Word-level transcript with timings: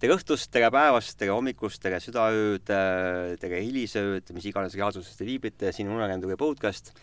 tere 0.00 0.14
õhtust, 0.16 0.48
tere 0.48 0.70
päevast, 0.72 1.12
tere 1.20 1.34
hommikust, 1.34 1.76
tere 1.82 1.98
südaööd, 2.00 2.64
tere 2.64 3.58
hilisööd, 3.60 4.30
mis 4.32 4.46
iganes 4.48 4.72
reaalsuses 4.78 5.18
te 5.18 5.26
viibite, 5.28 5.74
siin 5.76 5.90
Uneränduri 5.92 6.38
podcast. 6.40 6.94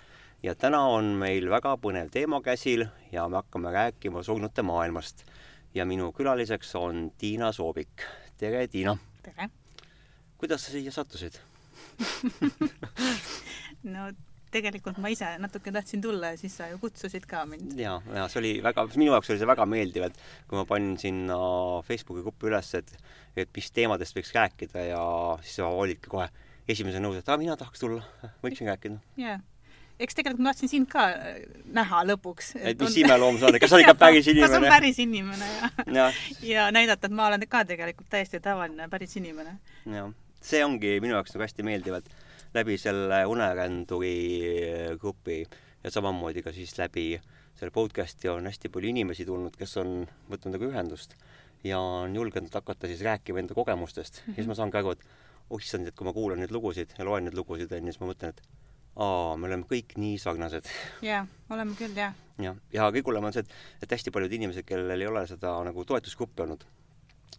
ja 0.41 0.55
täna 0.55 0.79
on 0.89 1.11
meil 1.19 1.45
väga 1.49 1.75
põnev 1.77 2.09
teema 2.13 2.41
käsil 2.41 2.87
ja 3.11 3.27
me 3.29 3.37
hakkame 3.37 3.69
rääkima 3.73 4.23
surnute 4.23 4.65
maailmast. 4.65 5.25
ja 5.73 5.85
minu 5.85 6.11
külaliseks 6.11 6.75
on 6.75 7.11
Tiina 7.17 7.51
Soobik. 7.51 8.01
tere, 8.37 8.67
Tiina! 8.67 8.97
tere! 9.21 9.49
kuidas 10.37 10.65
sa 10.65 10.71
siia 10.71 10.91
sattusid 10.91 11.37
no 13.93 14.09
tegelikult 14.53 14.99
ma 15.03 15.11
ise 15.11 15.33
natuke 15.41 15.73
tahtsin 15.75 16.01
tulla 16.03 16.33
ja 16.33 16.39
siis 16.39 16.55
sa 16.59 16.69
ju 16.71 16.79
kutsusid 16.81 17.27
ka 17.29 17.43
mind. 17.49 17.75
ja, 17.79 17.97
ja 18.15 18.27
see 18.31 18.41
oli 18.41 18.53
väga, 18.63 18.87
minu 18.95 19.11
jaoks 19.11 19.33
oli 19.33 19.41
see 19.41 19.49
väga 19.49 19.67
meeldiv, 19.69 20.07
et 20.09 20.21
kui 20.47 20.59
ma 20.59 20.65
panin 20.69 20.95
sinna 21.01 21.37
Facebooki 21.87 22.23
gruppi 22.25 22.51
üles, 22.51 22.71
et, 22.79 22.93
et 23.35 23.51
mis 23.55 23.69
teemadest 23.75 24.17
võiks 24.17 24.33
rääkida 24.37 24.87
ja 24.89 25.03
siis 25.43 25.59
sa 25.59 25.67
olidki 25.67 26.11
kohe 26.11 26.29
esimese 26.67 27.01
nõus, 27.03 27.19
et 27.19 27.29
aa, 27.29 27.39
mina 27.39 27.57
tahaks 27.59 27.83
tulla, 27.83 28.03
võiksin 28.45 28.71
rääkida. 28.71 28.99
jaa 29.19 29.39
eks 29.97 30.17
tegelikult 30.17 30.43
ma 30.45 30.53
tahtsin 30.53 30.69
sind 30.69 30.89
ka 30.91 31.07
äh, 31.09 31.39
näha 31.73 32.03
lõpuks. 32.11 32.53
et 32.61 32.77
mis 32.79 32.93
on... 32.93 32.99
imeloom 33.03 33.39
sa 33.41 33.49
oled, 33.49 33.59
kas 33.61 33.71
sa 33.71 33.79
oled 33.79 33.87
ikka 33.87 33.97
päris 33.97 34.29
inimene? 34.29 34.47
kas 34.51 34.59
on 34.59 34.69
päris 34.69 35.01
inimene 35.01 35.49
ja 35.49 35.71
ja. 35.95 36.07
ja 36.45 36.69
näidata, 36.73 37.09
et 37.09 37.17
ma 37.17 37.27
olen 37.31 37.47
ka 37.49 37.63
tegelikult 37.65 38.09
täiesti 38.13 38.41
tavaline 38.43 38.89
päris 38.93 39.17
inimene. 39.17 39.57
jah, 39.97 40.13
see 40.41 40.63
ongi 40.65 40.97
minu 41.03 41.17
jaoks 41.17 41.33
nagu 41.33 41.47
hästi 41.47 41.65
meeldiv, 41.65 41.97
et 42.01 42.26
läbi 42.53 42.77
selle 42.77 43.25
uneränduri 43.25 44.17
grupi 44.99 45.41
ja 45.83 45.91
samamoodi 45.91 46.43
ka 46.45 46.51
siis 46.55 46.77
läbi 46.77 47.15
selle 47.57 47.73
podcast'i 47.73 48.29
on 48.29 48.45
hästi 48.45 48.69
palju 48.69 48.91
inimesi 48.91 49.25
tulnud, 49.25 49.55
kes 49.57 49.77
on 49.81 50.03
võtnud 50.29 50.55
nagu 50.55 50.69
ühendust 50.69 51.15
ja 51.65 51.79
on 51.79 52.15
julgenud 52.15 52.53
hakata 52.53 52.89
siis 52.89 53.01
rääkima 53.05 53.41
enda 53.41 53.57
kogemustest 53.57 54.21
mm. 54.21 54.23
-hmm. 54.23 54.31
ja 54.31 54.35
siis 54.35 54.47
ma 54.47 54.55
saangi 54.55 54.77
aru, 54.77 54.91
et 54.91 55.03
oh 55.49 55.61
issand, 55.61 55.87
et 55.87 55.95
kui 55.95 56.05
ma 56.05 56.13
kuulan 56.13 56.39
neid 56.39 56.51
lugusid 56.51 56.93
ja 56.97 57.05
loen 57.05 57.25
neid 57.25 57.37
lugusid, 57.37 57.71
onju, 57.71 57.91
siis 57.91 58.01
ma 58.01 58.11
mõtlen, 58.11 58.35
et 58.35 58.41
aa, 58.95 59.37
me 59.37 59.47
oleme 59.47 59.65
kõik 59.69 59.95
nii 59.97 60.17
sarnased. 60.21 60.69
jaa, 61.01 61.25
oleme 61.49 61.75
küll, 61.79 61.95
jah. 61.95 62.13
jah, 62.41 62.59
ja 62.73 62.89
kõige 62.91 63.09
hullem 63.09 63.29
on 63.29 63.33
see, 63.33 63.45
et, 63.45 63.55
et 63.81 63.95
hästi 63.97 64.11
paljud 64.11 64.33
inimesed, 64.39 64.65
kellel 64.67 65.01
ei 65.01 65.07
ole 65.07 65.25
seda 65.27 65.55
nagu 65.63 65.85
toetusgruppi 65.85 66.45
olnud, 66.45 66.65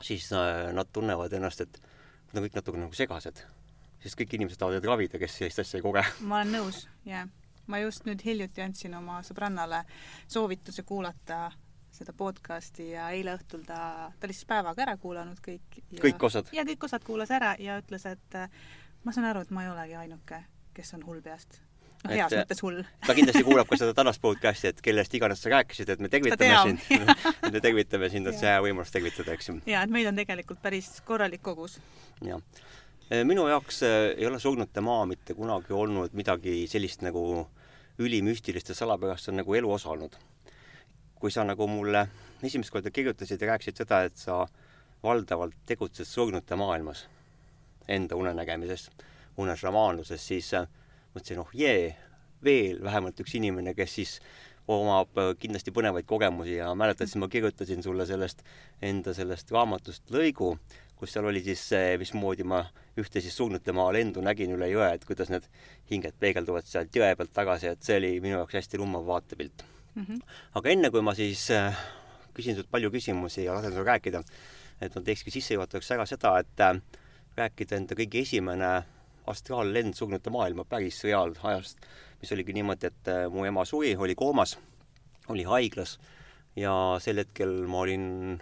siis 0.03 0.33
äh, 0.33 0.73
nad 0.75 0.91
tunnevad 0.93 1.33
ennast, 1.33 1.61
et 1.61 1.81
nad 2.33 2.41
on 2.41 2.49
kõik 2.49 2.59
natuke 2.59 2.81
nagu 2.81 2.97
segased 2.97 3.45
sest 4.03 4.19
kõik 4.19 4.37
inimesed 4.39 4.61
tahavad 4.61 4.85
ravida, 4.85 5.21
kes 5.21 5.39
sellist 5.41 5.63
asja 5.65 5.79
ei 5.81 5.85
koge. 5.85 6.05
ma 6.21 6.41
olen 6.41 6.55
nõus, 6.59 6.85
jah. 7.09 7.29
ma 7.67 7.81
just 7.83 8.07
nüüd 8.09 8.23
hiljuti 8.25 8.65
andsin 8.65 8.95
oma 8.99 9.21
sõbrannale 9.27 9.85
soovituse 10.27 10.85
kuulata 10.89 11.49
seda 11.99 12.15
podcasti 12.17 12.93
ja 12.93 13.09
eile 13.15 13.35
õhtul 13.39 13.65
ta, 13.67 14.11
ta 14.15 14.29
oli 14.29 14.37
siis 14.37 14.49
päevaga 14.49 14.85
ära 14.85 14.97
kuulanud 15.01 15.41
kõik. 15.45 15.81
kõik 15.99 16.29
osad? 16.31 16.53
ja 16.55 16.65
kõik 16.69 16.85
osad 16.91 17.07
kuulas 17.07 17.33
ära 17.35 17.55
ja 17.59 17.79
ütles, 17.83 18.07
et 18.07 18.39
äh, 18.39 18.51
ma 19.05 19.15
saan 19.15 19.31
aru, 19.31 19.47
et 19.47 19.55
ma 19.55 19.65
ei 19.67 19.73
olegi 19.73 19.99
ainuke, 19.99 20.45
kes 20.77 20.95
on 20.95 21.03
hull 21.09 21.25
peast 21.25 21.59
noh, 22.05 22.13
heas 22.15 22.33
et, 22.33 22.45
mõttes 22.45 22.63
hull. 22.63 22.83
ta 23.07 23.17
kindlasti 23.19 23.45
kuulab 23.49 23.71
ka 23.71 23.81
seda 23.81 23.97
tänast 23.99 24.23
podcasti, 24.23 24.71
et 24.71 24.83
kellest 24.85 25.19
iganes 25.19 25.43
sa 25.43 25.57
rääkisid, 25.57 25.91
et 25.91 26.05
me 26.05 26.13
tervitame 26.13 26.63
sind 26.69 27.15
et 27.43 27.53
me 27.53 27.65
tervitame 27.65 28.13
sind, 28.15 28.31
et 28.31 28.39
see 28.39 28.53
hea 28.53 28.63
võimalus 28.63 28.95
tervitada, 28.95 29.35
eks 29.35 29.51
ju. 29.51 29.61
ja, 29.67 29.83
et 29.83 29.95
meid 29.95 30.07
on 30.13 30.23
tegelikult 30.23 30.63
päris 30.63 30.93
korralik 31.09 31.43
kogus. 31.43 31.81
jah 32.23 32.39
Äh, 32.39 32.88
minu 33.09 33.47
jaoks 33.49 33.83
äh, 33.83 33.91
ei 34.17 34.27
ole 34.27 34.41
Surnute 34.41 34.81
maa 34.85 35.07
mitte 35.09 35.35
kunagi 35.35 35.73
olnud 35.73 36.13
midagi 36.13 36.67
sellist 36.69 37.01
nagu 37.01 37.23
ülimüstilist 37.99 38.69
ja 38.69 38.75
salapärast, 38.77 39.25
see 39.25 39.33
on 39.33 39.41
nagu 39.41 39.55
elu 39.55 39.71
osa 39.73 39.91
olnud. 39.95 40.17
kui 41.19 41.31
sa 41.35 41.43
nagu 41.45 41.67
mulle 41.67 42.05
esimest 42.47 42.71
korda 42.71 42.91
kirjutasid 42.95 43.41
ja 43.43 43.49
rääkisid 43.49 43.81
seda, 43.81 44.03
et 44.07 44.17
sa 44.17 44.47
valdavalt 45.03 45.57
tegutsed 45.67 46.07
surnute 46.07 46.57
maailmas 46.57 47.09
enda 47.89 48.17
unenägemises, 48.17 48.91
unešamaanluses, 49.37 50.27
siis 50.27 50.53
äh, 50.55 50.69
mõtlesin, 51.15 51.41
oh 51.41 51.55
jee, 51.55 51.97
veel 52.45 52.83
vähemalt 52.85 53.21
üks 53.25 53.35
inimene, 53.35 53.75
kes 53.75 53.95
siis 53.95 54.13
omab 54.69 55.17
kindlasti 55.41 55.73
põnevaid 55.73 56.05
kogemusi 56.07 56.59
ja 56.59 56.75
mäletad, 56.77 57.09
siis 57.09 57.17
ma 57.17 57.31
kirjutasin 57.33 57.83
sulle 57.83 58.07
sellest 58.07 58.45
enda 58.83 59.17
sellest 59.17 59.51
raamatust 59.51 60.13
lõigu, 60.13 60.59
kus 60.99 61.15
seal 61.15 61.25
oli 61.31 61.41
siis 61.43 61.65
see, 61.73 61.97
mismoodi 61.99 62.45
ma 62.45 62.61
ühte 62.99 63.23
siis 63.25 63.37
Surnute 63.37 63.73
maa 63.77 63.93
lendu 63.95 64.23
nägin 64.25 64.53
üle 64.57 64.69
jõe, 64.71 64.91
et 64.95 65.05
kuidas 65.09 65.31
need 65.33 65.47
hinged 65.91 66.17
peegelduvad 66.21 66.67
sealt 66.69 66.95
jõe 66.95 67.11
pealt 67.17 67.33
tagasi, 67.37 67.73
et 67.73 67.83
see 67.85 67.99
oli 68.01 68.13
minu 68.25 68.39
jaoks 68.41 68.59
hästi 68.61 68.81
lummav 68.81 69.07
vaatepilt 69.07 69.65
mm. 69.95 70.05
-hmm. 70.05 70.21
aga 70.61 70.71
enne, 70.75 70.91
kui 70.91 71.03
ma 71.03 71.15
siis 71.15 71.51
äh, 71.55 71.79
küsin 72.35 72.57
sult 72.57 72.71
palju 72.71 72.91
küsimusi 72.91 73.45
ja 73.45 73.55
lasen 73.55 73.73
sul 73.73 73.87
rääkida, 73.87 74.23
et 74.81 74.95
ma 74.95 75.03
teekski 75.03 75.31
sissejuhatuseks 75.31 75.91
ära 75.97 76.07
seda, 76.07 76.39
et 76.39 76.61
äh, 76.61 76.81
rääkida 77.37 77.77
enda 77.77 77.95
kõige 77.99 78.23
esimene 78.23 78.73
astraallend 79.27 79.95
Surnute 79.95 80.31
maailma 80.31 80.65
päris 80.65 81.03
reaalajast, 81.05 81.79
mis 82.21 82.33
oligi 82.33 82.53
niimoodi, 82.57 82.87
et 82.87 83.09
äh, 83.09 83.27
mu 83.31 83.45
ema 83.45 83.65
suri, 83.65 83.97
oli 83.97 84.15
koomas, 84.15 84.59
oli 85.29 85.45
haiglas 85.45 85.99
ja 86.57 86.73
sel 87.03 87.21
hetkel 87.23 87.67
ma 87.71 87.85
olin 87.85 88.39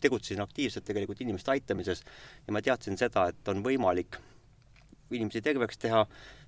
tegutsesin 0.00 0.42
aktiivselt 0.42 0.84
tegelikult 0.84 1.20
inimeste 1.20 1.50
aitamises 1.50 2.02
ja 2.46 2.52
ma 2.52 2.62
teadsin 2.62 2.98
seda, 2.98 3.28
et 3.32 3.48
on 3.48 3.62
võimalik 3.64 4.18
inimesi 5.10 5.42
terveks 5.42 5.78
teha, 5.78 6.06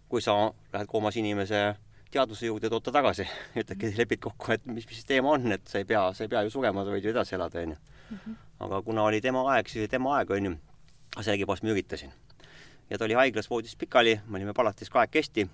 kui 0.08 0.22
sa 0.24 0.34
lähed 0.72 0.88
koomas 0.90 1.16
inimese 1.16 1.62
teadvuse 2.10 2.48
juurde, 2.48 2.70
tood 2.72 2.86
ta 2.86 2.94
tagasi, 2.98 3.26
ütledki, 3.60 3.92
lepid 3.98 4.22
kokku, 4.24 4.52
et 4.56 4.66
mis, 4.66 4.86
mis 4.88 5.04
teema 5.08 5.34
on, 5.36 5.52
et 5.52 5.66
sa 5.68 5.80
ei 5.82 5.88
pea, 5.88 6.06
sa 6.16 6.24
ei 6.24 6.32
pea 6.32 6.42
ju 6.46 6.52
sugema, 6.54 6.84
sa 6.84 6.94
võid 6.94 7.04
ju 7.04 7.12
edasi 7.12 7.36
elada, 7.36 7.64
onju. 7.64 7.78
Mhm. 8.08 8.36
aga 8.64 8.78
kuna 8.82 9.02
oli 9.04 9.20
tema 9.20 9.42
aeg, 9.52 9.68
siis 9.68 9.82
oli 9.82 9.92
tema 9.92 10.14
aeg, 10.16 10.30
onju. 10.30 10.56
sellegipoolest 11.20 11.64
ma 11.64 11.74
üritasin. 11.74 12.12
ja 12.90 12.98
ta 12.98 13.04
oli 13.04 13.14
haiglas 13.14 13.50
voodis 13.50 13.76
pikali, 13.76 14.20
me 14.26 14.36
olime 14.36 14.54
palatis 14.54 14.90
kahekesti 14.90 15.48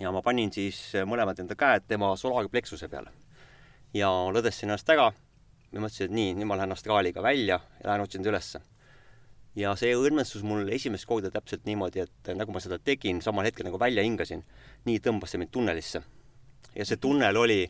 ja 0.00 0.12
ma 0.12 0.22
panin 0.22 0.52
siis 0.52 0.92
mõlemad 1.06 1.40
enda 1.40 1.56
käed 1.56 1.86
tema 1.88 2.16
solaarplexuse 2.16 2.88
peale. 2.88 3.10
ja 3.94 4.08
lõdvesin 4.08 4.68
ennast 4.68 4.90
ära 4.90 5.12
ja 5.72 5.82
mõtlesin, 5.82 6.08
et 6.08 6.16
nii, 6.16 6.34
nüüd 6.38 6.48
ma 6.48 6.56
lähen 6.58 6.72
astraaliga 6.72 7.22
välja 7.24 7.60
ja 7.60 7.90
lähen 7.90 8.04
otsin 8.04 8.24
ta 8.24 8.32
ülesse. 8.32 8.60
ja 9.58 9.74
see 9.76 9.90
õnnestus 9.96 10.44
mul 10.46 10.68
esimest 10.72 11.06
korda 11.08 11.30
täpselt 11.34 11.66
niimoodi, 11.66 12.04
et 12.04 12.32
nagu 12.36 12.52
ma 12.54 12.62
seda 12.62 12.78
tegin, 12.78 13.22
samal 13.24 13.48
hetkel 13.48 13.66
nagu 13.66 13.80
välja 13.80 14.04
hingasin, 14.06 14.44
nii 14.86 15.00
tõmbas 15.04 15.34
see 15.34 15.42
mind 15.42 15.52
tunnelisse. 15.52 16.02
ja 16.74 16.88
see 16.88 16.96
tunnel 16.96 17.36
oli, 17.36 17.64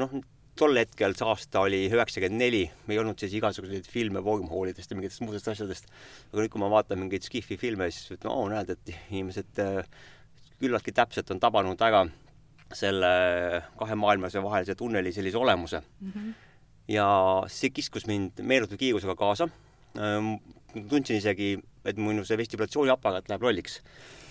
noh, 0.00 0.20
tol 0.58 0.76
hetkel 0.76 1.14
see 1.16 1.28
aasta 1.28 1.62
oli 1.64 1.84
üheksakümmend 1.88 2.42
neli, 2.42 2.64
ei 2.88 2.98
olnud 2.98 3.20
siis 3.20 3.36
igasuguseid 3.38 3.86
filme 3.88 4.22
wormhole'idest 4.24 4.90
ja 4.90 4.98
mingitest 4.98 5.22
muudest 5.24 5.48
asjadest. 5.48 5.86
aga 6.32 6.42
nüüd, 6.42 6.52
kui 6.52 6.62
ma 6.62 6.72
vaatan 6.72 6.98
mingeid 7.04 7.26
Skifi 7.26 7.56
filme, 7.60 7.90
siis 7.94 8.18
oo, 8.24 8.48
näed, 8.50 8.74
et 8.74 8.94
inimesed 9.10 9.62
äh, 9.62 9.86
küllaltki 10.60 10.92
täpselt 10.92 11.30
on 11.30 11.40
tabanud 11.40 11.80
ära 11.80 12.04
selle 12.74 13.08
kahe 13.78 13.96
maailmasõja 13.98 14.44
vahelise 14.44 14.76
tunneli 14.78 15.12
sellise 15.12 15.38
olemuse 15.38 15.80
mm. 15.82 16.12
-hmm 16.12 16.49
ja 16.90 17.06
see 17.50 17.70
kiskus 17.74 18.06
mind 18.10 18.40
meeletu 18.42 18.78
kiirusega 18.78 19.14
kaasa. 19.18 19.48
Ehm, 19.98 20.34
tundsin 20.90 21.20
isegi, 21.20 21.54
et 21.84 21.98
minu 22.00 22.24
see 22.26 22.38
vestibulatsiooniaparaat 22.40 23.30
läheb 23.30 23.46
lolliks. 23.46 23.80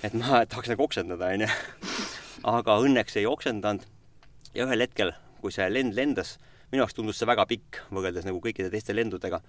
et 0.03 0.13
ma 0.13 0.43
tahaks 0.49 0.71
nagu 0.71 0.83
oksendada, 0.83 1.31
onju. 1.35 1.47
aga 2.55 2.77
õnneks 2.83 3.17
ei 3.19 3.25
oksendanud. 3.27 3.83
ja 4.53 4.65
ühel 4.65 4.83
hetkel, 4.85 5.13
kui 5.41 5.51
see 5.55 5.67
lend 5.71 5.95
lendas, 5.95 6.37
minu 6.71 6.83
jaoks 6.83 6.95
tundus 6.97 7.19
see 7.19 7.27
väga 7.29 7.45
pikk 7.49 7.83
võrreldes 7.91 8.27
nagu 8.27 8.41
kõikide 8.43 8.71
teiste 8.71 8.95
lendudega. 8.95 9.41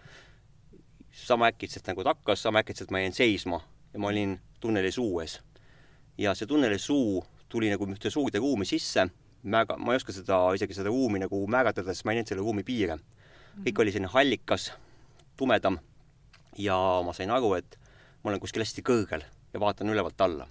sama 1.12 1.50
äkitselt 1.50 1.87
nagu 1.87 2.04
ta 2.04 2.15
hakkas, 2.15 2.42
sama 2.42 2.63
äkitselt 2.63 2.91
ma 2.91 3.01
jäin 3.03 3.13
seisma 3.13 3.60
ja 3.92 3.98
ma 3.98 4.09
olin 4.09 4.39
tunneli 4.60 4.92
suu 4.92 5.21
ees. 5.21 5.41
ja 6.18 6.34
see 6.34 6.47
tunneli 6.47 6.78
suu 6.78 7.24
tuli 7.48 7.71
nagu 7.71 7.86
ühte 7.86 8.10
suurde 8.10 8.39
ruumi 8.39 8.65
sisse 8.65 9.09
mäga-, 9.45 9.78
ma 9.78 9.95
ei 9.95 10.01
oska 10.01 10.15
seda, 10.15 10.42
isegi 10.57 10.77
seda 10.77 10.92
ruumi 10.92 11.21
nagu 11.22 11.41
määratleda, 11.51 11.95
sest 11.95 12.04
ma 12.04 12.13
ei 12.13 12.21
näinud 12.21 12.33
selle 12.33 12.45
ruumi 12.45 12.65
piire. 12.66 12.98
kõik 13.65 13.81
oli 13.83 13.92
selline 13.92 14.10
hallikas, 14.13 14.71
tumedam 15.37 15.78
ja 16.59 16.77
ma 17.04 17.13
sain 17.16 17.31
aru, 17.31 17.54
et 17.59 17.78
ma 18.22 18.31
olen 18.31 18.41
kuskil 18.41 18.63
hästi 18.63 18.84
kõrgel 18.87 19.25
ja 19.53 19.60
vaatan 19.60 19.91
ülevalt 19.91 20.21
alla. 20.21 20.48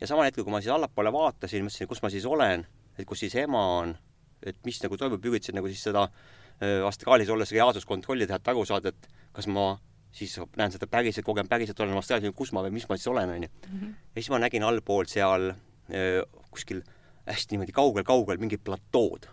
ja 0.00 0.06
samal 0.06 0.26
hetkel, 0.28 0.44
kui 0.44 0.52
ma 0.52 0.60
siis 0.60 0.74
allapoole 0.74 1.12
vaatasin, 1.12 1.64
mõtlesin, 1.64 1.88
kus 1.88 2.02
ma 2.02 2.10
siis 2.12 2.26
olen, 2.26 2.66
et 2.98 3.06
kus 3.08 3.22
siis 3.24 3.34
ema 3.40 3.62
on, 3.78 3.96
et 4.42 4.58
mis 4.64 4.82
nagu 4.82 4.96
toimub, 4.96 5.24
üritasin 5.24 5.56
nagu 5.56 5.70
siis 5.72 5.82
seda 5.86 6.04
äh, 6.04 6.82
astraalis 6.86 7.30
olles 7.32 7.52
reaalsuskontrolli 7.52 8.26
teha, 8.26 8.40
et 8.40 8.50
aru 8.52 8.64
saada, 8.68 8.92
et 8.92 9.08
kas 9.32 9.48
ma 9.48 9.76
siis 10.16 10.36
näen 10.56 10.72
seda 10.72 10.88
päriselt, 10.88 11.24
kogen 11.24 11.48
päriselt, 11.48 11.80
olen 11.80 11.96
astraalis, 11.96 12.34
kus 12.36 12.52
ma 12.52 12.64
või 12.64 12.76
mis 12.76 12.88
ma 12.88 12.98
siis 12.98 13.08
olen, 13.12 13.32
onju. 13.38 13.48
Mhm. 13.70 13.96
ja 14.12 14.20
siis 14.20 14.30
ma 14.32 14.42
nägin 14.42 14.64
allpool 14.64 15.08
seal 15.08 15.52
öö, 15.52 16.20
äh, 16.20 16.44
kuskil 16.50 16.82
hästi 17.26 17.56
niimoodi 17.56 17.72
kaugel-kaugel 17.72 18.38
mingid 18.38 18.62
platood, 18.64 19.26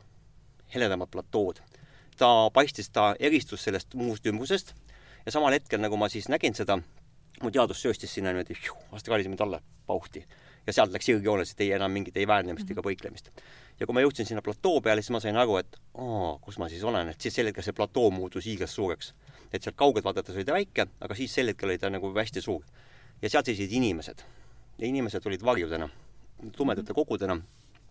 heledamad 0.74 1.12
platood. 1.12 1.62
ta 2.18 2.50
paistis, 2.54 2.90
ta 2.90 3.16
eristus 3.20 3.64
sellest 3.64 3.94
muust 3.98 4.26
ümbrusest 4.26 4.74
ja 5.26 5.32
samal 5.32 5.54
hetkel, 5.54 5.82
nagu 5.82 5.98
ma 5.98 6.10
siis 6.10 6.30
nägin 6.30 6.56
seda, 6.56 6.78
mu 7.42 7.52
teadvus 7.52 7.82
sööstis 7.82 8.14
sinna 8.14 8.34
niimoodi 8.34 8.58
astraalis 8.92 9.28
mind 9.28 9.42
alla 9.42 9.62
pauhti. 9.88 10.26
ja 10.68 10.74
sealt 10.74 10.94
läks 10.94 11.06
sirgjooneliselt, 11.06 11.62
ei 11.62 11.72
enam 11.76 11.92
mingit 11.92 12.18
ei 12.18 12.28
väärnemist 12.28 12.70
ega 12.72 12.82
põiklemist. 12.82 13.30
ja 13.80 13.86
kui 13.86 13.94
ma 13.94 14.02
jõudsin 14.02 14.26
sinna 14.26 14.42
platoo 14.42 14.82
peale, 14.82 15.02
siis 15.02 15.12
ma 15.12 15.20
sain 15.20 15.38
aru, 15.38 15.58
et 15.58 15.80
aa, 15.94 16.38
kus 16.42 16.58
ma 16.58 16.70
siis 16.70 16.84
olen, 16.84 17.10
et 17.10 17.22
siis 17.22 17.36
sel 17.36 17.50
hetkel 17.50 17.64
see 17.64 17.76
platoo 17.78 18.12
muutus 18.12 18.46
hiiglast 18.46 18.74
suureks. 18.80 19.14
et 19.52 19.64
sealt 19.64 19.76
kaugelt 19.76 20.06
vaadates 20.06 20.36
oli 20.36 20.46
ta 20.46 20.54
väike, 20.54 20.88
aga 21.02 21.16
siis 21.16 21.34
sel 21.34 21.52
hetkel 21.52 21.70
oli 21.70 21.78
ta 21.78 21.90
nagu 21.90 22.14
hästi 22.16 22.42
suur. 22.42 22.64
ja 23.22 23.30
seal 23.30 23.44
seisid 23.44 23.72
inimesed. 23.72 24.24
ja 24.78 24.88
inimesed 24.88 25.26
olid 25.26 25.44
varjudena, 25.44 25.90
tumedate 26.58 26.94
kogudena, 26.94 27.42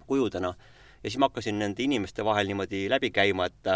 kujudena 0.07 0.55
ja 1.03 1.11
siis 1.11 1.19
ma 1.19 1.29
hakkasin 1.31 1.59
nende 1.59 1.83
inimeste 1.83 2.25
vahel 2.25 2.47
niimoodi 2.47 2.85
läbi 2.91 3.11
käima, 3.11 3.49
et 3.51 3.73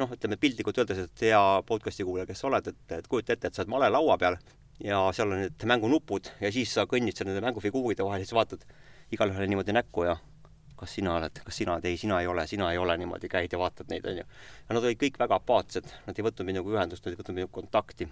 noh, 0.00 0.14
ütleme 0.16 0.38
piltlikult 0.40 0.78
öeldes, 0.80 1.04
et 1.04 1.26
hea 1.28 1.42
podcast'i 1.68 2.06
kuulaja, 2.08 2.28
kes 2.30 2.40
sa 2.40 2.48
oled, 2.48 2.72
et, 2.72 2.96
et 2.96 3.08
kujuta 3.10 3.36
ette, 3.36 3.50
et 3.50 3.54
sa 3.54 3.64
oled 3.64 3.74
malelaua 3.74 4.16
peal 4.20 4.38
ja 4.84 5.02
seal 5.12 5.34
on 5.34 5.42
need 5.44 5.66
mängunupud 5.68 6.32
ja 6.40 6.52
siis 6.52 6.72
sa 6.72 6.86
kõnnid 6.88 7.16
seal 7.16 7.28
nende 7.28 7.44
mängufiguuride 7.44 8.06
vahel 8.06 8.22
ja 8.22 8.28
siis 8.28 8.36
vaatad 8.36 8.64
igalühele 9.12 9.48
niimoodi 9.50 9.76
näkku 9.76 10.06
ja 10.08 10.16
kas 10.80 10.94
sina 10.96 11.18
oled, 11.18 11.42
kas 11.44 11.60
sina 11.60 11.74
oled, 11.74 11.84
ei, 11.90 11.98
sina 12.00 12.22
ei 12.22 12.28
ole, 12.30 12.46
sina 12.48 12.70
ei 12.72 12.80
ole, 12.80 12.96
niimoodi 12.96 13.28
käid 13.28 13.52
ja 13.52 13.60
vaatad 13.60 13.92
neid, 13.92 14.06
onju. 14.08 14.24
ja 14.24 14.76
nad 14.76 14.86
olid 14.86 15.00
kõik 15.02 15.20
väga 15.20 15.36
apaatsed, 15.36 15.92
nad 16.06 16.16
ei 16.16 16.24
võtnud 16.24 16.48
minuga 16.48 16.72
ühendust, 16.78 17.04
nad 17.04 17.12
ei 17.12 17.20
võtnud 17.20 17.36
minuga 17.36 17.52
kontakti. 17.58 18.08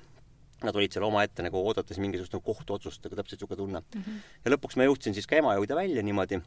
Nad 0.58 0.74
olid 0.74 0.92
seal 0.92 1.06
omaette 1.06 1.44
nagu 1.46 1.60
oodates 1.62 2.00
mingisugust 2.02 2.32
nagu 2.34 2.42
kohtuotsust, 2.44 3.04
nagu 3.06 3.16
täpselt 3.16 3.38
niisugune 3.38 3.58
tunne 3.60 3.80
mm. 3.80 4.00
-hmm. 4.02 4.22
ja 4.44 4.50
lõpuks 4.50 4.76
ma 4.76 4.88
jõudsin 4.88 5.14
siis 5.14 5.28
ka 5.30 5.38
ema 5.38 5.54
juurde 5.54 5.76
välja 5.78 6.02
niimoodi 6.02 6.40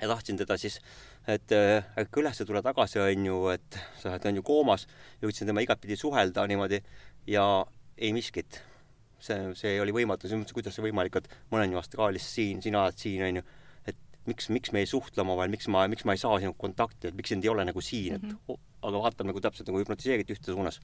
ja 0.00 0.08
tahtsin 0.08 0.36
teda 0.38 0.56
siis, 0.60 0.78
et 1.26 1.52
ärka 1.52 2.20
üles, 2.22 2.38
tule 2.46 2.62
tagasi, 2.62 3.00
onju, 3.02 3.38
et 3.54 3.80
sa 3.98 4.12
oled, 4.12 4.30
onju, 4.30 4.42
koomas. 4.46 4.86
jõudsin 5.22 5.48
temaga 5.48 5.66
igatpidi 5.66 5.96
suhelda 5.98 6.46
niimoodi 6.46 6.82
ja 7.26 7.44
ei 7.98 8.12
miskit 8.14 8.62
see, 9.22 9.38
see 9.58 9.74
oli 9.82 9.94
võimatu, 9.94 10.28
siis 10.28 10.38
mõtlesin, 10.38 10.56
kuidas 10.56 10.78
see 10.78 10.84
võimalik, 10.86 11.18
et 11.20 11.28
ma 11.50 11.60
olen 11.60 11.74
ju 11.74 11.80
Austraalias 11.80 12.28
siin, 12.34 12.62
sina 12.64 12.84
oled 12.84 12.98
siin, 13.00 13.24
onju. 13.28 13.44
et 13.90 13.98
miks, 14.30 14.48
miks 14.54 14.72
me 14.74 14.82
ei 14.84 14.90
suhtle 14.90 15.24
omavahel, 15.24 15.52
miks 15.52 15.68
ma, 15.72 15.84
miks 15.90 16.06
ma 16.08 16.14
ei 16.16 16.22
saa 16.22 16.38
sinuga 16.42 16.58
kontakti, 16.62 17.10
et 17.10 17.18
miks 17.18 17.32
sind 17.34 17.46
ei 17.46 17.52
ole 17.52 17.66
nagu 17.68 17.82
siin 17.84 18.18
mm, 18.18 18.28
-hmm. 18.28 18.58
et 18.58 18.66
aga 18.88 19.02
vaatame 19.04 19.32
nagu 19.32 19.42
täpselt 19.42 19.70
nagu 19.70 19.80
hüpnotiseeriti 19.82 20.36
ühte 20.36 20.52
suunas. 20.52 20.80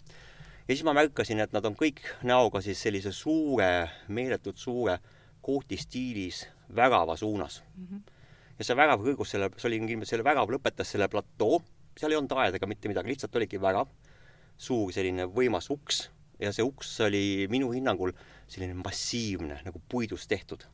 ja 0.68 0.74
siis 0.74 0.84
ma 0.84 0.96
märkasin, 0.96 1.40
et 1.40 1.52
nad 1.52 1.64
on 1.64 1.76
kõik 1.78 2.02
näoga 2.22 2.60
siis 2.60 2.82
sellise 2.82 3.12
suure, 3.12 3.90
meeletult 4.08 4.58
suure 4.58 4.98
kooti 5.42 5.76
stiilis 5.76 6.46
värava 6.74 7.16
suunas 7.16 7.62
mm. 7.76 7.86
-hmm. 7.86 8.13
Ja 8.58 8.66
see 8.66 8.76
värav 8.78 9.02
kõrgus 9.02 9.34
selle, 9.34 9.50
see 9.56 9.68
oli 9.70 9.80
kindlasti, 9.84 10.14
selle 10.14 10.26
värav 10.26 10.50
lõpetas 10.52 10.90
selle 10.94 11.08
platoo, 11.12 11.60
seal 11.98 12.14
ei 12.14 12.18
olnud 12.18 12.34
aeda 12.38 12.60
ega 12.60 12.68
mitte 12.70 12.90
midagi, 12.90 13.12
lihtsalt 13.12 13.36
oligi 13.40 13.60
värav, 13.62 13.90
suur 14.58 14.92
selline 14.94 15.26
võimas 15.30 15.70
uks 15.74 16.08
ja 16.42 16.52
see 16.54 16.66
uks 16.66 16.92
oli 17.06 17.46
minu 17.50 17.70
hinnangul 17.74 18.14
selline 18.50 18.76
massiivne, 18.78 19.60
nagu 19.66 19.80
puidust 19.90 20.28
tehtud, 20.30 20.64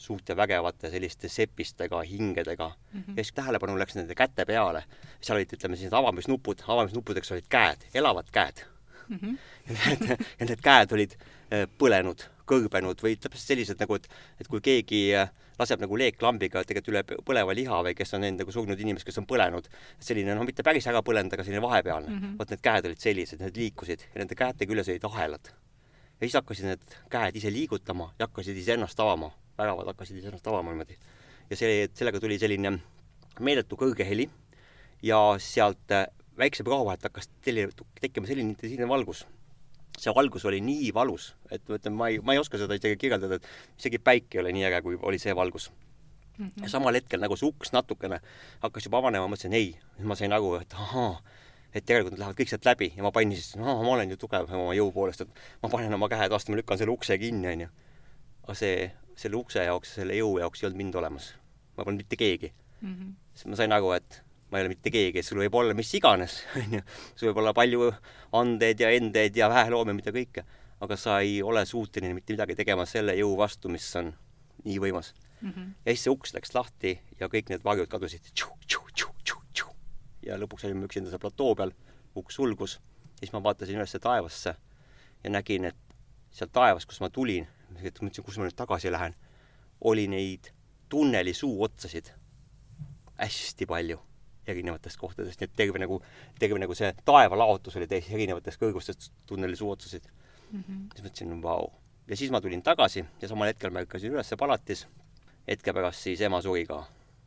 suurte 0.00 0.36
vägevate 0.36 0.90
selliste 0.92 1.28
sepistega, 1.28 2.00
hingedega 2.08 2.68
mm. 2.68 3.00
-hmm. 3.00 3.16
ja 3.16 3.24
siis 3.24 3.36
tähelepanu 3.36 3.78
läks 3.78 3.96
nende 3.96 4.14
käte 4.14 4.46
peale. 4.46 4.84
seal 5.20 5.36
olid, 5.36 5.52
ütleme 5.52 5.76
siis 5.76 5.92
avamisnupud, 5.92 6.62
avamisnuppudeks 6.66 7.32
olid 7.32 7.48
käed, 7.48 7.84
elavad 7.94 8.30
käed 8.32 8.64
mm. 9.08 9.18
-hmm. 9.22 9.38
ja 9.68 9.96
need, 9.96 10.24
ja 10.40 10.46
need 10.46 10.62
käed 10.62 10.92
olid 10.92 11.16
äh, 11.16 11.66
põlenud, 11.78 12.24
kõrbenud 12.46 13.02
või 13.02 13.16
täpselt 13.16 13.46
sellised 13.46 13.80
nagu, 13.80 13.94
et, 13.94 14.08
et 14.40 14.48
kui 14.48 14.60
keegi 14.60 15.02
äh, 15.16 15.30
laseb 15.60 15.82
nagu 15.82 15.98
leeklambiga 16.00 16.62
tegelikult 16.66 16.92
üle 16.92 17.02
põleva 17.26 17.54
liha 17.56 17.80
või 17.86 17.94
kes 17.96 18.14
on 18.16 18.26
enda 18.28 18.44
nagu 18.44 18.54
surnud 18.54 18.80
inimest, 18.80 19.06
kes 19.08 19.20
on 19.20 19.26
põlenud. 19.28 19.68
selline 20.00 20.34
noh, 20.36 20.46
mitte 20.48 20.64
päris 20.66 20.86
ära 20.90 21.02
põlenud, 21.06 21.32
aga 21.36 21.44
selline 21.46 21.62
vahepealne 21.64 22.08
mm. 22.10 22.20
-hmm. 22.20 22.36
vot 22.38 22.54
need 22.54 22.62
käed 22.64 22.88
olid 22.90 23.00
sellised, 23.06 23.40
need 23.44 23.56
liikusid 23.62 24.06
ja 24.08 24.22
nende 24.22 24.38
käte 24.38 24.66
küljes 24.66 24.88
olid 24.88 25.04
ahelad. 25.10 25.52
ja 26.20 26.22
siis 26.26 26.38
hakkasid 26.38 26.70
need 26.70 26.96
käed 27.10 27.36
ise 27.36 27.52
liigutama 27.52 28.12
ja 28.18 28.28
hakkasid 28.28 28.56
iseennast 28.56 29.00
avama, 29.00 29.32
väravad 29.58 29.92
hakkasid 29.92 30.22
iseennast 30.22 30.46
avama 30.46 30.72
niimoodi. 30.72 30.96
ja 31.50 31.56
see, 31.56 31.88
sellega 31.94 32.20
tuli 32.20 32.38
selline 32.38 32.78
meeletu 33.40 33.76
kõrge 33.76 34.06
heli 34.08 34.30
ja 35.02 35.20
sealt 35.38 35.92
äh, 35.92 36.06
väikse 36.38 36.64
prao 36.64 36.84
vahelt 36.84 37.04
hakkas 37.04 37.30
tekkima 38.00 38.26
selline 38.26 38.54
intensiivne 38.54 38.88
valgus 38.88 39.26
see 39.98 40.12
valgus 40.14 40.44
oli 40.48 40.60
nii 40.64 40.90
valus, 40.94 41.34
et 41.50 41.62
ma 41.68 41.78
ütlen, 41.78 41.96
ma 41.96 42.08
ei, 42.08 42.18
ma 42.24 42.34
ei 42.34 42.40
oska 42.40 42.58
seda 42.60 42.76
isegi 42.78 42.98
kirjeldada, 43.00 43.40
et 43.40 43.78
isegi 43.78 44.00
päike 44.02 44.38
ei 44.38 44.42
ole 44.44 44.52
nii 44.56 44.66
äge, 44.68 44.82
kui 44.86 44.98
oli 45.02 45.18
see 45.18 45.34
valgus 45.36 45.70
mm. 46.38 46.46
-hmm. 46.46 46.62
ja 46.62 46.68
samal 46.68 46.94
hetkel 46.94 47.20
nagu 47.20 47.36
see 47.36 47.48
uks 47.48 47.72
natukene 47.72 48.20
hakkas 48.62 48.86
juba 48.86 48.98
avanema, 48.98 49.26
ma 49.26 49.34
mõtlesin 49.34 49.56
ei, 49.56 49.74
siis 49.96 50.06
ma 50.08 50.16
sain 50.16 50.32
aru, 50.32 50.54
et 50.60 50.74
ahaa, 50.74 51.20
et 51.74 51.84
tegelikult 51.84 52.16
nad 52.16 52.24
lähevad 52.24 52.40
kõik 52.40 52.52
sealt 52.52 52.64
läbi 52.66 52.92
ja 52.96 53.02
ma 53.02 53.12
panin 53.12 53.36
siis, 53.36 53.56
no 53.56 53.76
ma 53.82 53.92
olen 53.96 54.10
ju 54.10 54.16
tugev 54.16 54.48
oma 54.54 54.74
jõu 54.78 54.92
poolest, 54.92 55.26
et 55.26 55.44
ma 55.62 55.68
panen 55.68 55.94
oma 55.94 56.08
käed 56.08 56.32
vastu, 56.32 56.52
ma 56.52 56.60
lükkan 56.62 56.80
selle 56.80 56.94
ukse 56.94 57.18
kinni, 57.18 57.52
onju. 57.52 57.68
aga 58.44 58.54
see, 58.54 58.90
selle 59.16 59.36
ukse 59.36 59.64
jaoks, 59.64 59.94
selle 60.00 60.16
jõu 60.16 60.38
jaoks 60.40 60.62
ei 60.62 60.70
olnud 60.70 60.82
mind 60.84 60.94
olemas. 61.02 61.34
ma 61.76 61.84
polnud 61.84 62.02
mitte 62.02 62.16
keegi 62.16 62.52
mm. 62.80 62.94
-hmm. 62.94 63.14
siis 63.34 63.46
ma 63.46 63.56
sain 63.56 63.72
aru, 63.72 63.92
et 63.92 64.22
ma 64.50 64.58
ei 64.58 64.64
ole 64.64 64.72
mitte 64.72 64.90
keegi, 64.90 65.22
sul 65.22 65.40
võib 65.44 65.54
olla 65.60 65.74
mis 65.78 65.92
iganes, 65.94 66.40
onju. 66.60 66.80
sul 67.14 67.30
võib 67.30 67.42
olla 67.42 67.52
palju 67.56 67.90
andeid 68.36 68.82
ja 68.82 68.90
endeid 68.96 69.36
ja 69.36 69.48
väheloomi, 69.52 69.94
mida 69.96 70.12
kõike, 70.14 70.44
aga 70.82 70.96
sa 70.98 71.20
ei 71.24 71.40
ole 71.42 71.64
suuteline 71.66 72.14
mitte 72.16 72.34
midagi 72.34 72.56
tegema 72.58 72.86
selle 72.88 73.14
jõu 73.18 73.36
vastu, 73.38 73.70
mis 73.72 73.86
on 74.00 74.12
nii 74.64 74.78
võimas 74.82 75.12
mm. 75.40 75.50
-hmm. 75.50 75.68
ja 75.84 75.92
siis 75.92 76.04
see 76.04 76.12
uks 76.12 76.34
läks 76.34 76.54
lahti 76.54 76.98
ja 77.20 77.28
kõik 77.28 77.52
need 77.52 77.64
varjud 77.64 77.88
kadusid. 77.88 78.32
ja 80.22 80.36
lõpuks 80.36 80.66
olime 80.66 80.84
üksinda 80.84 81.10
seal 81.10 81.22
platoo 81.22 81.54
peal, 81.54 81.72
uks 82.16 82.34
sulgus, 82.34 82.80
siis 83.18 83.32
ma 83.32 83.42
vaatasin 83.42 83.78
üles 83.78 83.96
taevasse 84.00 84.54
ja 85.24 85.30
nägin, 85.30 85.64
et 85.64 85.76
sealt 86.30 86.52
taevast, 86.52 86.86
kust 86.86 87.00
ma 87.00 87.10
tulin, 87.10 87.46
mõtlesin, 87.70 88.24
kus 88.24 88.38
ma 88.38 88.44
nüüd 88.44 88.56
tagasi 88.56 88.92
lähen, 88.92 89.14
oli 89.80 90.06
neid 90.08 90.52
tunneli 90.88 91.34
suuotsasid 91.34 92.12
hästi 93.20 93.66
palju 93.66 94.09
erinevatest 94.50 95.00
kohtadest, 95.00 95.40
nii 95.40 95.48
et 95.48 95.56
terve 95.56 95.82
nagu, 95.82 96.00
terve 96.38 96.60
nagu 96.62 96.76
see 96.76 96.92
taevalaotus 97.08 97.76
oli 97.80 97.88
täis 97.90 98.10
erinevatest 98.10 98.60
kõrgustest 98.60 99.10
tunneli 99.26 99.56
suuotsasid 99.56 100.06
mm. 100.06 100.62
-hmm. 100.62 100.86
siis 100.94 101.04
mõtlesin, 101.06 101.42
vau. 101.42 101.72
ja 102.08 102.16
siis 102.16 102.30
ma 102.30 102.40
tulin 102.40 102.62
tagasi 102.62 103.04
ja 103.22 103.28
samal 103.28 103.52
hetkel 103.52 103.70
ma 103.70 103.84
ärkasin 103.84 104.12
üles 104.12 104.34
palatis. 104.38 104.86
hetke 105.48 105.72
pärast 105.72 106.02
siis 106.02 106.20
ema 106.20 106.42
suri 106.42 106.66
ka 106.66 106.84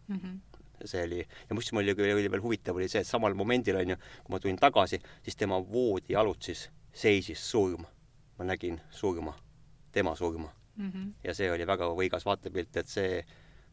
mm. 0.07 0.17
-hmm 0.17 0.41
see 0.85 1.03
oli, 1.03 1.19
ja 1.49 1.55
mis 1.55 1.71
mul 1.71 1.83
oli, 1.83 2.13
oli 2.13 2.31
veel 2.31 2.41
huvitav, 2.41 2.75
oli 2.75 2.89
see, 2.91 3.01
et 3.01 3.07
samal 3.07 3.33
momendil, 3.33 3.77
onju, 3.79 3.95
kui 4.23 4.33
ma 4.33 4.39
tulin 4.39 4.57
tagasi, 4.59 4.99
siis 5.23 5.35
tema 5.39 5.59
voodi 5.71 6.15
alutsis 6.15 6.69
seisis 6.93 7.51
surm. 7.51 7.85
ma 8.37 8.45
nägin 8.45 8.81
surma, 8.91 9.35
tema 9.91 10.15
surma 10.15 10.49
mm. 10.75 10.91
-hmm. 10.91 11.11
ja 11.23 11.33
see 11.33 11.51
oli 11.51 11.67
väga 11.67 11.85
võigas 11.85 12.25
vaatepilt, 12.25 12.77
et 12.77 12.87
see, 12.87 13.25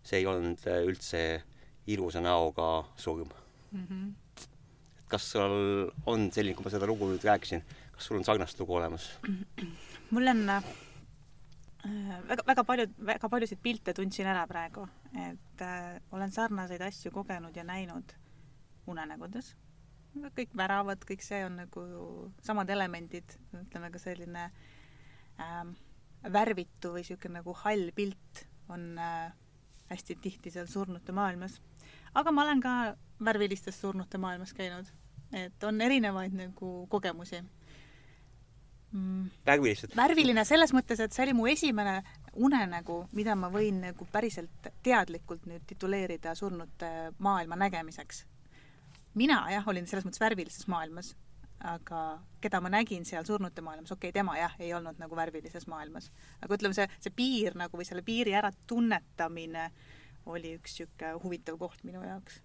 see 0.03 0.19
ei 0.19 0.27
olnud 0.27 0.67
üldse 0.85 1.43
ilusa 1.87 2.21
näoga 2.21 2.85
surm 2.97 3.29
mm. 3.73 3.87
-hmm. 3.87 4.13
kas 5.09 5.31
sul 5.33 5.91
on 6.07 6.33
selline, 6.33 6.55
kui 6.55 6.65
ma 6.65 6.71
seda 6.71 6.87
lugu 6.87 7.09
nüüd 7.09 7.25
rääkisin, 7.25 7.65
kas 7.93 8.07
sul 8.07 8.19
on 8.19 8.25
sarnast 8.25 8.61
lugu 8.61 8.75
olemas? 8.75 9.11
mul 10.11 10.27
on 10.27 10.49
äh, 10.49 10.65
väga, 12.29 12.43
väga 12.47 12.65
paljud, 12.65 12.95
väga 13.07 13.29
paljusid 13.29 13.59
pilte 13.63 13.95
tundsin 13.95 14.27
ära 14.27 14.47
praegu, 14.47 14.87
et 15.29 15.63
äh, 15.63 16.01
olen 16.13 16.33
sarnaseid 16.33 16.83
asju 16.83 17.11
kogenud 17.11 17.57
ja 17.57 17.65
näinud 17.65 18.13
unenägudes. 18.87 19.57
kõik 20.37 20.57
väravad, 20.57 21.05
kõik 21.07 21.23
see 21.23 21.45
on 21.47 21.61
nagu 21.61 21.83
samad 22.43 22.71
elemendid, 22.71 23.37
ütleme 23.55 23.91
ka 23.95 23.99
selline 23.99 24.51
äh, 25.39 25.67
värvitu 26.33 26.91
või 26.95 27.05
niisugune 27.05 27.39
nagu 27.39 27.55
hall 27.63 27.93
pilt 27.95 28.47
on 28.69 28.99
äh, 28.99 29.31
hästi 29.91 30.17
tihti 30.23 30.51
seal 30.51 30.67
surnute 30.67 31.13
maailmas. 31.13 31.61
Aga 32.15 32.33
ma 32.33 32.43
olen 32.43 32.61
ka 32.61 32.75
värvilistes 33.25 33.81
surnute 33.81 34.19
maailmas 34.19 34.53
käinud, 34.57 34.87
et 35.37 35.65
on 35.65 35.81
erinevaid 35.81 36.35
nagu 36.35 36.87
kogemusi 36.91 37.43
mm.. 38.93 39.31
värvilised? 39.47 39.95
värviline 39.97 40.45
selles 40.45 40.75
mõttes, 40.75 41.01
et 41.01 41.15
see 41.15 41.25
oli 41.29 41.37
mu 41.37 41.47
esimene 41.51 42.01
unenägu, 42.35 43.03
mida 43.17 43.37
ma 43.39 43.51
võin 43.53 43.81
nagu 43.85 44.07
päriselt 44.13 44.71
teadlikult 44.83 45.47
nüüd 45.51 45.67
tituleerida 45.67 46.35
surnute 46.39 47.13
maailma 47.19 47.59
nägemiseks. 47.61 48.25
mina 49.15 49.43
jah, 49.53 49.69
olin 49.69 49.87
selles 49.87 50.07
mõttes 50.07 50.23
värvilises 50.23 50.69
maailmas, 50.71 51.15
aga 51.61 52.21
keda 52.41 52.61
ma 52.61 52.71
nägin 52.73 53.05
seal 53.05 53.25
surnute 53.27 53.61
maailmas, 53.61 53.93
okei 53.93 54.09
okay,, 54.09 54.19
tema 54.21 54.37
jah, 54.39 54.55
ei 54.59 54.75
olnud 54.75 54.99
nagu 54.99 55.17
värvilises 55.17 55.67
maailmas. 55.67 56.11
aga 56.41 56.55
ütleme, 56.55 56.75
see, 56.75 56.89
see 57.01 57.15
piir 57.17 57.59
nagu 57.59 57.77
või 57.77 57.89
selle 57.89 58.03
piiri 58.03 58.35
äratunnetamine 58.35 59.71
oli 60.27 60.57
üks 60.59 60.79
niisugune 60.79 61.13
huvitav 61.25 61.59
koht 61.59 61.85
minu 61.85 62.03
jaoks. 62.05 62.41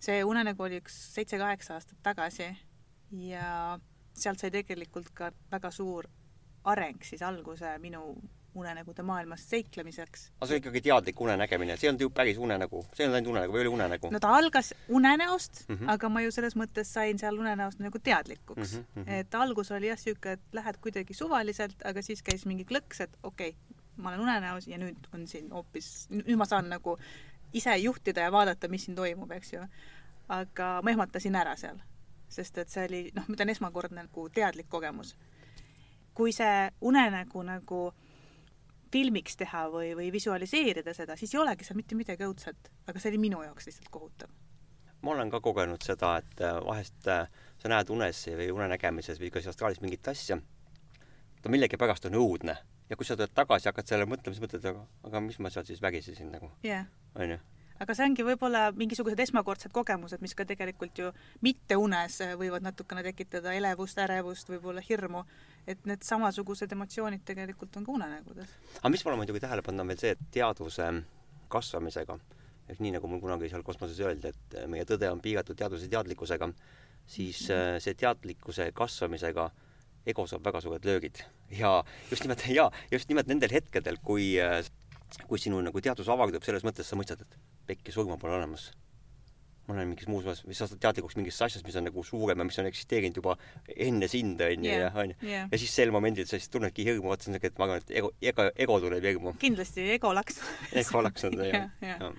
see 0.00 0.24
unenägu 0.24 0.62
oli 0.62 0.80
üks 0.80 0.96
seitse-kaheksa 1.14 1.74
aastat 1.74 1.98
tagasi 2.02 2.50
ja 3.10 3.78
sealt 4.14 4.38
sai 4.38 4.50
tegelikult 4.50 5.10
ka 5.14 5.32
väga 5.52 5.70
suur 5.70 6.08
areng 6.64 7.02
siis 7.04 7.22
alguse 7.22 7.78
minu 7.78 8.14
unenägude 8.54 9.02
maailmas 9.02 9.44
seiklemiseks. 9.50 10.30
aga 10.40 10.46
see 10.46 10.56
on 10.56 10.62
ikkagi 10.62 10.80
teadlik 10.88 11.20
unenägemine, 11.20 11.76
see 11.78 11.86
ei 11.86 11.90
olnud 11.92 12.04
ju 12.04 12.10
päris 12.14 12.38
unenägu, 12.38 12.82
see 12.94 13.04
ei 13.04 13.06
olnud 13.06 13.18
ainult 13.20 13.32
unenägu 13.34 13.54
või 13.54 13.62
oli 13.64 13.72
unenägu? 13.76 14.10
no 14.10 14.20
ta 14.22 14.32
algas 14.36 14.72
unenäost 14.88 15.62
mm, 15.68 15.76
-hmm. 15.76 15.92
aga 15.94 16.08
ma 16.08 16.22
ju 16.24 16.32
selles 16.34 16.56
mõttes 16.58 16.90
sain 16.96 17.18
seal 17.22 17.38
unenäost 17.38 17.82
nagu 17.84 17.98
teadlikuks 17.98 18.76
mm. 18.76 18.86
-hmm. 18.96 19.20
et 19.20 19.34
algus 19.34 19.70
oli 19.70 19.92
jah 19.92 19.98
sihuke, 19.98 20.32
et 20.32 20.40
lähed 20.52 20.80
kuidagi 20.82 21.14
suvaliselt, 21.14 21.84
aga 21.84 22.02
siis 22.02 22.22
käis 22.22 22.46
mingi 22.46 22.66
klõks, 22.66 23.04
et 23.06 23.16
okei 23.22 23.54
okay,, 23.54 23.79
ma 24.02 24.12
olen 24.12 24.24
unenäos 24.24 24.68
ja 24.68 24.78
nüüd 24.80 25.08
on 25.14 25.26
siin 25.30 25.50
hoopis, 25.52 26.08
nüüd 26.12 26.36
ma 26.38 26.46
saan 26.48 26.68
nagu 26.72 26.96
ise 27.52 27.76
juhtida 27.76 28.26
ja 28.26 28.32
vaadata, 28.32 28.68
mis 28.68 28.84
siin 28.86 28.96
toimub, 28.96 29.30
eks 29.36 29.52
ju. 29.52 29.62
aga 30.30 30.68
ma 30.82 30.90
ehmatasin 30.90 31.34
ära 31.36 31.56
seal, 31.58 31.80
sest 32.30 32.58
et 32.62 32.70
see 32.70 32.84
oli, 32.86 33.00
noh, 33.14 33.26
ma 33.26 33.34
ütlen, 33.34 33.50
esmakordne 33.50 34.04
nagu 34.04 34.28
teadlik 34.34 34.68
kogemus. 34.68 35.16
kui 36.14 36.32
see 36.32 36.70
unenägu 36.80 37.42
nagu 37.46 37.80
filmiks 38.92 39.36
teha 39.36 39.68
või, 39.70 39.94
või 39.96 40.12
visualiseerida 40.12 40.94
seda, 40.94 41.16
siis 41.16 41.34
ei 41.34 41.40
olegi 41.40 41.64
seal 41.64 41.78
mitte 41.78 41.94
midagi 41.94 42.26
õudset, 42.26 42.70
aga 42.86 42.98
see 42.98 43.12
oli 43.12 43.18
minu 43.28 43.42
jaoks 43.42 43.66
lihtsalt 43.66 43.88
kohutav 43.90 44.30
ma 45.02 45.14
olen 45.14 45.30
ka 45.30 45.40
kogenud 45.40 45.82
seda, 45.82 46.16
et 46.20 46.40
äh, 46.44 46.58
vahest 46.64 47.08
äh, 47.08 47.28
sa 47.62 47.70
näed 47.72 47.90
unes 47.90 48.20
või 48.36 48.50
unenägemises 48.52 49.20
või 49.20 49.30
ka 49.32 49.40
astraalis 49.40 49.80
mingit 49.80 50.08
asja, 50.08 50.36
ta 51.40 51.52
millegipärast 51.52 52.10
on 52.10 52.18
õudne 52.20 52.58
ja 52.90 52.98
kui 52.98 53.06
sa 53.06 53.16
tuled 53.16 53.32
tagasi, 53.34 53.70
hakkad 53.70 53.88
sellele 53.88 54.10
mõtlema, 54.10 54.34
siis 54.34 54.42
mõtled, 54.44 54.66
aga, 54.72 54.84
aga 55.08 55.22
mis 55.24 55.38
ma 55.42 55.52
seal 55.52 55.66
siis 55.68 55.80
vägisesin 55.82 56.30
nagu 56.34 56.50
yeah., 56.66 56.88
onju. 57.14 57.38
aga 57.80 57.96
see 57.96 58.08
ongi 58.08 58.26
võib-olla 58.26 58.64
mingisugused 58.76 59.22
esmakordsed 59.24 59.72
kogemused, 59.74 60.22
mis 60.24 60.34
ka 60.36 60.46
tegelikult 60.48 60.98
ju 60.98 61.12
mitte 61.46 61.78
unes 61.80 62.18
võivad 62.40 62.66
natukene 62.66 63.04
tekitada 63.06 63.54
elevust, 63.56 64.00
ärevust, 64.02 64.50
võib-olla 64.52 64.82
hirmu, 64.84 65.22
et 65.70 65.86
need 65.88 66.04
samasugused 66.06 66.74
emotsioonid 66.76 67.24
tegelikult 67.30 67.78
on 67.78 67.86
ka 67.86 67.94
unenägudes. 67.94 68.58
aga 68.80 68.92
mis 68.92 69.06
ma 69.06 69.14
olen 69.14 69.24
muidugi 69.24 69.46
tähele 69.46 69.64
pannud, 69.66 69.86
on 69.86 69.94
veel 69.94 70.02
see, 70.02 70.12
et 70.16 70.28
teadvuse 70.34 70.90
kasvamisega, 71.50 72.18
ehk 72.70 72.82
nii, 72.82 72.96
nagu 72.98 73.08
mul 73.10 73.22
kunagi 73.22 73.50
seal 73.50 73.66
kosmoses 73.66 74.02
öeldi, 74.02 74.34
et 74.34 74.60
meie 74.70 74.86
tõde 74.86 75.08
on 75.10 75.22
piiratud 75.22 75.58
teaduse 75.58 75.88
teadlikkusega, 75.90 76.50
siis 77.06 77.48
mm 77.48 77.54
-hmm. 77.54 77.82
see 77.86 77.94
teadlikkuse 77.94 78.72
kasvamisega 78.74 79.50
ego 80.10 80.26
saab 80.26 80.44
väga 80.46 80.60
suured 80.64 80.84
löögid 80.86 81.22
ja 81.50 81.84
just 82.10 82.24
nimelt 82.24 82.44
ja 82.48 82.70
just 82.90 83.08
nimelt 83.08 83.30
nendel 83.30 83.52
hetkedel, 83.52 83.98
kui, 84.04 84.34
kui 85.26 85.40
sinu 85.42 85.60
nagu 85.64 85.82
teadvus 85.82 86.10
avardub, 86.12 86.44
selles 86.46 86.64
mõttes 86.66 86.88
sa 86.88 86.98
mõistad, 86.98 87.24
et 87.24 87.36
pekki 87.70 87.94
surma 87.94 88.18
pole 88.20 88.38
olemas. 88.38 88.70
ma 89.68 89.76
olen 89.76 89.90
mingis 89.92 90.08
muus 90.10 90.24
osas, 90.26 90.40
või 90.42 90.56
sa 90.58 90.66
saad 90.66 90.80
teadlikuks 90.82 91.14
mingist 91.14 91.42
asjast, 91.44 91.62
mis 91.62 91.76
on 91.78 91.84
nagu 91.86 92.02
suurem 92.02 92.40
ja 92.42 92.46
mis 92.46 92.56
on 92.58 92.66
eksisteerinud 92.66 93.20
juba 93.20 93.36
enne 93.76 94.08
sind, 94.10 94.40
onju, 94.42 94.70
ja 94.70 94.88
onju. 94.98 95.14
ja 95.22 95.60
siis 95.60 95.74
sel 95.76 95.92
momendil 95.94 96.26
sa 96.26 96.40
siis 96.40 96.50
tunnedki 96.50 96.82
hirmu, 96.88 97.12
siuke, 97.22 97.52
et 97.52 97.60
ma 97.60 97.68
arvan, 97.68 97.84
et 97.84 97.92
ego, 98.00 98.10
ego, 98.32 98.48
ego 98.64 98.80
tuleb 98.82 99.06
hirmu. 99.06 99.36
kindlasti, 99.38 99.86
ego 99.94 100.10
laks 100.16 100.40
ego 100.82 101.04
laks 101.06 101.28
on 101.28 101.38
see, 101.38 101.52
jah 101.52 101.70
ja. 101.86 102.00
ja. 102.00 102.10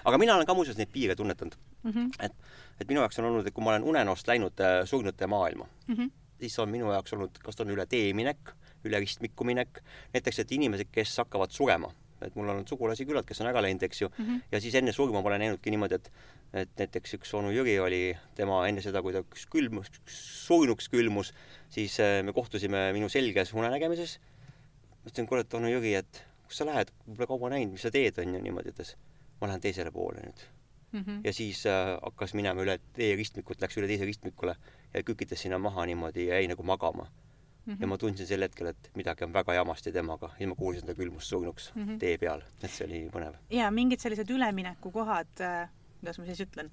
aga 0.00 0.22
mina 0.22 0.38
olen 0.38 0.48
ka 0.48 0.56
muuseas 0.56 0.80
neid 0.80 0.88
piire 0.94 1.18
tunnetanud 1.18 1.58
mm. 1.82 1.92
-hmm. 1.92 2.24
et, 2.24 2.32
et 2.80 2.88
minu 2.88 3.04
jaoks 3.04 3.20
on 3.20 3.28
olnud, 3.28 3.46
et 3.46 3.52
kui 3.52 3.64
ma 3.64 3.74
olen 3.74 3.84
unenäost 3.92 4.32
läinud 4.32 4.64
äh, 4.64 4.80
surnute 4.88 5.26
maailma 5.26 5.68
mm, 5.88 5.94
-hmm 5.94 6.21
siis 6.42 6.58
on 6.62 6.70
minu 6.72 6.90
jaoks 6.92 7.14
olnud, 7.16 7.38
kas 7.42 7.58
ta 7.58 7.66
on 7.66 7.72
üle 7.74 7.86
tee 7.90 8.10
minek, 8.16 8.54
üle 8.88 9.00
ristmiku 9.02 9.46
minek, 9.46 9.82
näiteks 10.14 10.42
et 10.42 10.54
inimesed, 10.58 10.90
kes 10.94 11.14
hakkavad 11.22 11.54
surema, 11.54 11.90
et 12.22 12.34
mul 12.34 12.48
on 12.48 12.56
olnud 12.56 12.70
sugulasi 12.70 13.06
küllalt, 13.06 13.26
kes 13.28 13.42
on 13.42 13.50
ära 13.50 13.62
läinud, 13.64 13.82
eks 13.86 14.02
ju 14.02 14.08
mm, 14.10 14.24
-hmm. 14.24 14.46
ja 14.52 14.60
siis 14.60 14.74
enne 14.78 14.92
surma 14.92 15.20
ma 15.20 15.30
olen 15.30 15.44
näinudki 15.46 15.74
niimoodi, 15.74 15.98
et 16.00 16.12
et 16.52 16.72
näiteks 16.76 17.14
üks 17.16 17.30
onu 17.34 17.48
Jüri 17.48 17.78
oli, 17.80 18.00
tema 18.36 18.58
enne 18.68 18.82
seda, 18.84 19.00
kui 19.02 19.14
ta 19.14 19.22
külmus, 19.50 19.88
surnuks 20.06 20.90
külmus, 20.92 21.32
siis 21.72 21.96
äh, 22.00 22.20
me 22.22 22.32
kohtusime 22.36 22.90
minu 22.92 23.08
selges 23.08 23.54
unenägemises. 23.54 24.18
ma 24.90 25.08
ütlesin, 25.08 25.26
kuule, 25.26 25.40
et 25.40 25.54
onu 25.54 25.72
Jüri, 25.72 25.94
et 25.94 26.24
kus 26.44 26.60
sa 26.60 26.66
lähed, 26.68 26.92
pole 27.16 27.26
kaua 27.26 27.54
näinud, 27.56 27.72
mis 27.72 27.88
sa 27.88 27.90
teed, 27.90 28.18
on 28.18 28.34
ju, 28.34 28.42
niimoodi 28.42 28.74
ütles. 28.74 28.96
ma 29.40 29.48
lähen 29.48 29.64
teisele 29.64 29.90
poole 29.90 30.20
nüüd 30.20 30.44
mm. 30.92 31.00
-hmm. 31.00 31.20
ja 31.24 31.32
siis 31.32 31.66
äh, 31.66 31.98
hakkas 32.02 32.34
minema 32.34 32.62
üle 32.62 32.78
tee 32.92 33.16
ristmikut, 33.16 33.60
läks 33.60 33.76
üle 33.76 33.90
teise 33.90 34.08
ristmikule 34.08 34.56
ja 34.94 35.02
kükitas 35.02 35.42
sinna 35.42 35.58
maha 35.58 35.86
niimoodi 35.86 36.26
ja 36.26 36.40
jäi 36.40 36.48
nagu 36.48 36.62
magama 36.62 37.04
mm. 37.04 37.74
-hmm. 37.74 37.80
ja 37.80 37.86
ma 37.86 37.98
tundsin 37.98 38.26
sel 38.26 38.42
hetkel, 38.42 38.66
et 38.66 38.90
midagi 38.94 39.24
on 39.24 39.32
väga 39.32 39.54
jamasti 39.54 39.92
temaga 39.92 40.30
ja 40.38 40.48
ma 40.48 40.54
kuulsin 40.54 40.86
ta 40.86 40.94
külmus 40.94 41.28
surnuks 41.28 41.72
mm 41.74 41.84
-hmm. 41.84 41.98
tee 41.98 42.18
peal, 42.18 42.42
et 42.62 42.70
see 42.70 42.86
oli 42.86 43.08
põnev. 43.08 43.34
ja 43.50 43.70
mingid 43.70 44.00
sellised 44.00 44.30
üleminekukohad 44.30 45.40
äh,, 45.40 45.68
kuidas 46.00 46.18
ma 46.18 46.24
siis 46.24 46.40
ütlen, 46.40 46.70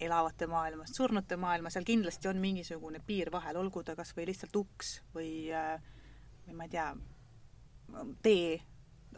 elavate 0.00 0.46
maailmast, 0.46 0.94
surnute 0.94 1.36
maailma, 1.36 1.70
seal 1.70 1.84
kindlasti 1.84 2.28
on 2.28 2.36
mingisugune 2.36 3.00
piir 3.06 3.32
vahel, 3.32 3.56
olgu 3.56 3.82
ta 3.82 3.96
kas 3.96 4.16
või 4.16 4.26
lihtsalt 4.26 4.56
uks 4.56 5.02
või 5.14 5.50
äh, 5.52 5.80
või 6.48 6.56
ma 6.56 6.64
ei 6.64 6.72
tea, 6.72 6.88
tee 8.22 8.60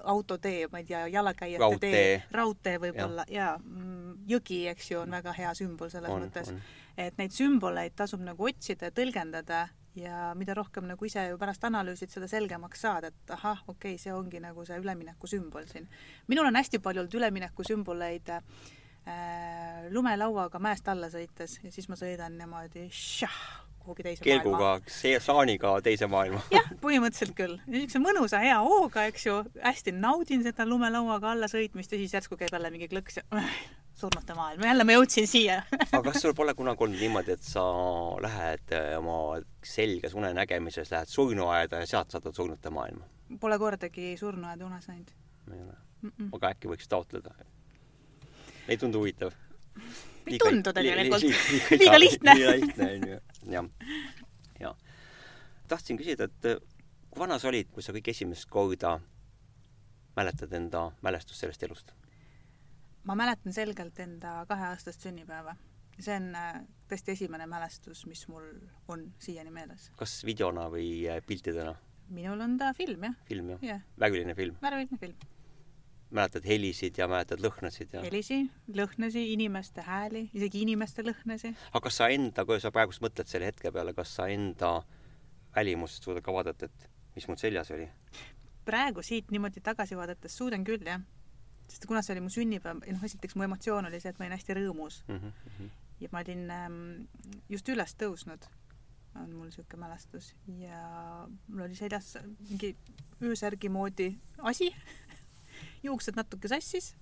autotee, 0.05 0.69
ma 0.73 0.81
ei 0.83 0.85
tea, 0.89 1.07
jalakäijate 1.13 1.65
raudtee. 1.65 1.91
tee, 1.93 2.23
raudtee 2.33 2.77
võib-olla 2.83 3.25
ja, 3.29 3.53
ja 3.53 3.59
mm, 3.59 4.25
jõgi, 4.31 4.63
eks 4.73 4.91
ju, 4.93 5.03
on 5.05 5.19
väga 5.19 5.35
hea 5.37 5.53
sümbol 5.59 5.91
selles 5.93 6.13
on, 6.15 6.25
mõttes, 6.27 6.53
et 6.99 7.19
neid 7.21 7.35
sümboleid 7.35 7.97
tasub 7.99 8.23
nagu 8.25 8.49
otsida 8.49 8.91
ja 8.91 8.97
tõlgendada 8.97 9.67
ja 9.99 10.33
mida 10.39 10.55
rohkem 10.55 10.87
nagu 10.87 11.07
ise 11.07 11.25
ju 11.31 11.39
pärast 11.39 11.65
analüüsid, 11.67 12.13
seda 12.13 12.29
selgemaks 12.31 12.85
saad, 12.85 13.09
et 13.11 13.33
ahah, 13.35 13.63
okei 13.67 13.97
okay,, 13.97 14.03
see 14.03 14.13
ongi 14.15 14.41
nagu 14.43 14.65
see 14.67 14.79
ülemineku 14.79 15.31
sümbol 15.31 15.67
siin. 15.71 15.89
minul 16.29 16.47
on 16.47 16.57
hästi 16.57 16.79
palju 16.79 17.05
olnud 17.05 17.17
ülemineku 17.19 17.67
sümboleid 17.67 18.31
äh, 18.37 19.91
lumelauaga 19.91 20.59
mäest 20.63 20.89
alla 20.89 21.11
sõites 21.11 21.59
ja 21.65 21.73
siis 21.75 21.89
ma 21.91 21.99
sõidan 21.99 22.39
niimoodi 22.39 22.87
šah, 22.95 23.41
kuhugi 23.85 24.05
teise 24.07 24.25
kelguga, 24.25 24.73
maailma. 24.79 25.21
saaniga 25.25 25.75
teise 25.85 26.09
maailma. 26.11 26.41
jah, 26.53 26.71
põhimõtteliselt 26.83 27.35
küll. 27.37 27.59
niisuguse 27.67 28.03
mõnusa 28.05 28.41
hea 28.45 28.57
hooga, 28.65 29.07
eks 29.11 29.27
ju, 29.27 29.37
hästi 29.65 29.95
naudin 29.97 30.45
seda 30.47 30.67
lumelauaga 30.69 31.35
alla 31.35 31.51
sõitmist 31.51 31.93
ja 31.93 32.01
siis 32.01 32.17
järsku 32.19 32.39
käib 32.41 32.53
jälle 32.55 32.73
mingi 32.75 32.91
klõks 32.93 33.21
ja 33.21 33.25
surnute 34.01 34.37
maailm, 34.37 34.65
jälle 34.65 34.87
ma 34.87 34.97
jõudsin 34.97 35.29
siia 35.31 35.61
aga 35.97 36.03
kas 36.11 36.23
sul 36.25 36.35
pole 36.37 36.55
kunagi 36.59 36.87
olnud 36.87 37.03
niimoodi, 37.03 37.37
et 37.37 37.47
sa 37.47 37.65
lähed 38.23 38.77
eh, 38.77 38.93
oma 38.99 39.41
selges 39.67 40.17
unenägemises, 40.19 40.93
lähed 40.95 41.11
surnuaeda 41.13 41.83
ja 41.83 41.91
sealt 41.95 42.13
satud 42.17 42.37
surnute 42.37 42.73
maailma? 42.75 43.09
Pole 43.41 43.59
kordagi 43.63 44.17
surnuaeda 44.19 44.67
unes 44.67 44.89
näinud. 44.91 45.13
ei 45.53 45.61
ole 45.61 45.75
mm? 46.03 46.13
-mm. 46.13 46.31
aga 46.37 46.55
äkki 46.55 46.73
võiks 46.73 46.89
taotleda? 46.89 47.35
ei 48.69 48.77
tundu 48.79 49.03
huvitav? 49.03 49.35
Ei 50.27 50.39
tundu 50.39 50.73
tegelikult. 50.73 51.23
liiga 51.71 52.01
lihtne. 52.05 52.35
liiga 52.35 52.53
lihtne 52.57 52.91
on 52.95 53.09
ju, 53.09 53.21
jah. 53.53 53.71
ja 54.61 54.75
tahtsin 55.69 55.99
küsida, 56.01 56.29
et 56.29 56.51
äh, 56.51 56.61
kui 57.11 57.23
vana 57.23 57.39
sa 57.39 57.51
olid, 57.51 57.71
kui 57.75 57.85
sa 57.85 57.95
kõik 57.97 58.13
esimest 58.13 58.49
korda 58.51 58.99
mäletad 60.17 60.53
enda 60.57 60.91
mälestust 61.03 61.45
sellest 61.45 61.67
elust? 61.69 61.93
ma 63.05 63.17
mäletan 63.17 63.55
selgelt 63.57 63.99
enda 64.01 64.45
kaheaastast 64.49 65.07
sünnipäeva. 65.07 65.57
see 65.99 66.17
on 66.17 66.35
äh, 66.37 66.63
tõesti 66.91 67.17
esimene 67.17 67.47
mälestus, 67.47 68.07
mis 68.07 68.27
mul 68.29 68.47
on 68.89 69.11
siiani 69.19 69.51
meeles. 69.51 69.91
kas 69.97 70.21
videona 70.25 70.69
või 70.73 70.91
äh, 71.09 71.23
piltidena? 71.27 71.77
minul 72.11 72.41
on 72.41 72.59
ta 72.59 72.73
film, 72.75 73.05
jah. 73.11 73.21
film, 73.29 73.55
jah 73.57 73.69
yeah.? 73.73 73.85
värviline 73.99 74.35
film? 74.35 74.59
värviline 74.63 74.99
film 75.01 75.40
mäletad 76.11 76.47
helisid 76.47 76.99
ja 76.99 77.09
mäletad 77.09 77.43
lõhnasid 77.43 77.95
ja? 77.95 78.03
helisi, 78.05 78.43
lõhnasi, 78.75 79.23
inimeste 79.35 79.85
hääli, 79.87 80.27
isegi 80.35 80.65
inimeste 80.65 81.05
lõhnasi. 81.07 81.55
aga 81.73 81.83
kas 81.87 82.01
sa 82.01 82.09
enda, 82.11 82.45
kui 82.47 82.61
sa 82.63 82.73
praegust 82.75 83.03
mõtled 83.05 83.31
selle 83.31 83.51
hetke 83.51 83.73
peale, 83.75 83.95
kas 83.95 84.15
sa 84.19 84.27
enda 84.33 84.81
välimust 85.55 86.05
suudad 86.05 86.25
ka 86.27 86.35
vaadata, 86.35 86.67
et 86.67 86.89
mis 87.17 87.29
mul 87.29 87.39
seljas 87.41 87.71
oli? 87.77 87.89
praegu 88.65 89.03
siit 89.03 89.31
niimoodi 89.31 89.63
tagasi 89.65 89.97
vaadates 89.99 90.37
suudan 90.37 90.65
küll, 90.67 90.87
jah. 90.87 91.03
sest 91.69 91.87
kuna 91.87 92.03
see 92.03 92.15
oli 92.17 92.25
mu 92.27 92.33
sünnipäev, 92.33 92.83
noh, 92.87 93.05
esiteks 93.07 93.37
mu 93.39 93.47
emotsioon 93.47 93.89
oli 93.91 94.01
see, 94.03 94.13
et 94.13 94.19
ma 94.19 94.27
olin 94.27 94.37
hästi 94.37 94.57
rõõmus 94.59 95.03
mm. 95.09 95.21
-hmm. 95.21 95.71
ja 96.01 96.11
ma 96.13 96.25
olin 96.25 96.51
ähm, 96.57 96.81
just 97.49 97.69
üles 97.69 97.95
tõusnud, 98.03 98.49
on 99.15 99.31
mul 99.31 99.47
niisugune 99.51 99.87
mälestus, 99.87 100.35
ja 100.59 100.83
mul 101.47 101.69
oli 101.69 101.79
seljas 101.79 102.17
mingi 102.49 102.75
öösärgi 103.23 103.69
moodi 103.69 104.13
asi 104.39 104.75
juuksed 105.83 106.19
natuke 106.19 106.51
sassis 106.51 106.95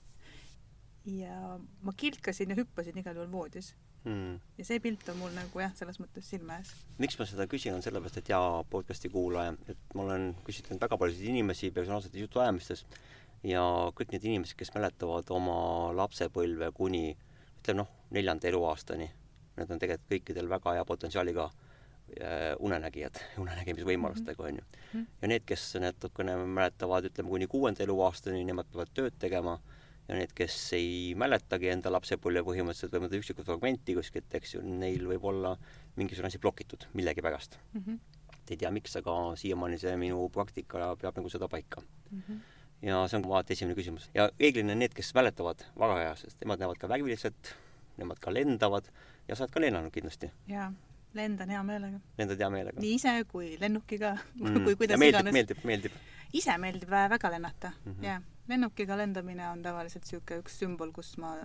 ja 1.08 1.58
ma 1.82 1.94
kilkasin 1.96 2.52
ja 2.52 2.58
hüppasin 2.58 2.98
igal 3.00 3.16
juhul 3.16 3.30
voodis 3.32 3.74
mm.. 4.04 4.40
ja 4.58 4.66
see 4.66 4.80
pilt 4.82 5.08
on 5.12 5.18
mul 5.20 5.32
nagu 5.36 5.62
jah, 5.62 5.72
selles 5.76 6.00
mõttes 6.02 6.28
silme 6.28 6.58
ees. 6.60 6.72
miks 7.02 7.18
ma 7.18 7.26
seda 7.28 7.46
küsin, 7.50 7.76
on 7.76 7.84
sellepärast, 7.84 8.20
et 8.20 8.32
hea 8.32 8.40
podcasti 8.70 9.10
kuulaja, 9.12 9.54
et 9.70 9.94
ma 9.96 10.04
olen 10.06 10.30
küsitlenud 10.46 10.82
väga 10.84 10.98
paljusid 11.00 11.30
inimesi 11.32 11.72
personaalsetes 11.74 12.24
jutuajamistes 12.24 12.84
ja 13.46 13.62
kõik 13.94 14.12
need 14.14 14.26
inimesed, 14.32 14.58
kes 14.58 14.74
mäletavad 14.74 15.30
oma 15.34 15.58
lapsepõlve 15.96 16.72
kuni 16.76 17.06
ütleme 17.60 17.82
noh, 17.82 17.90
neljanda 18.14 18.48
eluaastani, 18.50 19.08
need 19.58 19.74
on 19.74 19.80
tegelikult 19.82 20.12
kõikidel 20.14 20.50
väga 20.50 20.78
hea 20.78 20.84
potentsiaaliga 20.88 21.48
unenägijad, 22.58 23.18
unenägemisvõimalustega, 23.38 24.44
on 24.44 24.60
ju. 24.60 24.64
Mhm. 24.92 25.04
ja 25.22 25.28
need, 25.28 25.44
kes 25.46 25.74
natukene 25.80 26.36
mäletavad, 26.44 27.10
ütleme, 27.10 27.28
kuni 27.28 27.46
kuuenda 27.46 27.84
eluaastani, 27.84 28.44
nemad 28.48 28.70
peavad 28.72 28.94
tööd 28.96 29.18
tegema, 29.18 29.58
ja 30.08 30.16
need, 30.16 30.32
kes 30.36 30.56
ei 30.76 30.92
mäletagi 31.18 31.68
enda 31.72 31.92
lapsepõlve 31.92 32.42
põhimõtteliselt 32.46 32.94
või 32.94 33.04
mõnda 33.04 33.18
üksikut 33.20 33.48
fragmenti 33.48 33.96
kuskilt, 33.98 34.36
eks 34.38 34.54
ju, 34.56 34.62
neil 34.64 35.04
võib 35.10 35.26
olla 35.28 35.54
mingisugune 35.98 36.32
asi 36.32 36.40
blokitud 36.42 36.88
millegipärast 36.96 37.58
mm. 37.58 37.82
-hmm. 37.82 37.98
ei 38.48 38.56
tea, 38.56 38.70
miks, 38.72 38.96
aga 39.00 39.16
siiamaani 39.36 39.78
see 39.78 39.96
minu 40.00 40.28
praktika 40.32 40.94
peab 41.00 41.20
nagu 41.20 41.28
seda 41.28 41.48
paika 41.48 41.82
mm. 41.82 42.22
-hmm. 42.22 42.40
ja 42.88 43.04
see 43.08 43.20
on 43.20 43.28
vaata 43.28 43.52
esimene 43.52 43.76
küsimus. 43.76 44.10
ja 44.14 44.30
reeglina 44.40 44.74
need, 44.74 44.96
kes 44.96 45.14
mäletavad 45.14 45.66
varaajasest, 45.78 46.40
nemad 46.40 46.64
näevad 46.64 46.80
ka 46.80 46.88
värviliselt, 46.88 47.54
nemad 47.96 48.18
ka 48.18 48.34
lendavad 48.34 48.88
ja 49.28 49.36
sa 49.36 49.44
oled 49.44 49.52
ka 49.52 49.60
lennanud 49.60 49.92
kindlasti. 49.92 50.32
jaa 50.48 50.72
lendan 51.14 51.50
hea 51.50 51.62
meelega. 51.62 52.00
lendad 52.18 52.38
hea 52.38 52.50
meelega? 52.50 52.80
nii 52.80 52.94
ise 52.94 53.14
kui 53.28 53.56
lennukiga 53.60 54.14
mm. 54.40 54.64
kui 54.64 54.76
kuidas 54.76 55.00
meeldib, 55.00 55.20
iganes. 55.20 55.32
meeldib, 55.32 55.62
meeldib. 55.64 56.00
ise 56.32 56.58
meeldib 56.58 56.90
väga 56.90 57.30
lennata 57.30 57.72
mm. 57.84 57.92
-hmm. 57.92 58.04
jah. 58.04 58.22
lennukiga 58.48 58.96
lendamine 58.96 59.48
on 59.48 59.62
tavaliselt 59.62 60.04
niisugune 60.04 60.42
üks 60.42 60.58
sümbol, 60.60 60.92
kus 60.92 61.16
ma 61.18 61.36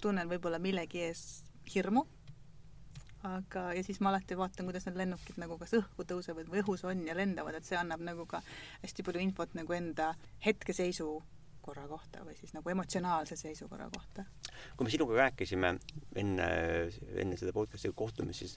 tunnen 0.00 0.28
võib-olla 0.28 0.58
millegi 0.58 1.02
ees 1.08 1.22
hirmu, 1.74 2.04
aga, 3.26 3.72
ja 3.74 3.82
siis 3.84 4.00
ma 4.00 4.10
alati 4.12 4.36
vaatan, 4.38 4.66
kuidas 4.68 4.86
need 4.86 4.98
lennukid 5.00 5.38
nagu 5.40 5.58
kas 5.58 5.72
õhku 5.78 6.04
tõusevad 6.04 6.50
või 6.52 6.62
õhus 6.62 6.84
on 6.86 7.06
ja 7.06 7.16
lendavad, 7.16 7.54
et 7.58 7.64
see 7.64 7.78
annab 7.78 8.04
nagu 8.06 8.26
ka 8.26 8.42
hästi 8.82 9.02
palju 9.06 9.22
infot 9.24 9.54
nagu 9.58 9.72
enda 9.72 10.14
hetkeseisu 10.46 11.08
korra 11.66 11.86
kohta 11.90 12.24
või 12.26 12.36
siis 12.38 12.54
nagu 12.54 12.70
emotsionaalse 12.72 13.38
seisukorra 13.38 13.88
kohta. 13.94 14.26
kui 14.76 14.86
me 14.86 14.92
sinuga 14.92 15.18
rääkisime 15.22 15.74
enne, 16.22 16.48
enne 17.22 17.40
seda 17.40 17.54
podcast'i 17.56 17.92
kohtumist, 17.94 18.44
siis, 18.44 18.56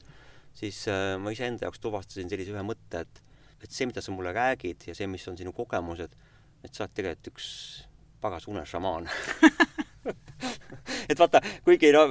siis 0.61 0.83
äh, 0.91 1.15
ma 1.21 1.33
iseenda 1.35 1.67
jaoks 1.67 1.83
tuvastasin 1.83 2.31
sellise 2.31 2.55
ühe 2.55 2.65
mõtte, 2.65 3.05
et, 3.05 3.23
et 3.63 3.71
see, 3.71 3.89
mida 3.89 4.03
sa 4.05 4.15
mulle 4.15 4.33
räägid 4.35 4.89
ja 4.91 4.97
see, 4.97 5.09
mis 5.11 5.27
on 5.31 5.39
sinu 5.39 5.55
kogemused, 5.57 6.15
et 6.63 6.73
sa 6.73 6.85
oled 6.85 6.95
tegelikult 6.95 7.33
üks 7.33 7.49
pagas 8.19 8.49
unešamaan 8.51 9.07
et 11.09 11.19
vaata, 11.19 11.41
kuigi 11.65 11.91
no 11.95 12.05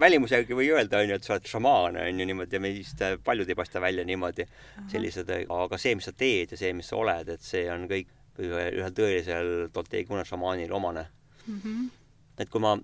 välimuse 0.00 0.40
järgi 0.40 0.56
või 0.58 0.68
öelda, 0.74 1.00
onju, 1.02 1.16
et 1.16 1.26
sa 1.26 1.36
oled 1.36 1.50
šamaan, 1.50 1.98
onju, 2.02 2.28
niimoodi 2.28 2.58
ja 2.58 2.62
meist 2.62 3.02
paljud 3.24 3.50
ei 3.50 3.58
paista 3.58 3.82
välja 3.82 4.04
niimoodi 4.06 4.46
sellised, 4.92 5.32
aga 5.52 5.80
see, 5.80 5.96
mis 5.98 6.08
sa 6.08 6.14
teed 6.16 6.54
ja 6.54 6.60
see, 6.60 6.72
mis 6.76 6.92
sa 6.92 7.00
oled, 7.00 7.32
et 7.36 7.44
see 7.44 7.66
on 7.72 7.88
kõik 7.90 8.12
ühel, 8.38 8.78
ühel 8.80 8.94
tõelisel 8.96 9.50
Tolteegi 9.72 10.12
unešamaanil 10.12 10.72
omane 10.72 11.06
mm. 11.46 11.60
-hmm. 11.60 11.90
et 12.38 12.50
kui 12.50 12.60
ma 12.60 12.76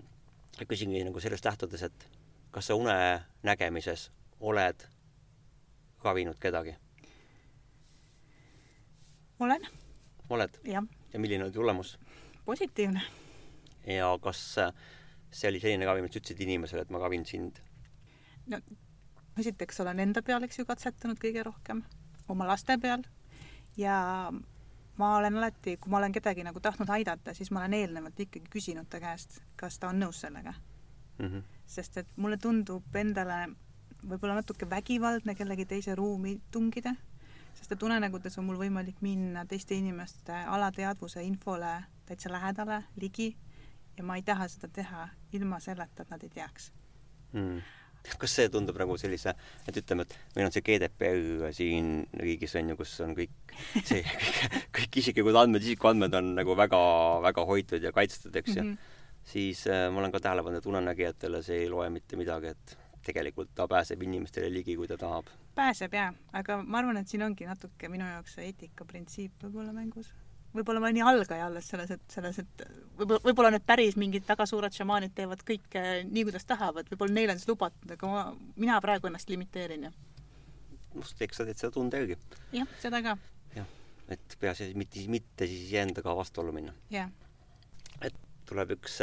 küsingi 0.68 1.04
nagu 1.04 1.21
sellest 1.21 1.44
lähtudes, 1.44 1.82
et 1.82 2.09
kas 2.50 2.66
sa 2.66 2.75
une 2.75 2.94
nägemises 3.42 4.11
oled 4.40 4.87
ravinud 6.04 6.38
kedagi? 6.38 6.76
olen, 9.38 9.66
oled? 10.28 10.59
ja 10.64 11.18
milline 11.18 11.44
oli 11.44 11.52
tulemus? 11.52 11.99
positiivne. 12.44 13.02
ja 13.87 14.18
kas 14.23 14.54
see 15.30 15.49
oli 15.49 15.61
selline 15.61 15.87
ravim, 15.87 16.04
et 16.04 16.12
sa 16.12 16.21
ütlesid 16.21 16.40
inimesele, 16.40 16.82
et 16.82 16.90
ma 16.90 16.99
ravin 16.99 17.26
sind? 17.26 17.59
no 18.47 18.61
esiteks 19.38 19.80
olen 19.80 20.00
enda 20.00 20.23
peal, 20.23 20.44
eks 20.44 20.59
ju, 20.61 20.66
katsetanud 20.68 21.21
kõige 21.23 21.44
rohkem, 21.47 21.82
oma 22.28 22.47
laste 22.47 22.76
peal 22.78 23.04
ja 23.76 24.30
ma 24.96 25.16
olen 25.16 25.37
alati, 25.37 25.76
kui 25.76 25.90
ma 25.90 25.99
olen 25.99 26.12
kedagi 26.12 26.44
nagu 26.44 26.61
tahtnud 26.61 26.88
aidata, 26.88 27.34
siis 27.34 27.50
ma 27.50 27.61
olen 27.61 27.75
eelnevalt 27.75 28.20
ikkagi 28.20 28.50
küsinud 28.52 28.90
ta 28.90 29.00
käest, 29.00 29.40
kas 29.56 29.78
ta 29.78 29.88
on 29.88 30.00
nõus 30.02 30.20
sellega 30.20 30.52
mm. 31.18 31.26
-hmm. 31.26 31.42
sest 31.66 31.96
et 31.96 32.16
mulle 32.16 32.37
tundub 32.37 32.96
endale 32.96 33.49
võib-olla 34.08 34.34
natuke 34.34 34.70
vägivaldne 34.70 35.34
kellegi 35.34 35.66
teise 35.66 35.94
ruumi 35.94 36.40
tungida, 36.50 36.94
sest 37.54 37.72
et 37.72 37.82
unenägudes 37.82 38.38
on 38.38 38.44
mul 38.44 38.58
võimalik 38.58 39.00
minna 39.00 39.46
teiste 39.46 39.75
inimeste 39.75 40.32
alateadvuse 40.32 41.22
infole 41.22 41.84
täitsa 42.06 42.32
lähedale, 42.32 42.82
ligi 42.96 43.37
ja 43.96 44.04
ma 44.04 44.16
ei 44.16 44.22
taha 44.22 44.49
seda 44.49 44.68
teha 44.68 45.08
ilma 45.32 45.61
selleta, 45.61 46.02
et 46.02 46.11
nad 46.11 46.22
ei 46.22 46.28
teaks 46.28 46.72
mm. 47.32 47.61
Kas 48.18 48.35
see 48.38 48.49
tundub 48.52 48.78
nagu 48.80 48.97
sellise, 49.00 49.35
et 49.68 49.78
ütleme, 49.78 50.06
et 50.06 50.37
meil 50.37 50.49
on 50.49 50.54
see 50.54 50.64
GDPR 50.66 51.52
siin 51.56 51.92
riigis 52.18 52.56
on 52.59 52.73
ju, 52.73 52.78
kus 52.80 52.94
on 53.04 53.14
kõik 53.18 53.56
see, 53.88 54.02
kõik, 54.02 54.61
kõik 54.78 55.00
isiklikud 55.02 55.38
andmed, 55.42 55.64
isikuandmed 55.66 56.18
on 56.18 56.32
nagu 56.40 56.56
väga-väga 56.59 57.47
hoitud 57.49 57.85
ja 57.85 57.94
kaitstud, 57.94 58.35
eks 58.37 58.56
ju 58.56 58.62
mm. 58.62 58.71
-hmm. 58.73 59.11
siis 59.35 59.66
äh, 59.66 59.88
ma 59.92 60.02
olen 60.02 60.12
ka 60.12 60.21
tähele 60.21 60.42
pannud, 60.42 60.62
et 60.62 60.71
unenägijatele 60.75 61.42
see 61.42 61.64
ei 61.64 61.71
loe 61.71 61.90
mitte 61.90 62.16
midagi, 62.16 62.54
et 62.56 62.76
tegelikult 63.06 63.54
ta 63.54 63.66
pääseb 63.68 64.02
inimestele 64.02 64.50
ligi, 64.52 64.76
kui 64.76 64.88
ta 64.88 64.97
tahab. 64.97 65.30
pääseb 65.54 65.94
jaa, 65.94 66.12
aga 66.32 66.62
ma 66.62 66.78
arvan, 66.78 66.97
et 66.97 67.09
siin 67.09 67.23
ongi 67.23 67.47
natuke 67.47 67.88
minu 67.88 68.06
jaoks 68.06 68.38
see 68.38 68.50
eetikaprintsiip 68.50 69.42
võib-olla 69.42 69.73
mängus. 69.73 70.12
Võib-olla 70.52 70.80
ma 70.82 70.88
olen 70.88 70.99
nii 70.99 71.04
algaja 71.09 71.49
alles 71.49 71.68
selles, 71.73 71.90
et 71.94 72.02
selles, 72.12 72.38
et 72.42 72.64
võib-olla, 72.98 73.22
võib-olla 73.24 73.50
need 73.55 73.64
päris 73.66 73.96
mingid 74.00 74.27
väga 74.29 74.46
suured 74.48 74.74
šamaanid 74.77 75.14
teevad 75.16 75.44
kõike 75.48 75.83
nii, 76.09 76.24
kuidas 76.29 76.46
tahavad, 76.48 76.88
võib-olla 76.92 77.16
neile 77.16 77.37
on 77.37 77.42
see 77.42 77.53
lubatud, 77.53 77.94
aga 77.96 78.11
ma, 78.11 78.24
mina 78.61 78.81
praegu 78.85 79.09
ennast 79.09 79.33
limiteerin 79.33 79.88
ja 79.88 79.92
must, 80.94 81.20
eks 81.24 81.40
sa 81.40 81.46
teed 81.48 81.61
seda 81.61 81.72
tunde 81.74 82.00
järgi. 82.00 82.18
jah, 82.57 82.68
seda 82.83 83.00
ka. 83.05 83.16
jah, 83.57 83.72
et 84.12 84.37
peaasi 84.40 84.72
mitte, 84.79 85.05
mitte 85.12 85.48
siis 85.48 85.66
iseendaga 85.68 86.14
vastuollu 86.18 86.55
minna. 86.55 86.74
jah. 86.92 87.11
et 88.00 88.16
tuleb 88.48 88.77
üks, 88.77 89.00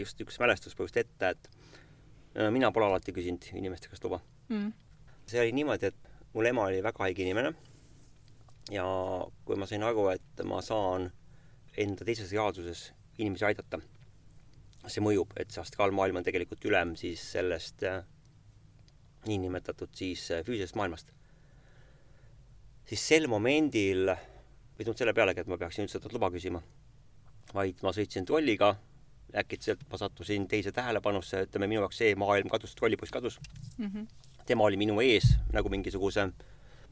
just 0.00 0.24
üks 0.24 0.40
mälestuspõhjust 0.42 1.00
ette, 1.02 1.34
et 1.34 2.50
mina 2.52 2.70
pole 2.72 2.88
alati 2.88 3.14
küsinud 3.16 3.48
inimeste 3.56 3.90
käest 3.92 4.04
luba 4.04 4.20
mm.. 4.48 4.72
see 5.28 5.40
oli 5.42 5.54
niimoodi, 5.56 5.92
et 5.92 6.12
mul 6.34 6.52
ema 6.52 6.68
oli 6.70 6.82
väga 6.84 7.04
haige 7.04 7.24
inimene 7.24 7.52
ja 8.72 8.86
kui 9.44 9.56
ma 9.56 9.66
sain 9.66 9.84
aru, 9.86 10.08
et 10.14 10.44
ma 10.44 10.60
saan 10.64 11.10
enda 11.76 12.04
teises 12.04 12.32
reaalsuses 12.32 12.90
inimesi 13.18 13.46
aidata, 13.48 13.80
see 14.86 15.02
mõjub, 15.02 15.32
et 15.40 15.50
see 15.50 15.62
astraalmaailm 15.62 16.20
on 16.20 16.26
tegelikult 16.26 16.64
ülem 16.68 16.94
siis 16.98 17.22
sellest 17.34 17.82
äh, 17.86 18.02
niinimetatud 19.26 19.90
siis 19.94 20.30
äh, 20.30 20.44
füüsilisest 20.46 20.78
maailmast. 20.78 21.12
siis 22.86 23.08
sel 23.08 23.26
momendil 23.26 24.08
ei 24.78 24.84
tulnud 24.84 24.98
selle 24.98 25.14
pealegi, 25.16 25.42
et 25.42 25.48
ma 25.50 25.58
peaksin 25.58 25.86
üldse 25.86 26.00
luba 26.12 26.30
küsima, 26.30 26.60
vaid 27.54 27.80
ma 27.82 27.92
sõitsin 27.96 28.26
trolliga, 28.28 28.74
äkitselt 29.36 29.82
ma 29.90 29.98
sattusin 29.98 30.46
teise 30.48 30.72
tähelepanusse, 30.72 31.46
ütleme 31.48 31.68
minu 31.70 31.82
jaoks 31.82 31.98
see 32.02 32.14
maailm 32.18 32.50
kadus, 32.52 32.74
trollibuss 32.78 33.12
kadus 33.12 33.40
mm. 33.78 33.86
-hmm. 33.86 34.06
tema 34.46 34.64
oli 34.64 34.76
minu 34.76 35.00
ees 35.00 35.32
nagu 35.52 35.68
mingisuguse, 35.72 36.28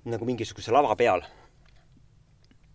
nagu 0.05 0.25
mingisuguse 0.25 0.73
lava 0.73 0.97
peal. 0.97 1.23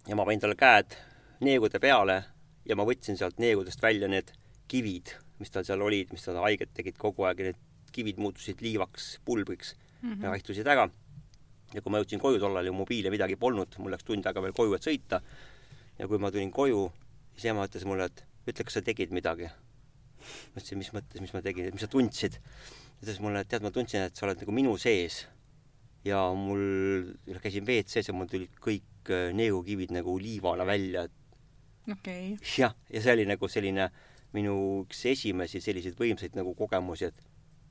Ja 0.09 0.15
ma 0.17 0.25
panin 0.25 0.41
talle 0.41 0.57
käed 0.57 0.97
neegude 1.45 1.79
peale 1.79 2.23
ja 2.65 2.77
ma 2.77 2.85
võtsin 2.87 3.17
sealt 3.17 3.37
neegudest 3.41 3.81
välja 3.81 4.09
need 4.09 4.31
kivid, 4.69 5.13
mis 5.41 5.53
tal 5.53 5.65
seal 5.65 5.81
olid, 5.85 6.11
mis 6.13 6.25
talle 6.25 6.41
haiget 6.43 6.73
tegid 6.73 6.97
kogu 6.97 7.27
aeg 7.29 7.43
ja 7.43 7.51
need 7.51 7.61
kivid 7.93 8.19
muutusid 8.21 8.61
liivaks, 8.61 9.19
pulbriks 9.25 9.75
mm 9.75 10.13
-hmm. 10.13 10.23
ja 10.23 10.33
haihtusid 10.35 10.67
ära. 10.67 10.89
ja 11.73 11.81
kui 11.81 11.91
ma 11.91 11.99
jõudsin 12.01 12.19
koju, 12.19 12.39
tollal 12.39 12.65
ju 12.65 12.73
mobiile 12.73 13.09
midagi 13.09 13.35
polnud, 13.35 13.75
mul 13.77 13.91
läks 13.91 14.03
tund 14.03 14.25
aega 14.25 14.41
veel 14.41 14.53
koju, 14.53 14.73
et 14.73 14.85
sõita. 14.87 15.21
ja 15.99 16.07
kui 16.07 16.17
ma 16.17 16.31
tulin 16.31 16.51
koju, 16.51 16.91
siis 17.33 17.45
ema 17.45 17.65
ütles 17.65 17.85
mulle, 17.85 18.05
et 18.05 18.23
ütle, 18.47 18.63
kas 18.63 18.73
sa 18.73 18.81
tegid 18.81 19.11
midagi. 19.11 19.45
ma 19.45 20.57
ütlesin, 20.57 20.77
mis 20.77 20.93
mõttes, 20.93 21.21
mis 21.21 21.33
ma 21.33 21.41
tegin, 21.41 21.69
mis 21.71 21.81
sa 21.81 21.87
tundsid? 21.87 22.39
ütles 23.03 23.19
mulle, 23.19 23.39
et 23.39 23.47
tead, 23.47 23.61
ma 23.61 23.71
tundsin, 23.71 24.01
et 24.01 24.15
sa 24.15 24.25
oled 24.25 24.39
nagu 24.39 24.51
minu 24.51 24.77
sees. 24.77 25.27
Ja 26.05 26.21
mul, 26.35 26.61
käisin 27.43 27.65
WC-s 27.67 28.09
ja 28.09 28.15
mul 28.15 28.29
tulid 28.31 28.53
kõik 28.63 29.11
äh, 29.11 29.29
neegukivid 29.35 29.91
nagu 29.95 30.15
liivana 30.21 30.65
välja. 30.67 31.07
okei 31.91 32.33
okay.. 32.33 32.53
jah, 32.57 32.75
ja 32.93 33.01
see 33.03 33.17
oli 33.17 33.25
nagu 33.29 33.49
selline 33.51 33.89
minu 34.35 34.55
üks 34.83 35.03
esimesi 35.09 35.61
selliseid 35.61 35.97
võimsaid 35.99 36.37
nagu 36.37 36.53
kogemusi, 36.55 37.09
et 37.09 37.27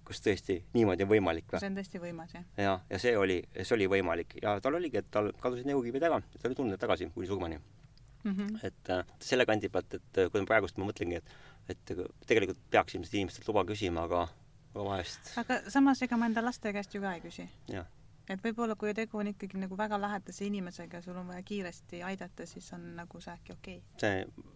kas 0.09 0.23
tõesti 0.25 0.59
niimoodi 0.75 1.05
on 1.05 1.11
võimalik 1.13 1.51
või? 1.53 1.61
see 1.63 1.71
on 1.71 1.79
tõesti 1.79 2.03
võimas, 2.03 2.35
jah. 2.35 2.47
ja, 2.59 2.77
ja 2.91 3.01
see 3.01 3.17
oli, 3.17 3.41
see 3.61 3.77
oli 3.77 3.89
võimalik 3.91 4.39
ja 4.43 4.57
tal 4.65 4.79
oligi, 4.81 5.01
et 5.01 5.11
tal 5.15 5.31
kadusid 5.41 5.69
neegukivid 5.69 6.09
ära 6.09 6.21
ja 6.21 6.41
ta 6.41 6.49
oli 6.51 6.59
tundnud 6.59 6.81
tagasi 6.81 7.11
kuni 7.15 7.29
surmani 7.31 7.61
mm. 7.61 8.33
-hmm. 8.33 8.67
et 8.67 8.93
äh, 8.93 9.05
selle 9.21 9.47
kandi 9.47 9.69
pealt, 9.69 9.95
et 10.01 10.25
äh, 10.25 10.33
kui 10.33 10.43
ma 10.43 10.51
praegust 10.53 10.81
ma 10.81 10.89
mõtlengi, 10.89 11.21
et, 11.21 11.37
et 11.69 11.95
tegelikult 12.27 12.61
peaks 12.71 12.97
ilmselt 12.97 13.21
inimestelt 13.21 13.49
luba 13.49 13.65
küsima, 13.69 14.09
aga, 14.09 14.27
aga 14.75 14.89
vahest. 14.91 15.33
aga 15.41 15.63
samas, 15.69 16.03
ega 16.03 16.17
ma 16.17 16.29
enda 16.29 16.45
laste 16.45 16.73
käest 16.73 16.95
ju 16.95 17.05
ka 17.05 17.15
ei 17.15 17.25
küsi. 17.25 17.49
jah 17.73 17.87
et 18.29 18.45
võib-olla 18.45 18.77
kui 18.79 18.95
tegu 18.97 19.21
on 19.21 19.33
ikkagi 19.33 19.61
nagu 19.61 19.77
väga 19.79 19.99
lähedase 20.01 20.47
inimesega 20.49 21.03
sul 21.05 21.17
on 21.17 21.29
vaja 21.33 21.43
kiiresti 21.47 22.03
aidata, 22.07 22.47
siis 22.47 22.69
on 22.77 22.85
nagu 22.99 23.21
see 23.25 23.35
äkki 23.35 23.55
okei 23.57 23.77
okay.. 23.79 24.01
see, 24.03 24.49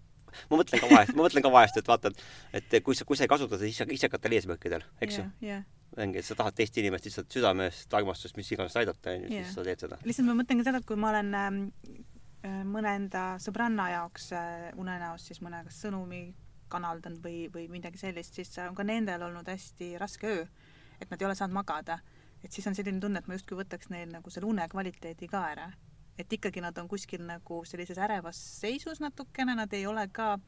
ma 0.51 0.59
mõtlen 0.61 0.83
ka 0.83 0.91
vahest, 0.91 1.15
ma 1.17 1.27
mõtlen 1.27 1.45
ka 1.45 1.53
vahest, 1.53 1.79
et 1.81 1.89
vaata, 1.89 2.13
et 2.57 2.77
kui 2.85 2.99
sa, 2.99 3.07
kui 3.09 3.19
sa 3.19 3.27
ei 3.27 3.33
kasuta 3.33 3.59
seda 3.59 3.71
ise, 3.71 3.87
isekatel 3.99 4.37
eesmärkidel, 4.39 4.85
eks 5.05 5.21
ju 5.21 5.27
yeah,. 5.45 5.65
ongi, 5.97 6.21
et 6.23 6.29
sa 6.29 6.37
tahad 6.39 6.57
teist 6.57 6.79
inimest 6.81 7.09
lihtsalt 7.09 7.33
südamest, 7.33 7.89
armastusest, 7.99 8.39
mis 8.41 8.53
iganes 8.55 8.77
aidata, 8.81 9.17
onju, 9.17 9.33
Yeah. 9.33 9.49
siis 9.49 9.59
sa 9.59 9.67
teed 9.67 9.87
seda. 9.87 10.01
lihtsalt 10.09 10.29
ma 10.29 10.39
mõtlen 10.41 10.63
ka 10.63 10.69
seda, 10.71 10.83
et 10.83 10.89
kui 10.89 11.01
ma 11.01 11.13
olen 11.13 11.35
ähm, 11.39 11.61
äh, 12.45 12.63
mõne 12.69 12.97
enda 13.01 13.27
sõbranna 13.43 13.91
jaoks 13.97 14.33
äh, 14.37 14.71
unenäos 14.81 15.29
siis 15.29 15.43
mõne 15.45 15.65
kas 15.69 15.83
sõnumi 15.85 16.25
kanaldanud 16.73 17.21
või, 17.25 17.47
või 17.53 17.69
midagi 17.73 18.01
sellist, 18.01 18.39
siis 18.39 18.55
on 18.65 18.77
ka 18.77 18.87
nendel 18.87 19.27
olnud 19.29 19.49
hästi 19.49 19.95
raske 20.01 20.31
öö. 20.31 20.47
et 21.01 21.11
nad 21.11 21.21
ei 21.21 21.27
ole 21.27 21.35
saanud 21.37 21.57
magada. 21.57 21.99
Et 22.45 22.53
siis 22.53 22.67
on 22.67 22.75
selline 22.75 23.01
tunne, 23.01 23.19
et 23.23 23.29
ma 23.29 23.39
justkui 23.39 23.59
võtaks 23.59 23.91
neil 23.91 24.11
nagu 24.13 24.31
selle 24.31 24.51
une 24.51 24.69
kvaliteedi 24.69 25.29
ka 25.29 25.47
ära. 25.55 25.73
et 26.19 26.33
ikkagi 26.33 26.61
nad 26.61 26.77
on 26.79 26.89
kuskil 26.89 27.23
nagu 27.25 27.65
sellises 27.65 27.99
ärevas 27.99 28.37
seisus 28.61 29.01
natukene, 29.01 29.55
nad 29.57 29.73
ei 29.73 29.87
ole 29.87 30.09
ka 30.13 30.39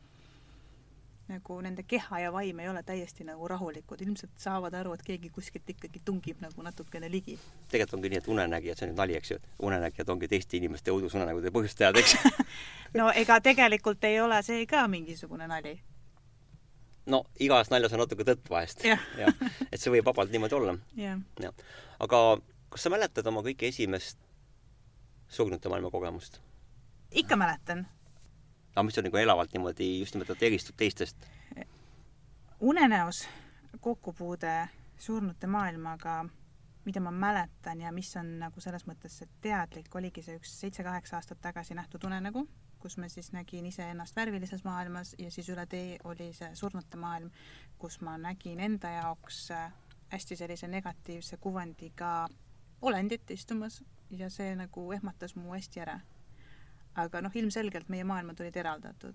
nagu 1.28 1.60
nende 1.64 1.82
keha 1.88 2.18
ja 2.20 2.32
vaim 2.32 2.58
ei 2.60 2.68
ole 2.68 2.82
täiesti 2.82 3.24
nagu 3.24 3.48
rahulikud, 3.48 4.00
ilmselt 4.04 4.36
saavad 4.36 4.74
aru, 4.76 4.92
et 4.94 5.02
keegi 5.06 5.30
kuskilt 5.32 5.70
ikkagi 5.72 6.02
tungib 6.04 6.42
nagu 6.44 6.62
natukene 6.62 7.10
ligi. 7.10 7.38
tegelikult 7.70 7.96
ongi 7.98 8.12
nii, 8.12 8.20
et 8.20 8.28
unenägijad, 8.28 8.78
see 8.78 8.86
on 8.86 8.92
nüüd 8.92 9.00
nali, 9.00 9.16
eks 9.16 9.30
ju, 9.32 9.38
unenägijad 9.68 10.12
ongi 10.12 10.28
teiste 10.28 10.60
inimeste 10.60 10.92
õudusunenägude 10.92 11.52
põhjustajad, 11.54 12.00
eks 12.02 12.16
no 13.00 13.08
ega 13.16 13.40
tegelikult 13.40 14.04
ei 14.04 14.20
ole 14.20 14.42
see 14.44 14.66
ka 14.68 14.84
mingisugune 14.88 15.48
nali. 15.48 15.78
No 17.06 17.24
igas 17.40 17.70
naljas 17.72 17.92
on 17.92 18.02
natuke 18.04 18.26
tõtt 18.26 18.50
vahest. 18.50 18.84
Jah, 18.84 19.00
et 19.70 19.80
see 19.80 19.92
võib 19.92 20.06
vabalt 20.08 20.32
niimoodi 20.32 20.58
olla. 20.58 20.76
jah. 20.98 21.20
aga 22.00 22.24
kas 22.72 22.86
sa 22.86 22.92
mäletad 22.92 23.26
oma 23.30 23.44
kõige 23.46 23.68
esimest 23.68 24.18
surnute 25.28 25.68
maailma 25.68 25.90
kogemust? 25.90 26.40
ikka 27.14 27.36
mäletan. 27.36 27.86
aga 28.74 28.82
mis 28.82 28.98
on 28.98 29.08
nagu 29.08 29.20
elavalt 29.20 29.52
niimoodi 29.54 29.98
just 30.00 30.16
nimelt, 30.16 30.42
eristub 30.42 30.76
teistest? 30.76 31.28
unenäos 32.60 33.26
kokkupuude 33.80 34.68
surnute 34.98 35.46
maailmaga, 35.46 36.24
mida 36.84 37.00
ma 37.00 37.10
mäletan 37.10 37.80
ja 37.80 37.92
mis 37.92 38.16
on 38.16 38.38
nagu 38.38 38.60
selles 38.60 38.86
mõttes 38.88 39.22
teadlik, 39.42 39.90
oligi 39.94 40.22
see 40.22 40.38
üks 40.38 40.52
seitse-kaheksa 40.60 41.18
aastat 41.18 41.40
tagasi 41.42 41.74
nähtud 41.74 42.04
unenägu, 42.08 42.46
kus 42.84 42.98
ma 43.00 43.08
siis 43.08 43.32
nägin 43.32 43.66
iseennast 43.66 44.16
värvilises 44.16 44.64
maailmas 44.64 45.14
ja 45.18 45.30
siis 45.32 45.48
üle 45.48 45.64
tee 45.66 45.96
oli 46.04 46.26
see 46.36 46.50
surnute 46.52 47.00
maailm, 47.00 47.30
kus 47.80 47.96
ma 48.04 48.18
nägin 48.20 48.60
enda 48.60 48.90
jaoks 48.92 49.46
äh, 49.56 49.72
hästi 50.12 50.36
sellise 50.36 50.68
negatiivse 50.68 51.36
kuvandiga 51.40 52.28
olendit 52.82 53.30
istumas 53.30 53.80
ja 54.10 54.28
see 54.30 54.52
nagu 54.60 54.84
ehmatas 54.92 55.32
mu 55.36 55.54
hästi 55.54 55.80
ära. 55.80 56.00
aga 56.94 57.24
noh, 57.24 57.32
ilmselgelt 57.34 57.88
meie 57.88 58.04
maailmad 58.04 58.40
olid 58.40 58.56
eraldatud. 58.56 59.14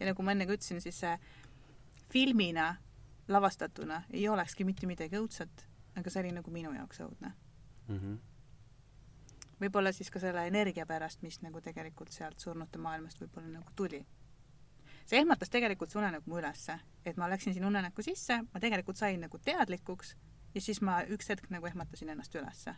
ja 0.00 0.06
nagu 0.12 0.22
ma 0.22 0.36
enne 0.36 0.46
ka 0.46 0.52
ütlesin, 0.52 0.84
siis 0.84 1.00
see 1.00 1.16
filmina 2.12 2.74
lavastatuna 3.28 4.02
ei 4.10 4.28
olekski 4.28 4.68
mitte 4.68 4.86
midagi 4.86 5.16
õudset, 5.16 5.64
aga 5.96 6.10
see 6.10 6.26
oli 6.26 6.36
nagu 6.36 6.50
minu 6.50 6.76
jaoks 6.76 7.00
õudne 7.00 7.32
mm. 7.88 7.98
-hmm. 7.98 8.18
Võib-olla 9.60 9.92
siis 9.92 10.10
ka 10.10 10.20
selle 10.20 10.46
energia 10.46 10.86
pärast, 10.86 11.22
mis 11.22 11.40
nagu 11.42 11.60
tegelikult 11.64 12.12
sealt 12.12 12.40
surnute 12.40 12.78
maailmast 12.78 13.20
võib-olla 13.20 13.48
nagu 13.58 13.72
tuli. 13.76 14.04
see 15.06 15.18
ehmatas 15.18 15.50
tegelikult 15.50 15.90
see 15.90 16.00
unenägu 16.00 16.30
mu 16.30 16.38
ülesse, 16.40 16.78
et 17.04 17.16
ma 17.16 17.30
läksin 17.30 17.54
sinna 17.54 17.68
unenäkku 17.68 18.02
sisse, 18.02 18.40
ma 18.52 18.60
tegelikult 18.60 18.96
sain 18.96 19.20
nagu 19.20 19.38
teadlikuks 19.38 20.16
ja 20.54 20.60
siis 20.60 20.80
ma 20.80 21.02
üks 21.12 21.28
hetk 21.28 21.50
nagu 21.52 21.66
ehmatasin 21.66 22.08
ennast 22.08 22.34
ülesse. 22.34 22.74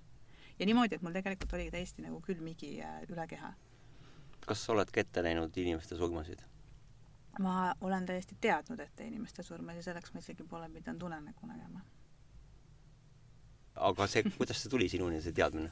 ja 0.58 0.66
niimoodi, 0.66 0.94
et 0.94 1.02
mul 1.02 1.12
tegelikult 1.12 1.52
oli 1.52 1.70
täiesti 1.70 2.02
nagu 2.02 2.20
külm 2.20 2.46
higi 2.46 2.78
üle 3.08 3.26
keha. 3.26 3.52
kas 4.46 4.64
sa 4.64 4.72
oled 4.72 4.90
ka 4.90 5.00
ette 5.00 5.22
näinud 5.22 5.56
inimeste 5.56 5.96
surmasid? 5.96 6.42
ma 7.38 7.74
olen 7.80 8.06
täiesti 8.06 8.36
teadnud 8.40 8.80
ette 8.80 9.06
inimeste 9.06 9.42
surma 9.42 9.72
ja 9.72 9.82
selleks 9.82 10.12
ma 10.14 10.24
isegi 10.24 10.44
pole 10.44 10.68
pidanud 10.74 11.02
unenägu 11.02 11.46
nägema. 11.46 11.80
aga 13.74 14.06
see, 14.06 14.22
kuidas 14.36 14.62
see 14.62 14.70
tuli 14.70 14.88
sinuni, 14.88 15.22
see 15.22 15.32
teadmine? 15.32 15.70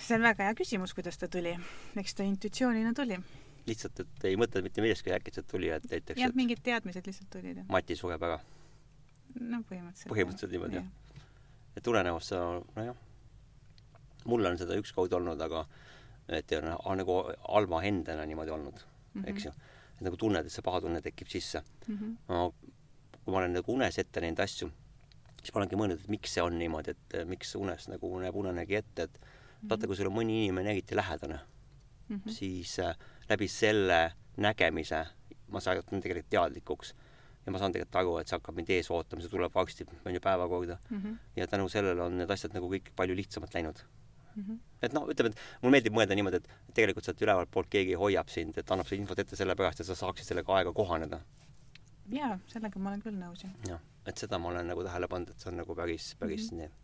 See 0.00 0.16
on 0.16 0.24
väga 0.26 0.48
hea 0.48 0.56
küsimus, 0.58 0.94
kuidas 0.96 1.18
ta 1.18 1.28
tuli. 1.28 1.54
eks 2.02 2.14
ta 2.14 2.26
intuitsioonina 2.26 2.92
tuli. 2.96 3.18
lihtsalt, 3.66 4.00
et 4.00 4.24
ei 4.30 4.38
mõtle 4.40 4.62
mitte 4.66 4.82
millestki, 4.82 5.12
äkitselt 5.14 5.46
tuli, 5.50 5.70
et 5.74 5.86
näiteks 5.90 6.20
jah, 6.20 6.32
mingid 6.34 6.62
teadmised 6.64 7.06
lihtsalt 7.06 7.30
tulid. 7.30 7.62
Mati 7.68 7.96
sureb 7.96 8.22
ära? 8.28 8.40
no 9.40 9.62
põhimõtteliselt. 9.68 10.10
põhimõtteliselt 10.12 10.56
niimoodi, 10.56 10.80
jah? 10.80 10.88
et 11.76 11.86
unenäos 11.86 12.32
sa, 12.32 12.40
nojah, 12.76 12.96
mul 14.30 14.50
on 14.50 14.58
seda 14.58 14.78
ükskord 14.80 15.12
olnud, 15.16 15.40
aga 15.40 15.64
et 16.30 16.52
on 16.58 16.98
nagu 16.98 17.22
Alma 17.48 17.82
endana 17.86 18.26
niimoodi 18.26 18.50
olnud 18.54 18.80
mm, 18.80 19.22
-hmm. 19.22 19.30
eks 19.30 19.44
ju. 19.44 19.52
et 19.96 20.04
nagu 20.06 20.16
tunned, 20.16 20.46
et 20.46 20.52
see 20.52 20.62
pahatunne 20.62 21.00
tekib 21.02 21.28
sisse 21.28 21.62
mm. 21.86 21.96
-hmm. 21.96 22.16
no 22.28 22.52
kui 23.24 23.32
ma 23.32 23.38
olen 23.44 23.52
nagu 23.54 23.72
unes 23.72 23.98
ette 23.98 24.22
näinud 24.22 24.40
asju, 24.42 24.70
siis 25.40 25.52
ma 25.54 25.60
olengi 25.60 25.78
mõelnud, 25.78 26.00
et 26.02 26.12
miks 26.12 26.34
see 26.36 26.44
on 26.44 26.56
niimoodi, 26.58 26.94
et 26.96 27.16
miks 27.28 27.54
unes 27.58 27.88
nagu 27.92 28.10
näeb 28.22 28.36
unenägi 28.36 28.80
ette, 28.80 29.08
et. 29.08 29.20
Vaata, 29.68 29.86
kui 29.86 29.96
sul 29.96 30.08
on 30.10 30.16
mõni 30.16 30.44
inimene 30.44 30.70
eriti 30.72 30.96
lähedane 30.96 31.38
mm, 32.08 32.16
-hmm. 32.16 32.32
siis 32.32 32.78
äh, 32.78 32.96
läbi 33.28 33.48
selle 33.48 34.12
nägemise 34.36 35.06
ma 35.48 35.60
saan 35.60 35.82
tegelikult 35.82 36.30
teadlikuks 36.30 36.94
ja 37.46 37.52
ma 37.52 37.58
saan 37.58 37.72
tegelikult 37.72 38.00
aru, 38.02 38.18
et 38.20 38.28
see 38.28 38.36
hakkab 38.38 38.56
mind 38.56 38.70
ees 38.70 38.90
ootama, 38.90 39.22
see 39.22 39.32
tuleb 39.32 39.54
varsti, 39.54 39.86
on 40.04 40.14
ju, 40.14 40.20
päevakorda 40.20 40.78
mm. 40.90 41.02
-hmm. 41.02 41.16
ja 41.36 41.46
tänu 41.46 41.68
sellele 41.68 42.02
on 42.02 42.18
need 42.18 42.30
asjad 42.30 42.54
nagu 42.54 42.70
kõik 42.72 42.92
palju 42.96 43.16
lihtsamalt 43.16 43.54
läinud 43.54 43.82
mm. 44.36 44.42
-hmm. 44.42 44.58
et 44.82 44.92
noh, 44.92 45.08
ütleme, 45.08 45.30
et 45.30 45.62
mulle 45.62 45.76
meeldib 45.76 45.96
mõelda 45.96 46.14
niimoodi, 46.14 46.36
et 46.36 46.74
tegelikult 46.74 47.04
sealt 47.04 47.22
ülevalt 47.22 47.50
poolt 47.50 47.70
keegi 47.70 47.94
hoiab 47.94 48.28
sind, 48.28 48.58
et 48.58 48.70
annab 48.70 48.86
sulle 48.86 49.00
infot 49.02 49.18
ette 49.18 49.36
sellepärast, 49.36 49.80
et 49.80 49.86
sa 49.86 49.94
saaksid 49.94 50.26
sellega 50.26 50.56
aega 50.56 50.72
kohaneda. 50.72 51.20
jaa, 52.10 52.38
sellega 52.46 52.78
ma 52.78 52.90
olen 52.90 53.02
küll 53.02 53.18
nõus, 53.18 53.44
jah. 53.44 53.52
jah, 53.68 53.80
et 54.06 54.18
seda 54.18 54.38
ma 54.38 54.48
olen 54.48 54.66
nagu 54.66 54.84
tähele 54.84 55.08
pannud, 55.08 55.30
et 55.30 55.40
see 55.40 55.50
on 55.52 55.56
nagu 55.62 55.74
päris, 55.74 56.14
päris 56.18 56.52
mm 56.52 56.58
-hmm. 56.58 56.70
nii 56.70 56.79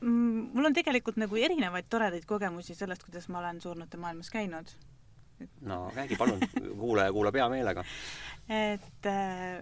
mul 0.00 0.70
on 0.70 0.76
tegelikult 0.76 1.18
nagu 1.20 1.36
erinevaid 1.36 1.88
toredaid 1.92 2.24
kogemusi 2.28 2.74
sellest, 2.74 3.04
kuidas 3.04 3.28
ma 3.28 3.42
olen 3.42 3.60
surnute 3.60 4.00
maailmas 4.00 4.30
käinud. 4.30 4.72
no 5.60 5.90
räägi 5.94 6.16
palun, 6.16 6.40
kuulaja 6.80 7.12
kuulab 7.12 7.34
hea 7.34 7.48
meelega. 7.48 7.84
et 8.48 9.06
äh, 9.06 9.60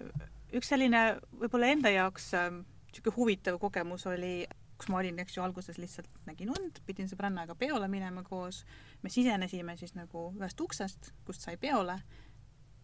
üks 0.53 0.70
selline 0.74 1.03
võib-olla 1.40 1.74
enda 1.74 1.90
jaoks 1.90 2.33
niisugune 2.35 3.12
äh, 3.12 3.16
huvitav 3.16 3.59
kogemus 3.59 4.07
oli 4.07 4.46
kus 4.79 4.88
ma 4.92 5.01
olin, 5.01 5.18
eks 5.18 5.37
ju, 5.37 5.42
alguses 5.42 5.79
lihtsalt 5.79 6.20
nägin 6.29 6.53
und, 6.55 6.79
pidin 6.87 7.09
sõbrannaga 7.11 7.57
peole 7.59 7.88
minema 7.90 8.22
koos, 8.22 8.62
me 9.03 9.11
sisenesime 9.11 9.74
siis 9.77 9.96
nagu 9.98 10.29
ühest 10.38 10.61
uksest, 10.62 11.11
kust 11.27 11.42
sai 11.42 11.57
peole, 11.59 11.98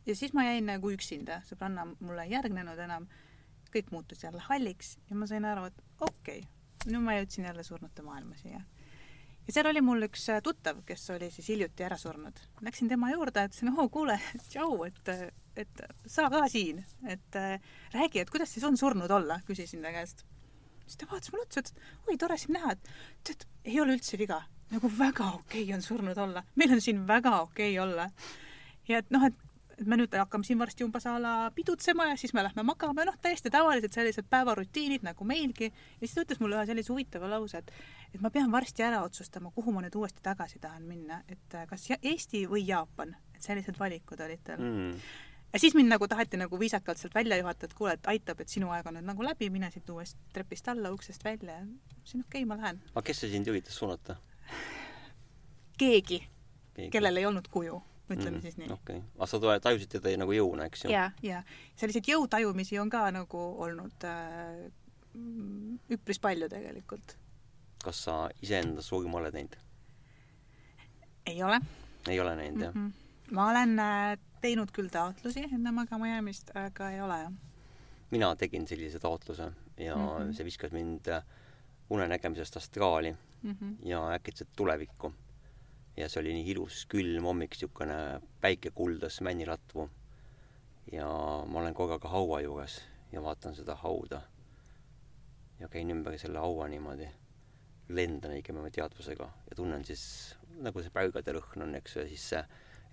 ja 0.06 0.16
siis 0.18 0.34
ma 0.34 0.48
jäin 0.48 0.66
nagu 0.66 0.90
üksinda, 0.90 1.40
sõbranna 1.48 1.86
mulle 2.00 2.26
ei 2.26 2.34
järgnenud 2.34 2.82
enam, 2.86 3.06
kõik 3.74 3.94
muutus 3.94 4.26
jälle 4.26 4.42
halliks 4.48 4.96
ja 5.10 5.18
ma 5.18 5.30
sain 5.30 5.46
aru, 5.46 5.68
et 5.70 5.80
okei 6.00 6.42
okay,, 6.42 6.53
nüüd 6.90 7.04
ma 7.04 7.18
jõudsin 7.18 7.48
jälle 7.48 7.64
surnute 7.66 8.02
maailma 8.06 8.36
siia. 8.40 8.60
ja 9.46 9.52
seal 9.56 9.68
oli 9.70 9.82
mul 9.84 10.08
üks 10.08 10.28
äh, 10.32 10.42
tuttav, 10.44 10.82
kes 10.88 11.08
oli 11.14 11.30
siis 11.30 11.48
hiljuti 11.52 11.86
ära 11.86 11.98
surnud. 12.00 12.38
Läksin 12.64 12.88
tema 12.88 13.10
juurde, 13.12 13.46
ütlesin, 13.48 13.72
oo 13.74 13.88
kuule, 13.88 14.18
tšau, 14.48 14.84
et, 14.88 15.14
et 15.56 15.84
sa 16.06 16.30
ka 16.32 16.46
siin, 16.52 16.84
et 17.08 17.40
äh, 17.40 17.58
räägi, 17.96 18.22
et 18.22 18.30
kuidas 18.30 18.54
siis 18.54 18.64
on 18.68 18.78
surnud 18.80 19.10
olla, 19.10 19.40
küsisin 19.48 19.84
ta 19.84 19.92
käest 19.94 20.24
siis 20.86 20.98
ta 21.00 21.08
vaatas 21.10 21.32
mulle 21.32 21.46
otsa, 21.46 21.62
ütles, 21.62 21.92
oi, 22.08 22.16
tore 22.20 22.36
sind 22.40 22.56
näha, 22.56 22.74
et 22.74 22.90
tead, 23.26 23.46
ei 23.64 23.80
ole 23.82 23.96
üldse 23.96 24.20
viga. 24.20 24.42
nagu 24.72 24.88
väga 24.98 25.26
okei 25.36 25.62
okay 25.62 25.74
on 25.76 25.82
surnud 25.82 26.18
olla. 26.18 26.42
meil 26.56 26.72
on 26.76 26.80
siin 26.80 27.06
väga 27.06 27.40
okei 27.42 27.74
okay 27.78 27.82
olla. 27.86 28.08
ja 28.88 28.98
et 28.98 29.10
noh, 29.14 29.24
et, 29.24 29.36
et 29.78 29.86
me 29.90 29.98
nüüd 29.98 30.14
hakkame 30.18 30.46
siin 30.46 30.60
varsti 30.60 30.86
umbes 30.86 31.06
a 31.10 31.16
la 31.22 31.34
pidutsema 31.54 32.08
ja 32.10 32.16
siis 32.20 32.34
me 32.36 32.44
lähme 32.46 32.64
magama, 32.66 33.06
noh, 33.08 33.18
täiesti 33.22 33.52
tavalised 33.52 33.92
sellised 33.94 34.30
päevarutiinid 34.30 35.04
nagu 35.06 35.28
meilgi. 35.28 35.70
ja 35.72 36.06
siis 36.06 36.14
ta 36.14 36.24
ütles 36.26 36.40
mulle 36.40 36.58
ühe 36.60 36.66
sellise 36.70 36.92
huvitava 36.92 37.30
lause, 37.30 37.60
et, 37.60 37.70
et 38.14 38.24
ma 38.24 38.30
pean 38.34 38.52
varsti 38.52 38.86
ära 38.86 39.02
otsustama, 39.04 39.52
kuhu 39.54 39.74
ma 39.74 39.84
nüüd 39.84 39.98
uuesti 39.98 40.22
tagasi 40.22 40.62
tahan 40.62 40.88
minna, 40.88 41.22
et 41.28 41.60
kas 41.68 41.86
Eesti 42.00 42.46
või 42.50 42.66
Jaapan, 42.68 43.14
et 43.34 43.42
sellised 43.42 43.78
valikud 43.80 44.20
olid 44.24 44.44
tal 44.44 44.60
mm 44.62 44.98
ja 45.54 45.58
siis 45.58 45.74
mind 45.74 45.88
nagu 45.88 46.08
taheti 46.08 46.36
nagu 46.36 46.58
viisakalt 46.60 46.98
sealt 46.98 47.14
välja 47.14 47.36
juhatada, 47.38 47.70
et 47.70 47.74
kuule, 47.78 47.92
et 47.94 48.06
aitab, 48.10 48.40
et 48.42 48.50
sinu 48.50 48.72
aeg 48.74 48.86
on 48.90 48.96
nüüd 48.98 49.06
nagu 49.06 49.22
läbi, 49.22 49.48
mine 49.54 49.70
siit 49.70 49.90
uuest 49.90 50.18
trepist 50.34 50.68
alla, 50.68 50.90
uksest 50.90 51.24
välja 51.24 51.60
ja 51.60 51.62
ütlesin 51.62 52.24
okei 52.26 52.42
okay,, 52.42 52.48
ma 52.50 52.58
lähen. 52.58 52.80
aga 52.90 53.02
kes 53.06 53.22
see 53.22 53.30
sind 53.36 53.50
üritas 53.52 53.78
suunata? 53.78 54.16
keegi, 55.78 56.18
keegi., 56.74 56.90
kellel 56.90 57.22
ei 57.22 57.28
olnud 57.30 57.46
kuju, 57.54 57.78
ütleme 58.10 58.36
mm, 58.36 58.42
siis 58.44 58.56
nii. 58.60 58.70
okei 58.72 58.98
okay., 59.00 59.10
aga 59.16 59.26
sa 59.30 59.60
tajusid 59.64 59.92
teda 59.96 60.14
nagu 60.20 60.32
jõuna, 60.36 60.66
eks 60.68 60.84
ju? 60.84 60.92
ja, 60.92 61.08
ja 61.24 61.42
selliseid 61.80 62.08
jõutajumisi 62.10 62.78
on 62.82 62.90
ka 62.92 63.06
nagu 63.14 63.44
olnud 63.64 64.08
äh, 64.08 64.66
üpris 65.94 66.20
palju 66.20 66.48
tegelikult. 66.52 67.16
kas 67.84 68.04
sa 68.08 68.18
iseenda 68.42 68.82
surma 68.82 69.20
oled 69.22 69.36
näinud? 69.36 69.56
ei 71.26 71.42
ole. 71.42 71.60
ei 72.08 72.20
ole 72.20 72.36
näinud 72.36 72.60
mm, 72.60 72.70
-hmm. 72.72 72.92
jah? 72.92 73.32
ma 73.32 73.48
olen 73.50 73.78
äh, 73.78 74.18
teinud 74.44 74.72
küll 74.76 74.92
taotlusi 74.92 75.46
enne 75.48 75.72
magama 75.72 76.08
jäämist, 76.08 76.52
aga 76.54 76.90
ei 76.90 77.00
ole 77.00 77.18
jah. 77.22 77.32
mina 78.10 78.34
tegin 78.36 78.68
sellise 78.68 78.98
taotluse 78.98 79.52
ja 79.78 79.96
mm 79.96 80.08
-hmm. 80.08 80.32
see 80.36 80.44
viskas 80.44 80.72
mind 80.72 81.08
äh, 81.08 81.24
unenägemisest 81.90 82.56
astraali 82.56 83.16
mm 83.42 83.56
-hmm. 83.60 83.88
ja 83.88 84.08
äkitselt 84.12 84.48
tulevikku. 84.56 85.12
Ja 85.96 86.08
see 86.08 86.20
oli 86.20 86.34
nii 86.36 86.50
ilus 86.54 86.84
külm 86.90 87.28
hommik, 87.28 87.54
niisugune 87.54 87.98
päike 88.40 88.70
kuldas 88.74 89.20
männilatvu. 89.20 89.88
ja 90.92 91.06
ma 91.46 91.60
olen 91.60 91.74
korraga 91.74 92.08
haua 92.08 92.40
juures 92.40 92.80
ja 93.12 93.22
vaatan 93.22 93.54
seda 93.54 93.74
hauda 93.74 94.22
ja 95.60 95.68
käin 95.68 95.90
ümber 95.90 96.18
selle 96.18 96.38
haua 96.38 96.68
niimoodi, 96.68 97.08
lendan 97.88 98.34
õigemini 98.36 98.70
teadvusega 98.70 99.30
ja 99.50 99.56
tunnen 99.56 99.84
siis, 99.84 100.34
nagu 100.60 100.82
see 100.82 100.92
pärgade 100.92 101.32
lõhn 101.32 101.68
on, 101.68 101.74
eks 101.78 101.96
ju, 101.96 102.04
ja 102.04 102.08
siis 102.08 102.28
see 102.34 102.44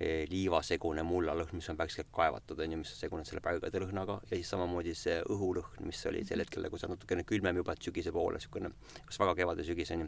Eh, 0.01 0.23
liivasegune 0.31 1.03
mullalõhn, 1.05 1.59
mis 1.59 1.67
on 1.69 1.77
värskelt 1.77 2.07
kaevatud, 2.15 2.57
on 2.63 2.71
ju, 2.73 2.77
mis 2.81 2.89
on 2.95 2.97
segunenud 2.97 3.27
selle 3.29 3.41
pärgade 3.45 3.81
lõhnaga 3.83 4.15
ja 4.23 4.31
siis 4.31 4.49
samamoodi 4.49 4.95
see 4.97 5.19
õhulõhn, 5.29 5.83
mis 5.85 5.99
oli 6.09 6.23
sel 6.25 6.41
hetkel 6.41 6.65
nagu 6.65 6.79
see 6.81 6.89
natukene 6.89 7.25
külmem 7.29 7.59
juba, 7.59 7.75
et 7.77 7.85
sügise 7.85 8.13
poole, 8.15 8.39
niisugune 8.39 8.71
kas 9.05 9.19
väga 9.21 9.35
kevade 9.37 9.65
sügis, 9.67 9.91
on 9.93 10.07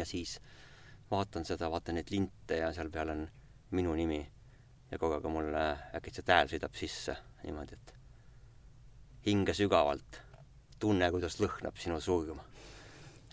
ja 0.00 0.08
siis 0.08 0.32
vaatan 1.10 1.44
seda, 1.44 1.70
vaatan 1.70 1.98
neid 1.98 2.10
linte 2.10 2.60
ja 2.60 2.72
seal 2.72 2.90
peal 2.90 3.12
on 3.14 3.26
minu 3.74 3.94
nimi. 3.98 4.22
Ja 4.90 4.98
korraga 5.00 5.30
mul 5.32 5.50
äkitselt 5.96 6.28
hääl 6.30 6.50
sõidab 6.50 6.74
sisse 6.78 7.16
niimoodi, 7.42 7.74
et 7.74 7.94
hinga 9.26 9.54
sügavalt, 9.56 10.20
tunne, 10.80 11.08
kuidas 11.14 11.38
lõhnab 11.40 11.78
sinu 11.80 12.00
surm. 12.04 12.42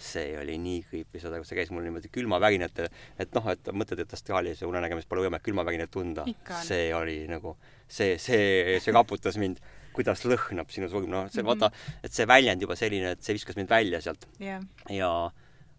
See 0.01 0.31
oli 0.39 0.55
nii 0.57 0.79
creepy, 0.88 1.19
saad 1.21 1.36
aru, 1.38 1.45
see 1.45 1.60
käis 1.60 1.69
mul 1.69 1.84
niimoodi 1.86 2.10
külmavärinate, 2.13 2.88
et 3.21 3.36
noh, 3.38 3.49
et 3.51 3.69
mõtled, 3.75 3.99
et 4.01 4.15
astraalis 4.17 4.63
ja 4.63 4.69
unenägemis 4.69 5.05
pole 5.05 5.27
võimalik 5.27 5.45
külmavärinat 5.45 5.91
tunda. 5.93 6.25
see 6.65 6.89
oli 6.97 7.19
nagu, 7.29 7.53
see, 7.86 8.17
see, 8.17 8.79
see 8.81 8.95
raputas 8.95 9.38
mind, 9.38 9.62
kuidas 9.93 10.25
lõhnab 10.25 10.71
sinu 10.73 10.89
surm, 10.89 11.12
noh, 11.12 11.29
see 11.29 11.43
mm 11.43 11.51
-hmm. 11.51 11.62
vaata, 11.62 11.99
et 12.01 12.13
see 12.13 12.25
väljend 12.25 12.62
juba 12.62 12.75
selline, 12.79 13.12
et 13.12 13.21
see 13.21 13.38
viskas 13.38 13.60
mind 13.60 13.69
välja 13.69 14.01
sealt. 14.01 14.25
Yeah.. 14.39 14.63
ja 14.89 15.31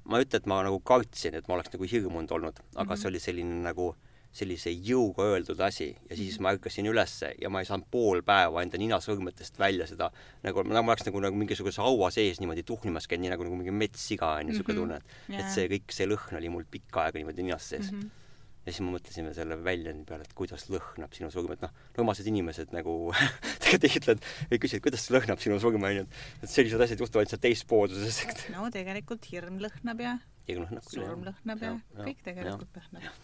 ma 0.05 0.19
ei 0.19 0.27
ütle, 0.27 0.41
et 0.43 0.49
ma 0.51 0.63
nagu 0.67 0.81
kartsin, 0.81 1.37
et 1.39 1.49
ma 1.49 1.59
oleks 1.59 1.73
nagu 1.75 1.89
hirmunud 1.89 2.33
olnud, 2.39 2.63
aga 2.75 2.83
mm 2.83 2.89
-hmm. 2.89 3.03
see 3.03 3.09
oli 3.09 3.21
selline 3.21 3.61
nagu 3.69 3.93
sellise 4.33 4.71
jõuga 4.73 5.27
öeldud 5.29 5.61
asi 5.61 5.91
ja 6.09 6.17
siis 6.17 6.39
ma 6.41 6.55
ärkasin 6.55 6.89
ülesse 6.89 7.35
ja 7.41 7.51
ma 7.53 7.61
ei 7.61 7.69
saanud 7.69 7.85
pool 7.93 8.23
päeva 8.25 8.63
enda 8.65 8.81
ninasõrmedest 8.81 9.59
välja 9.61 9.87
seda 9.87 10.09
nagu, 10.43 10.65
nagu 10.65 10.85
ma 10.87 10.95
oleks 10.95 11.05
nagu, 11.05 11.21
nagu 11.21 11.37
mingisuguse 11.37 11.85
haua 11.85 12.09
sees 12.11 12.41
niimoodi 12.41 12.65
tuhnimas 12.65 13.07
käinud, 13.07 13.27
nii 13.27 13.35
nagu, 13.35 13.45
nagu 13.45 13.61
mingi 13.61 13.77
metssiga 13.77 14.33
on 14.39 14.47
ju, 14.47 14.55
niisugune 14.55 14.79
tunne, 14.79 15.01
et 15.29 15.53
see 15.53 15.69
kõik, 15.69 15.93
see 15.93 16.09
lõhn 16.09 16.41
oli 16.41 16.49
mul 16.49 16.65
pikka 16.65 17.05
aega 17.05 17.21
niimoodi 17.21 17.45
ninas 17.45 17.69
sees 17.75 17.93
mm. 17.93 17.97
Mhm. 17.99 18.09
-hmm 18.09 18.22
ja 18.63 18.71
siis 18.71 18.83
me 18.85 18.93
mõtlesime 18.95 19.33
selle 19.37 19.57
väljendi 19.65 20.07
peale, 20.09 20.27
et 20.27 20.35
kuidas 20.39 20.69
lõhnab 20.71 21.15
sinu 21.17 21.31
surm, 21.35 21.51
et 21.55 21.65
noh, 21.65 21.73
normaalsed 21.99 22.29
inimesed 22.31 22.75
nagu 22.77 22.97
tegelikult 23.63 23.89
ei 23.89 24.03
ütle, 24.03 24.19
et 24.19 24.53
ei 24.55 24.63
küsi, 24.63 24.79
et 24.79 24.85
kuidas 24.85 25.09
lõhnab 25.15 25.43
sinu 25.43 25.59
surm, 25.63 25.89
onju, 25.89 26.07
et 26.41 26.51
sellised 26.51 26.87
asjad 26.87 27.03
juhtuvad 27.03 27.27
lihtsalt 27.27 27.43
teispoolsuses, 27.43 28.23
no 28.55 28.69
tegelikult 28.75 29.27
hirm 29.33 29.59
lõhnab 29.63 30.05
ja 30.07 30.17
ja 30.49 30.59
lõhnab 30.59 30.87
küll, 30.89 31.05
surm 31.05 31.29
lõhnab 31.29 31.63
ja 31.63 31.71
Jah, 31.73 31.85
jah, 31.97 32.09
kõik 32.09 32.25
tegelikult 32.27 32.79
lõhnab. 32.79 33.21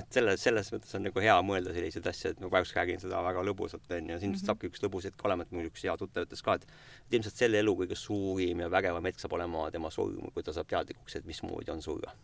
et 0.00 0.16
selle, 0.16 0.34
selles 0.40 0.70
mõttes 0.74 0.94
on 0.98 1.06
nagu 1.06 1.22
hea 1.22 1.36
mõelda 1.46 1.74
selliseid 1.76 2.08
asju, 2.12 2.32
et 2.32 2.42
ma 2.42 2.50
praegu 2.52 2.70
räägin 2.78 3.02
seda 3.02 3.22
väga 3.26 3.44
lõbusalt, 3.46 3.86
onju, 3.88 4.14
ja 4.14 4.20
siin 4.20 4.32
mm. 4.32 4.38
-hmm. 4.38 4.46
saabki 4.46 4.70
üks 4.70 4.82
lõbus 4.84 5.08
hetk 5.08 5.26
olema, 5.28 5.46
et 5.46 5.54
mul 5.54 5.68
üks 5.70 5.84
hea 5.86 5.96
tuttav 6.00 6.26
ütles 6.26 6.42
ka, 6.42 6.56
et 6.58 6.66
et 7.06 7.18
ilmselt 7.18 7.42
selle 7.42 7.60
elu 7.62 7.74
kõige 7.82 7.98
suurim 7.98 8.64
ja 8.64 8.70
vägevam 8.70 9.10
hetk 9.10 9.20
saab 9.20 9.36
olema 9.38 9.70
tema 9.70 9.90
surm, 9.90 10.30
kui 10.34 10.42
ta 10.42 10.54
saab 10.56 10.70
teadlikuks, 10.70 11.16
et 11.16 11.28
mismoodi 11.28 11.74
on 11.74 11.82
surra. 11.82 12.14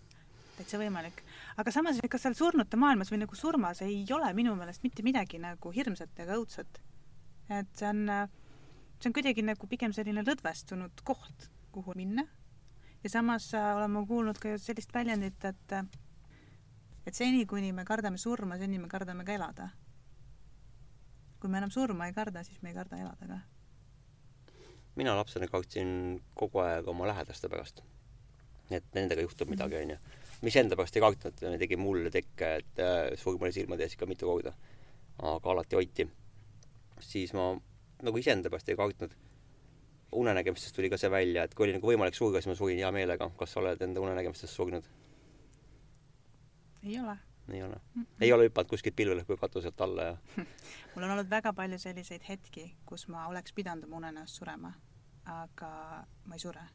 Täitsa 0.59 0.81
võimalik. 0.81 1.23
aga 1.57 1.73
samas, 1.75 2.01
ega 2.05 2.19
seal 2.19 2.35
surnute 2.39 2.77
maailmas 2.81 3.13
või 3.13 3.23
nagu 3.23 3.39
surmas 3.39 3.83
ei 3.87 4.03
ole 4.15 4.33
minu 4.35 4.57
meelest 4.59 4.83
mitte 4.83 5.05
midagi 5.07 5.39
nagu 5.43 5.73
hirmsat 5.75 6.25
ega 6.25 6.37
õudset. 6.39 6.83
et 7.49 7.71
see 7.75 7.89
on, 7.89 8.05
see 8.99 9.11
on 9.11 9.17
kuidagi 9.17 9.47
nagu 9.47 9.71
pigem 9.71 9.95
selline 9.97 10.25
lõdvestunud 10.27 11.05
koht, 11.05 11.49
kuhu 11.73 11.95
minna. 11.97 12.27
ja 13.05 13.11
samas 13.11 13.53
äh, 13.55 13.71
olen 13.77 13.91
ma 13.95 14.05
kuulnud 14.07 14.39
ka 14.39 14.55
ju 14.55 14.61
sellist 14.63 14.95
väljendit, 14.95 15.45
et 15.45 15.79
et 17.09 17.17
seni, 17.17 17.47
kuni 17.49 17.73
me 17.73 17.85
kardame 17.89 18.19
surma, 18.21 18.59
seni 18.61 18.79
me 18.79 18.89
kardame 18.89 19.25
ka 19.25 19.33
elada. 19.33 19.71
kui 21.41 21.51
me 21.51 21.61
enam 21.61 21.71
surma 21.71 22.09
ei 22.09 22.13
karda, 22.13 22.43
siis 22.45 22.59
me 22.63 22.73
ei 22.73 22.75
karda 22.77 22.99
elada 22.99 23.29
ka. 23.31 23.39
mina 24.97 25.15
lapsena 25.17 25.47
kartsin 25.49 26.21
kogu 26.35 26.61
aeg 26.65 26.89
oma 26.89 27.07
lähedaste 27.07 27.49
pärast. 27.49 27.83
et 28.71 28.85
nendega 28.95 29.25
juhtub 29.25 29.49
midagi, 29.49 29.81
onju. 29.81 29.97
Mis 30.43 30.57
enda 30.57 30.77
pärast 30.79 30.97
ei 30.97 31.03
kartnud, 31.03 31.41
tegi 31.59 31.79
mulle 31.81 32.11
tekke, 32.15 32.51
et 32.61 32.83
äh, 32.83 32.99
surm 33.19 33.43
oli 33.43 33.55
silmade 33.55 33.87
ees 33.87 33.97
ikka 33.97 34.07
mitu 34.07 34.29
korda. 34.29 34.53
aga 35.19 35.51
alati 35.51 35.77
hoiti. 35.77 36.09
siis 37.01 37.33
ma 37.35 37.51
nagu 38.03 38.19
iseenda 38.19 38.51
pärast 38.51 38.69
ei 38.69 38.77
kartnud. 38.77 39.15
unenägemistest 40.13 40.77
tuli 40.77 40.91
ka 40.91 40.97
see 40.97 41.11
välja, 41.11 41.45
et 41.45 41.55
kui 41.55 41.67
oli 41.67 41.75
nagu 41.77 41.87
võimalik 41.87 42.15
surra, 42.15 42.41
siis 42.41 42.53
ma 42.53 42.55
surin 42.55 42.79
hea 42.79 42.93
meelega. 42.93 43.31
kas 43.39 43.53
sa 43.53 43.61
oled 43.61 43.83
enda 43.83 44.01
unenägemistest 44.01 44.55
surnud? 44.55 44.85
ei 46.83 47.01
ole. 47.01 47.19
ei 47.53 47.63
ole 47.63 47.75
mm. 47.75 48.03
-mm. 48.03 48.07
ei 48.21 48.33
ole 48.33 48.49
hüpanud 48.49 48.69
kuskilt 48.69 48.97
pilvelõhku 48.97 49.37
katuselt 49.37 49.81
alla 49.81 50.03
ja 50.03 50.17
mul 50.95 51.05
on 51.05 51.11
olnud 51.11 51.31
väga 51.31 51.53
palju 51.53 51.79
selliseid 51.79 52.23
hetki, 52.29 52.75
kus 52.87 53.09
ma 53.09 53.27
oleks 53.27 53.53
pidanud 53.53 53.85
oma 53.85 53.97
unenäos 53.97 54.37
surema, 54.37 54.73
aga 55.25 55.71
ma 56.25 56.35
ei 56.35 56.39
sure. 56.39 56.69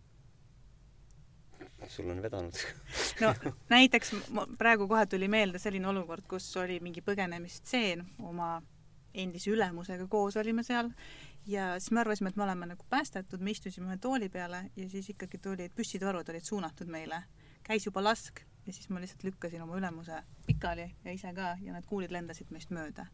Sul 1.88 2.10
on 2.10 2.22
vedanud 2.22 2.60
no 3.22 3.34
näiteks 3.70 4.16
praegu 4.58 4.88
kohe 4.88 5.06
tuli 5.06 5.28
meelde 5.28 5.60
selline 5.60 5.88
olukord, 5.88 6.26
kus 6.30 6.48
oli 6.58 6.80
mingi 6.84 7.02
põgenemistseen 7.02 8.06
oma 8.24 8.56
endise 9.14 9.52
ülemusega 9.54 10.08
koos 10.10 10.38
olime 10.42 10.64
seal 10.64 10.90
ja 11.46 11.74
siis 11.80 11.92
me 11.92 12.02
arvasime, 12.02 12.30
et 12.30 12.36
me 12.36 12.44
oleme 12.44 12.66
nagu 12.66 12.86
päästetud, 12.90 13.42
me 13.42 13.52
istusime 13.52 13.92
ühe 13.92 13.98
tooli 14.02 14.30
peale 14.30 14.66
ja 14.76 14.90
siis 14.90 15.10
ikkagi 15.14 15.38
tuli, 15.38 15.68
et 15.68 15.76
püssitorud 15.76 16.30
olid 16.30 16.46
suunatud 16.46 16.88
meile. 16.88 17.24
käis 17.64 17.86
juba 17.86 18.04
lask 18.04 18.42
ja 18.66 18.74
siis 18.74 18.90
ma 18.90 19.00
lihtsalt 19.00 19.24
lükkasin 19.24 19.62
oma 19.62 19.78
ülemuse 19.78 20.24
pikali 20.46 20.92
ja 21.06 21.12
ise 21.12 21.34
ka 21.34 21.56
ja 21.62 21.74
need 21.74 21.86
kuulid 21.86 22.12
lendasid 22.12 22.52
meist 22.52 22.72
mööda. 22.72 23.06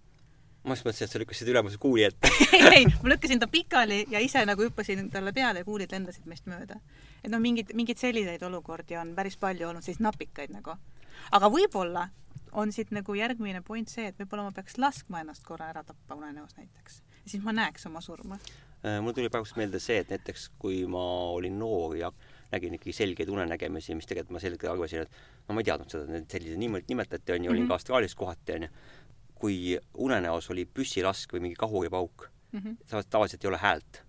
Ma 0.63 0.75
just 0.75 0.85
mõtlesin, 0.85 1.07
et 1.07 1.11
sa 1.13 1.19
lükkasid 1.21 1.47
ülemuse 1.53 1.77
kuuli 1.81 2.03
ette 2.03 2.29
ei, 2.57 2.63
ei, 2.81 2.85
ma 3.03 3.09
lükkasin 3.13 3.39
ta 3.39 3.47
pikali 3.47 4.05
ja 4.11 4.19
ise 4.19 4.41
nagu 4.45 4.65
hüppasin 4.65 5.09
talle 5.13 5.31
peale 5.33 5.63
ja 5.63 5.65
kuulid 5.67 5.91
lendasid 5.91 6.25
meist 6.27 6.45
mööda. 6.51 6.79
et 7.23 7.31
noh, 7.31 7.39
mingeid, 7.39 7.71
mingeid 7.73 7.97
selliseid 8.01 8.43
olukordi 8.43 8.97
on 8.99 9.15
päris 9.15 9.37
palju 9.37 9.69
olnud, 9.69 9.83
selliseid 9.85 10.03
napikaid 10.03 10.51
nagu. 10.55 10.75
aga 11.31 11.49
võib-olla 11.53 12.09
on 12.51 12.71
siit 12.73 12.91
nagu 12.91 13.13
järgmine 13.13 13.61
point 13.61 13.89
see, 13.89 14.07
et 14.09 14.17
võib-olla 14.19 14.47
ma 14.49 14.51
peaks 14.51 14.77
laskma 14.81 15.21
ennast 15.21 15.43
korra 15.45 15.69
ära 15.69 15.83
tappa 15.83 16.15
unenäos 16.17 16.57
näiteks. 16.57 17.01
siis 17.25 17.43
ma 17.43 17.53
näeks 17.53 17.85
oma 17.85 18.01
surma. 18.01 18.39
Äh, 18.85 19.01
mul 19.03 19.11
tuli 19.13 19.29
praegu 19.29 19.47
meelde 19.59 19.79
see, 19.79 19.97
et 20.01 20.09
näiteks 20.09 20.49
kui 20.59 20.85
ma 20.87 21.01
olin 21.35 21.59
noor 21.59 21.95
ja 21.99 22.11
nägin 22.51 22.73
ikkagi 22.73 22.93
selgeid 22.95 23.29
unenägemisi, 23.29 23.93
mis 23.95 24.07
tegelikult 24.09 24.33
ma 24.33 24.39
sel 24.41 24.55
hetkel 24.55 24.71
arvasin, 24.71 25.03
et 25.05 25.11
no 25.47 25.53
ma 25.53 25.61
ei 25.61 25.67
teadnud 25.67 25.91
seda, 25.91 26.17
et 26.17 26.31
selliseid 26.31 26.57
niimoodi 26.57 26.87
nimetati, 26.89 27.35
onju, 27.35 27.51
olin 27.51 27.61
Mhm. 27.61 27.67
ka 27.69 27.75
Austraalias 27.77 28.15
kohati, 28.15 28.55
onju. 28.55 28.69
Kui 29.39 29.79
unenäos 29.97 30.49
oli 30.51 30.65
püssilask 30.65 31.33
või 31.33 31.39
mingi 31.47 31.55
kahuripauk 31.55 32.29
mm. 32.51 32.59
-hmm. 32.59 33.03
tavaliselt, 33.09 33.43
ei 33.43 33.47
ole 33.47 33.57
häält. 33.57 34.03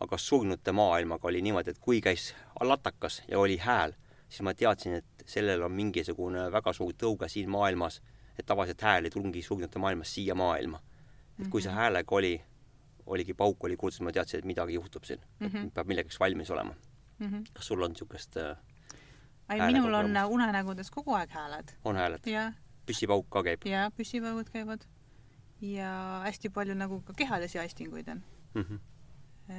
aga 0.00 0.18
surnute 0.18 0.72
maailmaga 0.72 1.28
oli 1.28 1.42
niimoodi, 1.42 1.70
et 1.70 1.78
kui 1.78 2.00
käis 2.00 2.34
latakas 2.60 3.22
ja 3.28 3.38
oli 3.38 3.56
hääl, 3.56 3.92
siis 4.28 4.42
ma 4.42 4.54
teadsin, 4.54 4.94
et 4.94 5.24
sellel 5.26 5.62
on 5.62 5.72
mingisugune 5.72 6.52
väga 6.52 6.72
suur 6.72 6.92
tõuge 7.02 7.28
siin 7.28 7.50
maailmas, 7.50 8.02
et 8.38 8.46
tavaliselt 8.46 8.82
hääl 8.82 9.04
ei 9.04 9.10
tulnudki 9.10 9.42
surnute 9.42 9.78
maailmast 9.78 10.10
siia 10.10 10.34
maailma. 10.34 10.80
et 11.40 11.48
kui 11.48 11.62
see 11.62 11.72
Mhm. 11.72 11.78
häälega 11.78 12.14
oli, 12.14 12.42
oligi 13.06 13.34
pauk 13.34 13.64
oli 13.64 13.76
kuulda, 13.76 13.92
siis 13.92 14.00
ma 14.00 14.12
teadsin, 14.12 14.38
et 14.38 14.44
midagi 14.44 14.74
juhtub 14.74 15.04
siin 15.04 15.20
mm. 15.40 15.46
-hmm. 15.46 15.70
peab 15.70 15.86
millekski 15.86 16.20
valmis 16.20 16.50
olema. 16.50 16.74
Mm 17.18 17.26
-hmm. 17.30 17.44
kas 17.52 17.66
sul 17.66 17.82
on 17.82 17.90
niisugust 17.90 18.36
äh,, 18.36 18.56
ei, 19.50 19.60
minul 19.72 19.94
on 19.94 20.16
unenägudes 20.28 20.90
kogu 20.90 21.12
aeg 21.14 21.30
hääled 21.30 21.68
on 21.84 21.96
hääled? 21.96 22.20
ja, 22.26 22.52
püssipauk 22.86 23.28
ka 23.30 23.42
käib 23.46 23.66
ja 23.68 23.86
püssipaugud 23.96 24.50
käivad 24.54 24.86
ja 25.64 25.92
hästi 26.24 26.50
palju 26.50 26.74
nagu 26.78 27.00
ka 27.06 27.16
kehalisi 27.16 27.58
aistinguid 27.58 28.08
on, 28.08 28.22
mm? 28.54 28.62
-hmm. 28.62 28.78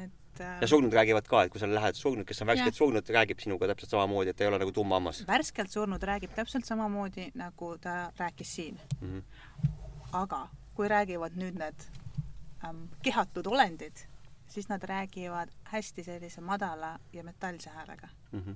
et 0.03 0.41
äh, 0.41 0.61
ja 0.61 0.67
surnud 0.67 0.93
räägivad 0.93 1.27
ka, 1.27 1.43
et 1.43 1.51
kui 1.51 1.59
sa 1.59 1.67
lähed 1.67 1.95
surnud, 1.95 2.25
kes 2.25 2.41
on 2.41 2.47
värskelt 2.47 2.75
surnud, 2.75 3.09
räägib 3.09 3.39
sinuga 3.39 3.67
täpselt 3.67 3.89
samamoodi, 3.89 4.29
et 4.29 4.41
ei 4.41 4.47
ole 4.47 4.59
nagu 4.59 4.71
tumm 4.71 4.91
hammas 4.91 5.23
värskelt 5.27 5.71
surnud 5.71 6.03
räägib 6.03 6.35
täpselt 6.35 6.65
samamoodi, 6.65 7.31
nagu 7.33 7.77
ta 7.77 8.11
rääkis 8.17 8.55
siin. 8.55 8.79
mm. 9.01 9.19
-hmm. 9.19 9.69
aga 10.11 10.49
kui 10.75 10.87
räägivad 10.87 11.39
nüüd 11.39 11.57
need 11.59 11.87
ähm, 12.65 12.85
kehatud 13.03 13.47
olendid, 13.47 14.05
siis 14.47 14.69
nad 14.69 14.83
räägivad 14.83 15.49
hästi 15.63 16.03
sellise 16.03 16.41
madala 16.41 16.99
ja 17.13 17.23
metallse 17.23 17.69
häälega. 17.69 18.07
Mm 18.31 18.39
-hmm. 18.39 18.55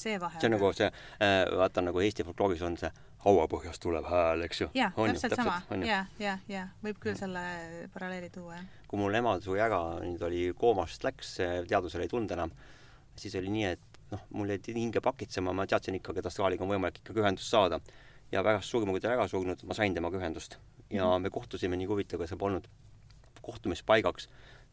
See 0.00 0.20
vahe 0.20 0.40
see 0.40 0.48
on 0.50 0.56
nagu 0.56 0.72
see 0.76 0.88
äh, 0.90 1.42
vaata 1.58 1.84
nagu 1.84 2.00
Eesti 2.04 2.24
folklooris 2.26 2.62
on 2.66 2.76
see 2.80 2.90
hauapõhjast 3.26 3.82
tulev 3.82 4.06
hääl, 4.06 4.44
eks 4.46 4.60
ju. 4.60 4.68
jah, 4.76 4.94
täpselt 4.94 5.34
sama, 5.34 5.58
ja, 5.86 6.04
ja, 6.22 6.36
ja 6.48 6.68
võib 6.84 7.00
küll 7.02 7.18
selle 7.18 7.42
paralleeli 7.94 8.30
tuua, 8.30 8.60
jah. 8.60 8.80
kui 8.86 9.00
mul 9.00 9.18
ema 9.18 9.34
suri 9.42 9.62
ära, 9.64 9.80
nüüd 10.04 10.22
oli 10.22 10.46
koomast 10.58 11.04
läks, 11.06 11.36
teadvusele 11.66 12.06
ei 12.06 12.12
tulnud 12.12 12.36
enam, 12.36 12.54
siis 13.18 13.34
oli 13.40 13.50
nii, 13.50 13.72
et 13.74 14.00
noh, 14.12 14.22
mul 14.38 14.52
jäid 14.54 14.70
hinge 14.76 15.02
pakitsema, 15.02 15.54
ma 15.56 15.66
teadsin 15.66 15.98
ikkagi, 15.98 16.22
et 16.22 16.30
astraaliga 16.30 16.62
on 16.66 16.70
võimalik 16.76 17.02
ikkagi 17.02 17.24
ühendust 17.24 17.50
saada. 17.50 17.80
ja 18.32 18.42
pärast 18.42 18.70
surma, 18.70 18.90
kui 18.90 19.02
ta 19.02 19.12
ära 19.14 19.26
surnud, 19.30 19.62
ma 19.66 19.74
sain 19.74 19.94
temaga 19.94 20.18
ühendust. 20.18 20.58
ja 20.90 21.04
Mhm. 21.04 21.22
me 21.22 21.30
kohtusime 21.30 21.76
nii 21.76 21.86
huvitav, 21.86 22.26
see 22.26 22.36
polnud 22.38 22.68
kohtumispaigaks, 23.42 24.28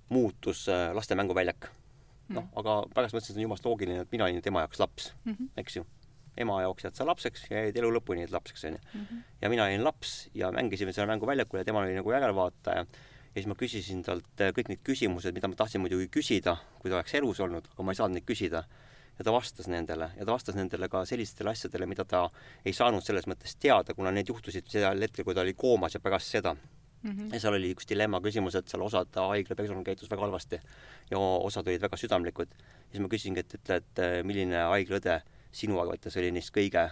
muutus 0.09 0.67
äh, 0.69 0.93
laste 0.93 1.15
mänguväljak. 1.15 1.69
Noh, 2.31 2.47
aga 2.59 2.77
pärast 2.93 3.15
mõtlesin, 3.15 3.35
et 3.35 3.41
on 3.41 3.47
jumalast 3.47 3.67
loogiline, 3.67 4.05
et 4.05 4.13
mina 4.13 4.27
olin 4.27 4.41
tema 4.43 4.63
jaoks 4.63 4.79
laps, 4.79 5.11
mm. 5.23 5.33
-hmm. 5.33 5.49
eks 5.57 5.77
ju. 5.77 5.85
ema 6.37 6.61
jaoks 6.61 6.83
jääd 6.83 6.95
sa 6.97 7.05
lapseks 7.05 7.43
ja 7.51 7.59
jäid 7.61 7.75
elu 7.77 7.91
lõpuni 7.93 8.23
lapseks, 8.31 8.63
onju. 8.65 8.79
Mm 8.93 9.01
-hmm. 9.01 9.23
ja 9.41 9.49
mina 9.49 9.65
olin 9.65 9.83
laps 9.83 10.29
ja 10.33 10.51
mängisime 10.51 10.93
seal 10.93 11.07
mänguväljakul 11.07 11.59
ja 11.59 11.65
tema 11.65 11.79
oli 11.79 11.95
nagu 11.95 12.11
järelvaataja. 12.11 12.79
ja 12.79 13.35
siis 13.35 13.47
ma 13.47 13.55
küsisin 13.55 14.03
talt 14.03 14.41
äh, 14.41 14.49
kõik 14.49 14.69
need 14.69 14.79
küsimused, 14.83 15.33
mida 15.33 15.47
ma 15.47 15.55
tahtsin 15.55 15.81
muidugi 15.81 16.07
küsida, 16.07 16.57
kui 16.79 16.89
ta 16.89 16.95
oleks 16.95 17.13
elus 17.13 17.39
olnud, 17.39 17.67
aga 17.73 17.83
ma 17.83 17.91
ei 17.91 17.95
saanud 17.95 18.13
neid 18.13 18.25
küsida. 18.25 18.63
ja 19.19 19.23
ta 19.23 19.31
vastas 19.31 19.67
nendele 19.67 20.11
ja 20.17 20.25
ta 20.25 20.31
vastas 20.31 20.55
nendele 20.55 20.89
ka 20.89 21.05
sellistele 21.05 21.49
asjadele, 21.49 21.85
mida 21.85 22.05
ta 22.05 22.29
ei 22.65 22.73
saanud 22.73 23.03
selles 23.03 23.27
mõttes 23.27 23.55
teada, 23.59 23.93
kuna 23.93 24.11
need 24.11 24.29
juhtusid 24.29 24.67
sel 24.67 25.01
hetkel, 25.01 25.25
kui 25.25 25.35
ta 25.35 25.41
oli 25.41 25.53
koomas 25.53 25.93
ja 25.93 25.99
pärast 25.99 26.31
seda 26.31 26.55
Mm 27.03 27.11
-hmm. 27.11 27.33
ja 27.33 27.39
seal 27.39 27.53
oli 27.53 27.73
üks 27.75 27.87
dilemma 27.89 28.21
küsimus, 28.23 28.55
et 28.55 28.67
seal 28.71 28.81
osad 28.81 29.07
haigla 29.15 29.55
personal 29.55 29.83
käitus 29.83 30.09
väga 30.11 30.21
halvasti 30.21 30.59
ja 31.11 31.19
osad 31.19 31.67
olid 31.67 31.81
väga 31.81 31.97
südamlikud. 31.97 32.47
siis 32.91 33.01
ma 33.01 33.07
küsisingi, 33.07 33.39
et 33.39 33.53
ütle, 33.53 33.75
et 33.75 33.99
äh, 33.99 34.23
milline 34.23 34.55
haiglaõde 34.71 35.21
sinu 35.51 35.79
arvates 35.79 36.17
oli 36.17 36.31
neist 36.31 36.53
kõige, 36.55 36.89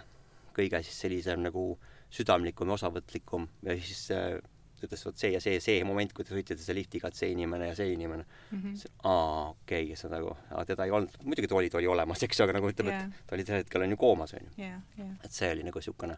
kõige 0.54 0.82
siis 0.82 1.00
sellisem 1.00 1.42
nagu 1.42 1.78
südamlikum 2.10 2.68
ja 2.68 2.74
osavõtlikum 2.74 3.48
ja 3.62 3.76
siis 3.76 4.10
äh, 4.10 4.38
ütles, 4.86 5.04
vot 5.06 5.18
see 5.18 5.30
ja 5.32 5.40
see, 5.42 5.60
see 5.62 5.82
moment, 5.86 6.12
kui 6.14 6.26
te 6.26 6.34
sõitsite 6.34 6.62
selle 6.62 6.80
liftiga, 6.80 7.10
et 7.10 7.18
see 7.18 7.30
inimene 7.34 7.70
ja 7.70 7.76
see 7.78 7.92
inimene 7.94 8.24
Mm 8.52 8.58
-hmm. 8.62 8.86
aa, 9.08 9.50
okei 9.50 9.84
okay,, 9.84 9.96
saad 9.96 10.12
aru, 10.12 10.34
teda 10.66 10.84
ei 10.84 10.90
olnud, 10.90 11.14
muidugi 11.24 11.48
ta 11.48 11.54
oli, 11.56 11.70
ta 11.70 11.78
oli 11.78 11.86
olemas, 11.86 12.22
eks 12.22 12.40
ju, 12.40 12.44
aga 12.44 12.52
nagu 12.58 12.68
ütleme 12.70 12.90
Jaa. 12.92 13.04
et 13.04 13.26
ta 13.26 13.36
oli 13.36 13.44
sel 13.44 13.56
hetkel 13.62 13.82
on 13.82 13.90
ju 13.90 13.96
koomas, 13.96 14.34
on 14.34 14.40
ju. 14.46 14.64
ja, 14.64 14.80
ja. 14.98 15.06
et 15.24 15.32
see 15.32 15.52
oli 15.52 15.62
nagu 15.62 15.78
niisugune. 15.78 16.16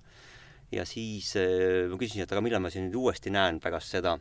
Ja 0.75 0.85
siis 0.89 1.35
äh, 1.41 1.85
ma 1.91 1.99
küsisin, 2.01 2.25
et 2.25 2.33
aga 2.33 2.43
millal 2.45 2.63
ma 2.65 2.73
sind 2.73 2.89
nüüd 2.89 2.99
uuesti 3.03 3.33
näen 3.35 3.61
pärast 3.63 3.95
seda. 3.95 4.19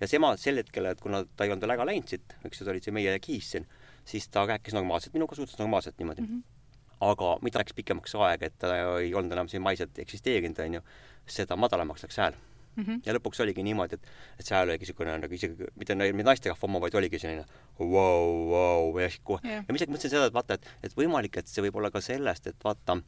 ja 0.00 0.08
tema 0.10 0.32
sel 0.40 0.58
hetkel, 0.58 0.88
et 0.90 1.00
kuna 1.00 1.22
ta 1.36 1.46
ei 1.46 1.52
olnud 1.54 1.66
veel 1.66 1.76
ära 1.76 1.86
läinud 1.86 2.10
siit, 2.10 2.36
eks 2.44 2.60
ju, 2.60 2.66
ta 2.66 2.74
oli 2.74 2.82
see 2.84 2.94
meie 2.94 3.18
kihis 3.22 3.52
siin, 3.54 3.66
siis 4.08 4.28
ta 4.28 4.46
rääkis 4.48 4.74
normaalselt 4.74 5.14
minuga, 5.14 5.38
suhteliselt 5.38 5.62
normaalselt 5.62 5.98
niimoodi 5.98 6.22
mm. 6.22 6.28
Mm 6.28 6.42
-hmm. 6.42 7.10
aga 7.10 7.36
mida 7.42 7.62
läks 7.62 7.74
pikemaks 7.78 8.14
aega, 8.14 8.46
et 8.46 8.58
ta 8.58 8.74
ei 8.98 9.14
olnud 9.14 9.32
enam 9.32 9.48
siin 9.48 9.62
maiselt 9.62 9.98
eksisteerinud, 9.98 10.58
on 10.58 10.80
ju, 10.80 10.82
seda 11.26 11.56
madalamaks 11.56 12.02
läks 12.02 12.18
hääl 12.18 12.34
mm. 12.76 12.84
-hmm. 12.84 13.00
ja 13.06 13.14
lõpuks 13.14 13.42
oligi 13.42 13.62
niimoodi, 13.62 13.94
et, 13.94 14.10
et 14.38 14.46
see 14.46 14.56
hääl 14.56 14.70
oligi 14.70 14.86
niisugune 14.86 15.16
nagu 15.18 15.34
isegi 15.34 15.70
mitte 15.76 15.94
mitte 15.94 16.28
naisterahva 16.28 16.68
oma, 16.68 16.80
vaid 16.80 16.94
oligi 16.94 17.18
selline 17.18 17.44
vau, 17.78 18.48
vau 18.50 18.98
ja 19.00 19.10
kohe 19.24 19.40
yeah. 19.44 19.64
ja 19.66 19.72
ma 19.72 19.80
isegi 19.80 19.92
mõtlesin 19.92 20.14
seda, 20.16 20.28
et 20.30 20.36
vaata, 20.36 20.58
et, 20.58 20.70
et 20.88 20.96
võimalik, 20.96 21.38
et 21.38 21.48
see 21.48 21.64
võib 21.66 21.78
olla 21.80 21.90
ka 21.90 22.00
sellest, 22.00 22.46
et 22.46 22.64
vaata, 22.64 23.00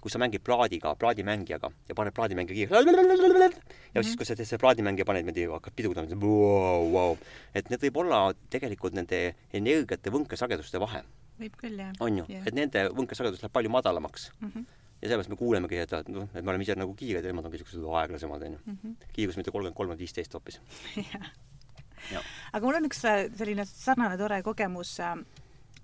kui 0.00 0.12
sa 0.12 0.20
mängid 0.22 0.42
plaadiga, 0.44 0.94
plaadimängijaga 0.96 1.70
ja 1.88 1.94
paned 1.96 2.14
plaadimängija 2.16 2.68
kiirelt 2.68 3.60
ja 3.94 4.02
siis, 4.02 4.16
kui 4.16 4.26
sa 4.26 4.36
selle 4.38 4.60
plaadimängija 4.62 5.06
paned 5.08 5.26
niimoodi, 5.26 5.46
hakkad 5.52 5.76
pidurdama, 5.76 6.20
vau, 6.22 6.90
vau. 6.94 7.16
et 7.54 7.70
need 7.70 7.84
võib 7.88 8.02
olla 8.04 8.20
tegelikult 8.52 8.96
nende 8.96 9.22
energiate 9.52 10.12
võnkesageduste 10.14 10.80
vahe. 10.80 11.02
võib 11.40 11.56
küll, 11.60 11.78
jah. 11.80 11.92
on 12.00 12.22
ju 12.22 12.26
yeah., 12.28 12.46
et 12.48 12.56
nende 12.56 12.86
võnkesagedus 12.96 13.42
läheb 13.44 13.56
palju 13.56 13.72
madalamaks 13.78 14.30
mm. 14.40 14.52
-hmm 14.54 14.68
ja 15.00 15.08
sellepärast 15.08 15.30
me 15.32 15.36
kuulemegi, 15.40 15.76
et, 15.80 15.92
et 15.96 16.08
noh, 16.12 16.26
et 16.34 16.44
me 16.44 16.52
oleme 16.52 16.64
ise 16.66 16.74
nagu 16.76 16.92
kiired 16.92 17.24
ja 17.24 17.30
nemad 17.32 17.46
ongi 17.48 17.56
niisugused 17.56 17.86
aeglasemad, 18.00 18.42
on 18.42 18.52
ju 18.52 18.58
mm 18.58 18.78
-hmm.. 18.82 19.06
kiirus 19.16 19.36
mitte 19.36 19.50
kolmkümmend 19.50 19.76
kolm, 19.76 19.88
vaid 19.88 19.98
viisteist 19.98 20.34
hoopis 20.34 20.60
aga 22.52 22.66
mul 22.66 22.76
on 22.76 22.88
üks 22.88 23.04
äh, 23.08 23.22
selline 23.36 23.64
sarnane 23.64 24.18
tore 24.20 24.42
kogemus 24.42 25.00
äh, 25.00 25.16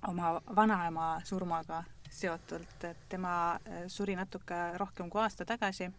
oma 0.09 0.41
vanaema 0.57 1.21
surmaga 1.25 1.85
seotult, 2.23 2.85
et 2.85 3.09
tema 3.09 3.37
äh, 3.55 3.85
suri 3.93 4.17
natuke 4.17 4.59
rohkem 4.81 5.11
kui 5.11 5.23
aasta 5.23 5.45
tagasi 5.49 5.91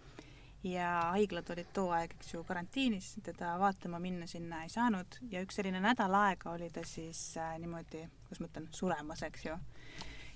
ja 0.63 0.89
haiglad 1.13 1.49
olid 1.53 1.69
too 1.73 1.91
aeg, 1.93 2.13
eks 2.17 2.33
ju, 2.33 2.43
karantiinis, 2.47 3.13
teda 3.23 3.55
vaatama 3.61 3.99
minna 4.01 4.27
sinna 4.27 4.63
ei 4.65 4.69
saanud 4.73 5.19
ja 5.31 5.41
üks 5.45 5.59
selline 5.59 5.81
nädal 5.83 6.13
aega 6.17 6.51
oli 6.55 6.69
ta 6.73 6.83
siis 6.85 7.21
äh, 7.37 7.55
niimoodi, 7.61 8.03
kuidas 8.25 8.41
ma 8.41 8.51
ütlen, 8.51 8.69
suremas, 8.73 9.23
eks 9.27 9.45
ju. 9.45 9.57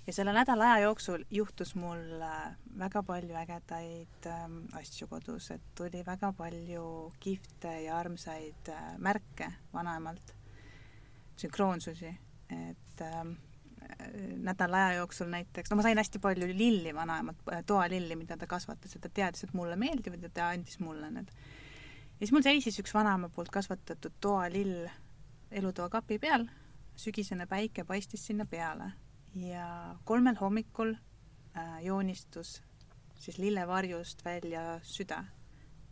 Ja 0.08 0.14
selle 0.14 0.34
nädala 0.34 0.72
aja 0.74 0.88
jooksul 0.88 1.24
juhtus 1.30 1.76
mul 1.78 2.22
äh, 2.26 2.56
väga 2.78 3.04
palju 3.06 3.38
ägedaid 3.38 4.30
ähm, 4.30 4.64
asju 4.78 5.08
kodus, 5.12 5.52
et 5.54 5.68
tuli 5.78 6.02
väga 6.06 6.32
palju 6.38 7.12
kihvte 7.22 7.76
ja 7.86 8.00
armsaid 8.00 8.72
äh, 8.74 8.88
märke 8.98 9.52
vanaemalt, 9.74 10.34
sünkroonsusi, 11.42 12.16
et 12.50 13.06
äh, 13.06 13.24
nädala 14.42 14.86
aja 14.86 15.02
jooksul 15.02 15.30
näiteks, 15.32 15.72
no 15.72 15.78
ma 15.80 15.86
sain 15.86 15.98
hästi 15.98 16.20
palju 16.20 16.48
lilli 16.48 16.96
vanaemalt, 16.96 17.44
äh, 17.54 17.64
toalilli, 17.66 18.16
mida 18.16 18.38
ta 18.38 18.48
kasvatas 18.48 18.96
ja 18.96 19.02
ta 19.02 19.10
teadis, 19.10 19.44
et 19.44 19.54
mulle 19.54 19.76
meeldivad 19.76 20.24
ja 20.24 20.30
ta 20.30 20.50
andis 20.50 20.80
mulle 20.80 21.12
need. 21.12 21.30
ja 21.30 22.26
siis 22.26 22.32
mul 22.32 22.46
seisis 22.46 22.80
üks 22.80 22.94
vanaema 22.94 23.30
poolt 23.30 23.54
kasvatatud 23.54 24.18
toalill 24.22 24.90
elutoa 25.52 25.90
kapi 25.90 26.20
peal, 26.20 26.48
sügisene 26.96 27.48
päike 27.48 27.84
paistis 27.84 28.26
sinna 28.28 28.46
peale 28.46 28.92
ja 29.36 29.96
kolmel 30.06 30.36
hommikul 30.40 30.94
äh, 30.94 31.84
joonistus 31.84 32.62
siis 33.22 33.38
lillevarjust 33.38 34.26
välja 34.26 34.80
süda. 34.84 35.24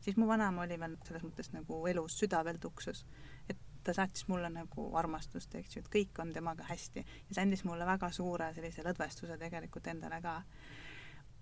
siis 0.02 0.18
mu 0.18 0.28
vanaema 0.28 0.62
oli 0.62 0.80
veel 0.80 0.96
selles 1.06 1.24
mõttes 1.24 1.52
nagu 1.54 1.82
elus, 1.88 2.16
süda 2.20 2.44
veel 2.46 2.58
tuksus. 2.58 3.06
Ta 3.84 3.96
saatis 3.96 4.28
mulle 4.28 4.50
nagu 4.54 4.90
armastust, 5.00 5.56
eks 5.56 5.78
ju, 5.78 5.84
et 5.84 5.90
kõik 5.94 6.22
on 6.22 6.34
temaga 6.36 6.68
hästi. 6.70 7.06
Ja 7.30 7.36
see 7.36 7.46
andis 7.46 7.66
mulle 7.68 7.88
väga 7.88 8.12
suure 8.16 8.52
sellise 8.56 8.86
lõdvestuse 8.86 9.40
tegelikult 9.40 9.88
endale 9.92 10.22
ka. 10.24 10.40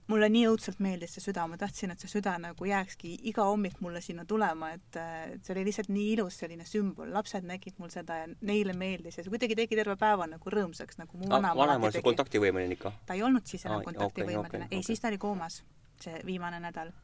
Mulle 0.07 0.29
nii 0.31 0.45
õudselt 0.47 0.77
meeldis 0.79 1.17
see 1.17 1.23
süda, 1.25 1.43
ma 1.51 1.57
tahtsin, 1.59 1.91
et 1.91 1.99
see 1.99 2.07
süda 2.07 2.37
nagu 2.39 2.67
jääkski 2.67 3.09
iga 3.27 3.43
hommik 3.49 3.81
mulle 3.83 3.99
sinna 3.99 4.23
tulema, 4.25 4.69
et 4.77 4.99
see 5.43 5.51
oli 5.51 5.65
lihtsalt 5.67 5.89
nii 5.91 6.13
ilus 6.13 6.37
selline 6.39 6.63
sümbol, 6.67 7.09
lapsed 7.11 7.43
nägid 7.43 7.75
mul 7.81 7.91
seda 7.91 8.21
ja 8.21 8.29
neile 8.47 8.71
meeldis 8.77 9.19
ja 9.19 9.25
see 9.25 9.33
kuidagi 9.33 9.57
tegi 9.59 9.75
terve 9.75 9.97
päeva 9.99 10.29
nagu 10.31 10.53
rõõmsaks, 10.53 11.01
nagu 11.01 11.19
mu 11.19 11.27
vanaema 11.27 11.59
vanaema 11.59 11.89
oli 11.91 12.03
kontaktivõimeline 12.05 12.77
ikka? 12.77 12.93
ta 13.09 13.19
ei 13.19 13.25
olnud 13.27 13.51
siis 13.51 13.67
enam 13.67 13.83
kontaktivõimeline. 13.83 14.45
okay,, 14.45 14.63
okay, 14.63 14.69
ei 14.71 14.79
okay. 14.79 14.87
siis 14.93 15.03
ta 15.03 15.11
oli 15.11 15.19
koomas, 15.19 15.59
see 15.99 16.23
viimane 16.29 16.63
nädal. 16.63 16.95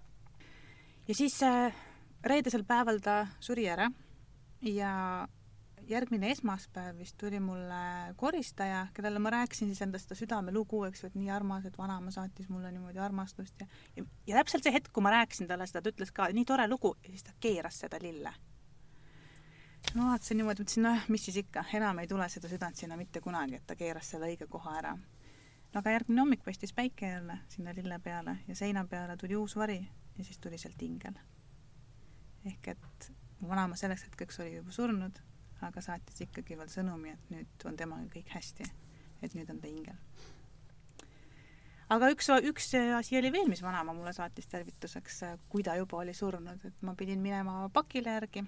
ja 1.09 1.17
siis 1.19 1.35
äh, 1.43 1.75
reedesel 2.23 2.63
päeval 2.63 3.03
ta 3.03 3.25
suri 3.43 3.67
ära 3.67 3.91
ja 4.63 5.27
järgmine 5.87 6.31
esmaspäev 6.31 6.97
vist 6.97 7.17
tuli 7.17 7.39
mulle 7.39 8.13
koristaja, 8.15 8.87
kellele 8.93 9.19
ma 9.19 9.29
rääkisin 9.29 9.67
siis 9.67 9.81
endast 9.81 10.07
seda 10.07 10.19
südamelugu, 10.19 10.83
eks 10.87 11.03
ju, 11.03 11.09
et 11.09 11.15
nii 11.19 11.29
armas, 11.33 11.65
et 11.65 11.77
vanaema 11.77 12.11
saatis 12.11 12.49
mulle 12.49 12.71
niimoodi 12.71 12.99
armastust 12.99 13.61
ja, 13.61 13.67
ja, 13.95 14.05
ja 14.27 14.39
täpselt 14.39 14.63
see 14.63 14.73
hetk, 14.73 14.91
kui 14.93 15.03
ma 15.03 15.11
rääkisin 15.13 15.47
talle 15.47 15.67
seda, 15.67 15.81
ta 15.83 15.91
ütles 15.93 16.13
ka, 16.15 16.29
nii 16.33 16.45
tore 16.47 16.67
lugu 16.67 16.95
ja 17.03 17.09
siis 17.11 17.27
ta 17.27 17.35
keeras 17.43 17.79
seda 17.83 17.99
lille. 18.01 18.33
ma 19.95 20.11
vaatasin 20.11 20.39
niimoodi, 20.39 20.63
mõtlesin, 20.63 20.87
noh, 20.87 21.09
mis 21.11 21.25
siis 21.27 21.41
ikka, 21.43 21.65
enam 21.79 21.99
ei 21.99 22.07
tule 22.07 22.29
seda 22.29 22.51
südant 22.51 22.79
sinna 22.79 22.97
mitte 22.97 23.21
kunagi, 23.21 23.59
et 23.59 23.67
ta 23.67 23.75
keeras 23.75 24.13
selle 24.13 24.31
õige 24.31 24.47
koha 24.49 24.77
ära. 24.79 24.93
no 25.73 25.81
aga 25.81 25.97
järgmine 25.97 26.23
hommik 26.23 26.45
paistis 26.45 26.73
päike 26.73 27.11
jälle 27.11 27.41
sinna 27.49 27.75
lille 27.75 27.99
peale 27.99 28.37
ja 28.47 28.55
seina 28.55 28.85
peale 28.85 29.17
tuli 29.17 29.35
uus 29.35 29.55
vari 29.55 29.81
ja 30.17 30.23
siis 30.23 30.39
tuli 30.39 30.57
sealt 30.57 30.81
ingel. 30.81 31.19
ehk 32.45 32.67
et 32.67 33.11
vanaema 33.49 33.75
selleks 33.79 34.07
hetkeks 34.07 34.39
oli 34.43 34.55
juba 34.55 34.71
surnud 34.71 35.21
aga 35.67 35.83
saatis 35.83 36.23
ikkagi 36.25 36.57
veel 36.59 36.71
sõnumi, 36.71 37.13
et 37.13 37.33
nüüd 37.33 37.67
on 37.69 37.77
temaga 37.79 38.07
kõik 38.13 38.31
hästi, 38.35 38.67
et 39.23 39.35
nüüd 39.37 39.51
on 39.53 39.59
ta 39.63 39.69
ingel. 39.69 39.99
aga 41.93 42.09
üks, 42.13 42.29
üks 42.49 42.71
asi 42.97 43.17
oli 43.19 43.31
veel, 43.33 43.49
mis 43.51 43.61
vanaema 43.63 43.95
mulle 43.95 44.13
saatis 44.15 44.49
tervituseks, 44.51 45.21
kui 45.49 45.63
ta 45.63 45.77
juba 45.79 46.01
oli 46.01 46.15
surnud, 46.17 46.65
et 46.65 46.81
ma 46.81 46.95
pidin 46.99 47.21
minema 47.21 47.69
pakile 47.73 48.17
järgi, 48.17 48.45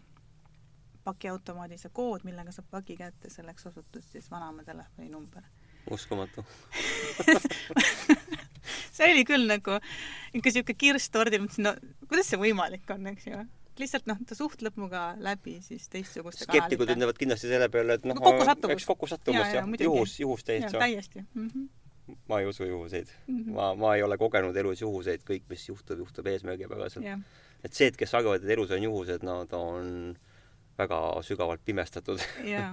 pakiautomaadi 1.06 1.78
see 1.78 1.94
kood, 1.94 2.26
millega 2.26 2.52
saab 2.52 2.72
paki 2.72 2.98
kätte, 2.98 3.30
selleks 3.30 3.68
osutus 3.70 4.08
siis 4.12 4.32
vanaema 4.32 4.66
telefoninumber. 4.66 5.46
uskumatu 5.92 6.42
see 8.96 9.12
oli 9.12 9.22
küll 9.28 9.46
nagu 9.46 9.78
ikka 10.34 10.56
siuke 10.56 10.74
kirss 10.74 11.14
tordil, 11.14 11.44
mõtlesin, 11.46 11.70
no 11.70 12.08
kuidas 12.10 12.32
see 12.32 12.42
võimalik 12.42 12.90
on, 12.96 13.06
eks 13.14 13.30
ju 13.30 13.44
lihtsalt 13.82 14.10
noh, 14.10 14.20
ta 14.28 14.38
suhtleb 14.38 14.78
minuga 14.80 15.06
läbi 15.22 15.58
siis 15.66 15.88
teistsuguste 15.92 16.48
skeptikud 16.48 16.92
ütlevad 16.96 17.18
kindlasti 17.20 17.50
selle 17.52 17.70
peale, 17.74 17.98
et 18.00 18.06
noh, 18.10 18.20
eks 18.76 18.88
kokkusattumus 18.90 19.42
ja, 19.42 19.62
ja, 19.62 19.66
ja 19.66 19.88
juhus, 19.88 20.20
juhus 20.20 20.46
täitsa. 20.48 20.78
täiesti 20.80 21.24
mm. 21.24 21.48
-hmm. 21.48 22.16
ma 22.30 22.40
ei 22.40 22.46
usu 22.52 22.66
juhuseid 22.66 23.10
mm. 23.28 23.40
-hmm. 23.40 23.58
ma, 23.58 23.74
ma 23.76 23.96
ei 23.96 24.04
ole 24.04 24.18
kogenud 24.18 24.56
elus 24.56 24.82
juhuseid, 24.82 25.26
kõik, 25.30 25.50
mis 25.50 25.68
juhtub, 25.70 26.00
juhtub 26.00 26.28
eesmärgipäraselt. 26.28 27.06
et 27.64 27.74
see, 27.74 27.88
et 27.88 27.98
kes 27.98 28.14
arvavad, 28.14 28.44
et 28.44 28.58
elus 28.58 28.72
on 28.72 28.84
juhused, 28.84 29.28
ta 29.50 29.58
on 29.58 30.16
väga 30.78 31.00
sügavalt 31.24 31.62
pimestatud 31.66 32.20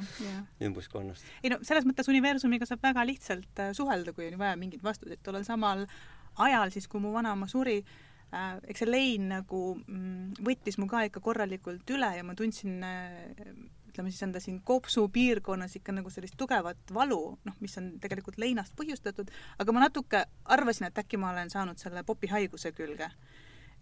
ümbruskonnast. 0.67 1.27
ei 1.43 1.51
no 1.51 1.59
selles 1.63 1.87
mõttes 1.87 2.11
universumiga 2.11 2.67
saab 2.67 2.83
väga 2.83 3.05
lihtsalt 3.07 3.63
äh, 3.63 3.73
suhelda, 3.77 4.13
kui 4.13 4.27
on 4.33 4.39
vaja 4.39 4.57
mingeid 4.57 4.83
vastuseid. 4.83 5.23
tollel 5.23 5.45
samal 5.45 5.87
ajal 6.39 6.71
siis, 6.75 6.89
kui 6.89 7.01
mu 7.01 7.13
vanaema 7.13 7.47
suri, 7.49 7.83
eks 8.33 8.83
see 8.85 8.89
lein 8.89 9.29
nagu 9.33 9.63
mm, 9.77 10.43
võttis 10.47 10.79
mu 10.81 10.89
ka 10.91 11.05
ikka 11.09 11.21
korralikult 11.25 11.89
üle 11.93 12.09
ja 12.17 12.25
ma 12.25 12.37
tundsin 12.39 12.81
äh, 12.87 13.33
ütleme 13.93 14.11
siis 14.11 14.25
enda 14.25 14.41
siin 14.41 14.63
kopsu 14.65 15.05
piirkonnas 15.13 15.77
ikka 15.77 15.93
nagu 15.93 16.11
sellist 16.11 16.39
tugevat 16.41 16.95
valu, 16.97 17.37
noh, 17.45 17.57
mis 17.61 17.77
on 17.77 17.91
tegelikult 18.01 18.39
leinast 18.41 18.73
põhjustatud, 18.79 19.29
aga 19.61 19.75
ma 19.77 19.85
natuke 19.85 20.25
arvasin, 20.57 20.89
et 20.89 21.01
äkki 21.03 21.21
ma 21.21 21.35
olen 21.35 21.53
saanud 21.53 21.81
selle 21.81 22.05
popihaiguse 22.09 22.73
külge 22.77 23.11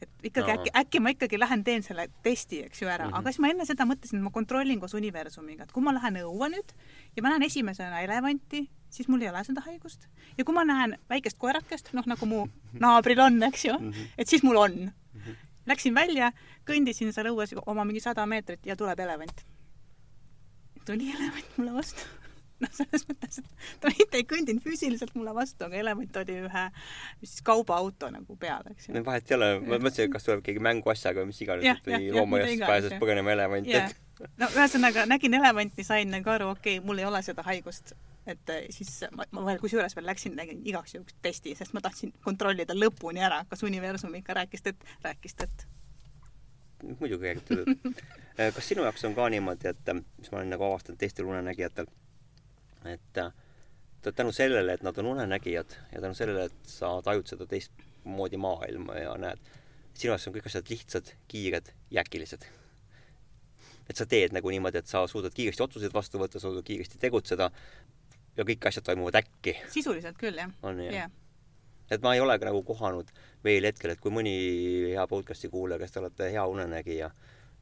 et 0.02 0.26
ikkagi 0.30 0.48
no. 0.48 0.56
äkki, 0.58 0.70
äkki 0.80 1.00
ma 1.00 1.12
ikkagi 1.14 1.38
lähen 1.40 1.64
teen 1.64 1.82
selle 1.84 2.06
testi, 2.24 2.62
eks 2.66 2.82
ju, 2.82 2.88
ära 2.88 3.04
mm, 3.04 3.12
-hmm. 3.12 3.18
aga 3.18 3.32
siis 3.32 3.42
ma 3.44 3.50
enne 3.52 3.66
seda 3.68 3.86
mõtlesin, 3.88 4.20
et 4.20 4.24
ma 4.24 4.32
kontrollin 4.34 4.80
koos 4.80 4.94
universumiga, 4.94 5.64
et 5.64 5.72
kui 5.72 5.84
ma 5.84 5.94
lähen 5.96 6.20
õue 6.22 6.50
nüüd 6.54 6.74
ja 7.16 7.22
ma 7.22 7.34
näen 7.34 7.46
esimesena 7.48 8.00
elevanti, 8.00 8.64
siis 8.90 9.08
mul 9.08 9.22
ei 9.22 9.28
ole 9.28 9.44
seda 9.44 9.60
haigust. 9.66 10.08
ja 10.38 10.44
kui 10.44 10.54
ma 10.54 10.64
näen 10.64 10.96
väikest 11.10 11.38
koerakest, 11.38 11.92
noh 11.92 12.06
nagu 12.06 12.26
mu 12.26 12.46
naabril 12.72 13.20
on, 13.20 13.42
eks 13.42 13.64
ju 13.64 13.78
mm, 13.78 13.90
-hmm. 13.90 14.14
et 14.18 14.28
siis 14.28 14.42
mul 14.42 14.56
on 14.56 14.72
mm. 14.72 15.20
-hmm. 15.20 15.36
Läksin 15.66 15.94
välja, 15.94 16.32
kõndisin 16.66 17.12
seal 17.12 17.26
õues 17.26 17.52
oma 17.66 17.84
mingi 17.84 18.00
sada 18.00 18.26
meetrit 18.26 18.66
ja 18.66 18.76
tuleb 18.76 19.00
elevant. 19.00 19.44
tuli 20.84 21.10
elevant 21.10 21.58
mulle 21.58 21.72
vastu 21.72 22.19
noh, 22.64 22.72
selles 22.76 23.06
mõttes, 23.08 23.40
et 23.40 23.80
ta 23.80 23.92
mitte 23.94 24.20
ei 24.20 24.26
kõndinud 24.28 24.64
füüsiliselt 24.64 25.14
mulle 25.16 25.34
vastu, 25.36 25.64
aga 25.66 25.80
elevant 25.80 26.20
oli 26.22 26.36
ühe 26.44 26.66
siis 27.22 27.40
kaubaauto 27.46 28.10
nagu 28.12 28.36
peal, 28.40 28.66
eks 28.74 28.88
ju. 28.88 28.96
no 28.96 29.04
vahet 29.06 29.30
ei 29.30 29.38
ole, 29.38 29.50
ma 29.64 29.78
mõtlesin, 29.78 30.08
et 30.08 30.14
kas 30.14 30.28
tuleb 30.28 30.44
keegi 30.46 30.62
mänguasjaga 30.64 31.22
või 31.22 31.32
mis 31.32 31.42
iganes, 31.46 31.82
või 31.86 32.12
loomaaiast 32.14 32.66
pääses 32.66 32.96
põgenema 33.02 33.34
elevant, 33.36 33.72
et 33.80 33.98
no 34.40 34.48
ühesõnaga 34.52 35.06
nägin 35.08 35.34
elevanti, 35.38 35.84
sain 35.86 36.10
nagu 36.12 36.32
aru, 36.32 36.52
okei 36.54 36.78
okay,, 36.78 36.86
mul 36.86 37.00
ei 37.00 37.08
ole 37.08 37.22
seda 37.24 37.44
haigust, 37.46 37.94
et 38.28 38.52
eh, 38.54 38.66
siis 38.74 38.92
ma, 39.16 39.26
ma 39.36 39.44
veel 39.48 39.60
kusjuures 39.62 39.96
veel 39.96 40.08
läksin, 40.10 40.36
tegin 40.38 40.60
igaks 40.68 40.96
juhuks 40.96 41.16
testi, 41.24 41.54
sest 41.58 41.76
ma 41.76 41.82
tahtsin 41.84 42.12
kontrollida 42.24 42.76
lõpuni 42.76 43.24
ära, 43.24 43.42
kas 43.50 43.64
universum 43.66 44.14
ikka 44.20 44.36
rääkis 44.42 44.66
tõtt, 44.66 44.84
rääkis 45.06 45.38
tõtt. 45.40 45.66
muidugi 46.98 47.30
räägib 47.30 47.48
tõtt. 47.48 48.04
Eh, 48.36 48.52
kas 48.56 48.68
sinu 48.68 48.84
jaoks 48.86 49.08
on 49.08 49.16
ka 49.16 49.28
niimoodi, 49.32 49.72
et 49.72 49.94
mis 49.96 50.30
ma 50.32 50.42
olen 50.42 50.54
nagu 50.56 50.68
avastanud 50.68 51.00
teistel 51.00 51.28
unenägijatel 51.30 51.88
et 52.88 53.18
äh, 53.18 53.32
tänu 54.02 54.32
sellele, 54.32 54.72
et 54.72 54.82
nad 54.82 54.98
on 54.98 55.06
unenägijad 55.06 55.76
ja 55.92 56.00
tänu 56.00 56.14
sellele, 56.14 56.44
et 56.48 56.70
sa 56.72 56.92
tajud 57.04 57.28
seda 57.28 57.46
teistmoodi 57.46 58.40
maailma 58.40 58.96
ja 58.96 59.14
näed, 59.20 59.52
sinu 59.94 60.14
jaoks 60.14 60.28
on 60.28 60.36
kõik 60.36 60.48
asjad 60.48 60.72
lihtsad, 60.72 61.12
kiired 61.28 61.72
ja 61.90 62.04
äkilised. 62.04 62.46
et 63.90 63.96
sa 63.98 64.06
teed 64.06 64.32
nagu 64.32 64.50
niimoodi, 64.50 64.78
et 64.78 64.86
sa 64.86 65.02
suudad 65.10 65.34
kiiresti 65.34 65.62
otsuseid 65.62 65.94
vastu 65.94 66.18
võtta, 66.18 66.38
suudad 66.40 66.64
kiiresti 66.64 66.98
tegutseda 67.02 67.50
ja 68.36 68.44
kõik 68.46 68.68
asjad 68.70 68.86
toimuvad 68.86 69.18
äkki. 69.20 69.56
sisuliselt 69.68 70.16
küll, 70.18 70.38
jah. 70.38 70.52
on 70.62 70.78
jah 70.84 70.94
yeah.? 70.94 71.10
et 71.90 72.02
ma 72.02 72.14
ei 72.14 72.20
ole 72.22 72.38
ka 72.38 72.46
nagu 72.46 72.62
kohanud 72.62 73.10
veel 73.44 73.66
hetkel, 73.66 73.94
et 73.94 74.00
kui 74.00 74.14
mõni 74.14 74.34
hea 74.92 75.06
podcast'i 75.10 75.50
kuulaja, 75.50 75.80
kes 75.82 75.92
te 75.92 76.00
olete 76.00 76.30
hea 76.30 76.46
unenägija 76.46 77.10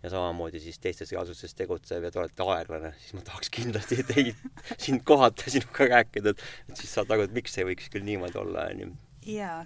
ja 0.02 0.10
samamoodi 0.10 0.60
siis 0.62 0.78
teistes 0.78 1.12
reaalsustes 1.12 1.54
tegutsev 1.58 2.04
ja 2.06 2.10
te 2.10 2.20
olete 2.22 2.46
aeglane, 2.54 2.92
siis 3.02 3.16
ma 3.18 3.24
tahaks 3.26 3.50
kindlasti 3.54 4.02
teid, 4.10 4.36
sind 4.76 5.02
kohata, 5.08 5.50
sinuga 5.50 5.88
rääkida, 5.94 6.34
et 6.68 6.76
siis 6.76 6.92
saad 6.94 7.10
aru, 7.14 7.26
et 7.26 7.34
miks 7.34 7.56
see 7.56 7.66
võiks 7.66 7.90
küll 7.92 8.06
niimoodi 8.06 8.38
olla, 8.38 8.68
onju. 8.72 8.92
jaa, 9.32 9.64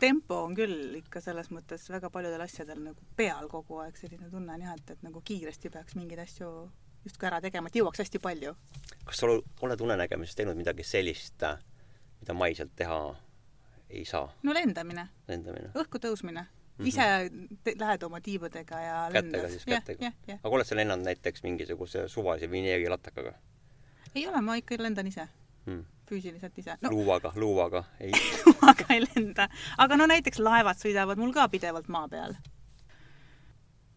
tempo 0.00 0.40
on 0.44 0.56
küll 0.56 0.96
ikka 1.00 1.20
selles 1.24 1.50
mõttes 1.54 1.84
väga 1.92 2.10
paljudel 2.14 2.44
asjadel 2.44 2.80
nagu 2.86 3.12
peal 3.16 3.50
kogu 3.52 3.82
aeg, 3.84 3.98
selline 4.00 4.30
tunne 4.32 4.56
on 4.56 4.64
jah, 4.66 4.78
et, 4.78 4.96
et 4.96 5.04
nagu 5.06 5.22
kiiresti 5.24 5.72
peaks 5.74 5.98
mingeid 5.98 6.24
asju 6.24 6.50
justkui 7.04 7.28
ära 7.28 7.40
tegema, 7.44 7.68
et 7.68 7.78
jõuaks 7.78 8.00
hästi 8.00 8.20
palju. 8.22 8.54
kas 9.04 9.20
sa 9.20 9.28
oled 9.28 9.86
unenägemises 9.86 10.36
teinud 10.38 10.56
midagi 10.56 10.86
sellist, 10.88 11.44
mida 12.20 12.36
maiselt 12.36 12.72
teha 12.76 13.00
ei 13.90 14.04
saa? 14.08 14.28
no 14.42 14.56
lendamine. 14.56 15.08
lendamine. 15.28 15.72
õhku 15.76 16.00
tõusmine. 16.00 16.46
Ise 16.82 17.30
lähed 17.78 18.02
oma 18.02 18.20
tiibadega 18.20 18.80
ja 18.80 19.00
kätega 19.12 19.48
siis, 19.48 19.64
kätega? 19.64 20.12
aga 20.42 20.54
oled 20.56 20.66
sa 20.66 20.76
lennanud 20.76 21.06
näiteks 21.06 21.42
mingisuguse 21.46 22.08
suvalise 22.08 22.50
vineerilatakaga? 22.50 23.34
ei 24.14 24.26
ole, 24.26 24.40
ma 24.40 24.56
ikka 24.58 24.80
lendan 24.82 25.06
ise 25.06 25.28
hmm 25.66 25.84
füüsiliselt 26.08 26.58
ise 26.58 26.76
no.. 26.80 26.90
luuaga, 26.90 27.32
luuaga, 27.36 27.84
ei 28.00 28.12
luuaga 28.46 28.88
ei 28.94 29.02
lenda. 29.06 29.48
aga 29.78 29.96
no 29.96 30.08
näiteks 30.10 30.40
laevad 30.42 30.80
sõidavad 30.80 31.20
mul 31.20 31.32
ka 31.32 31.46
pidevalt 31.52 31.88
maa 31.92 32.08
peal. 32.08 32.36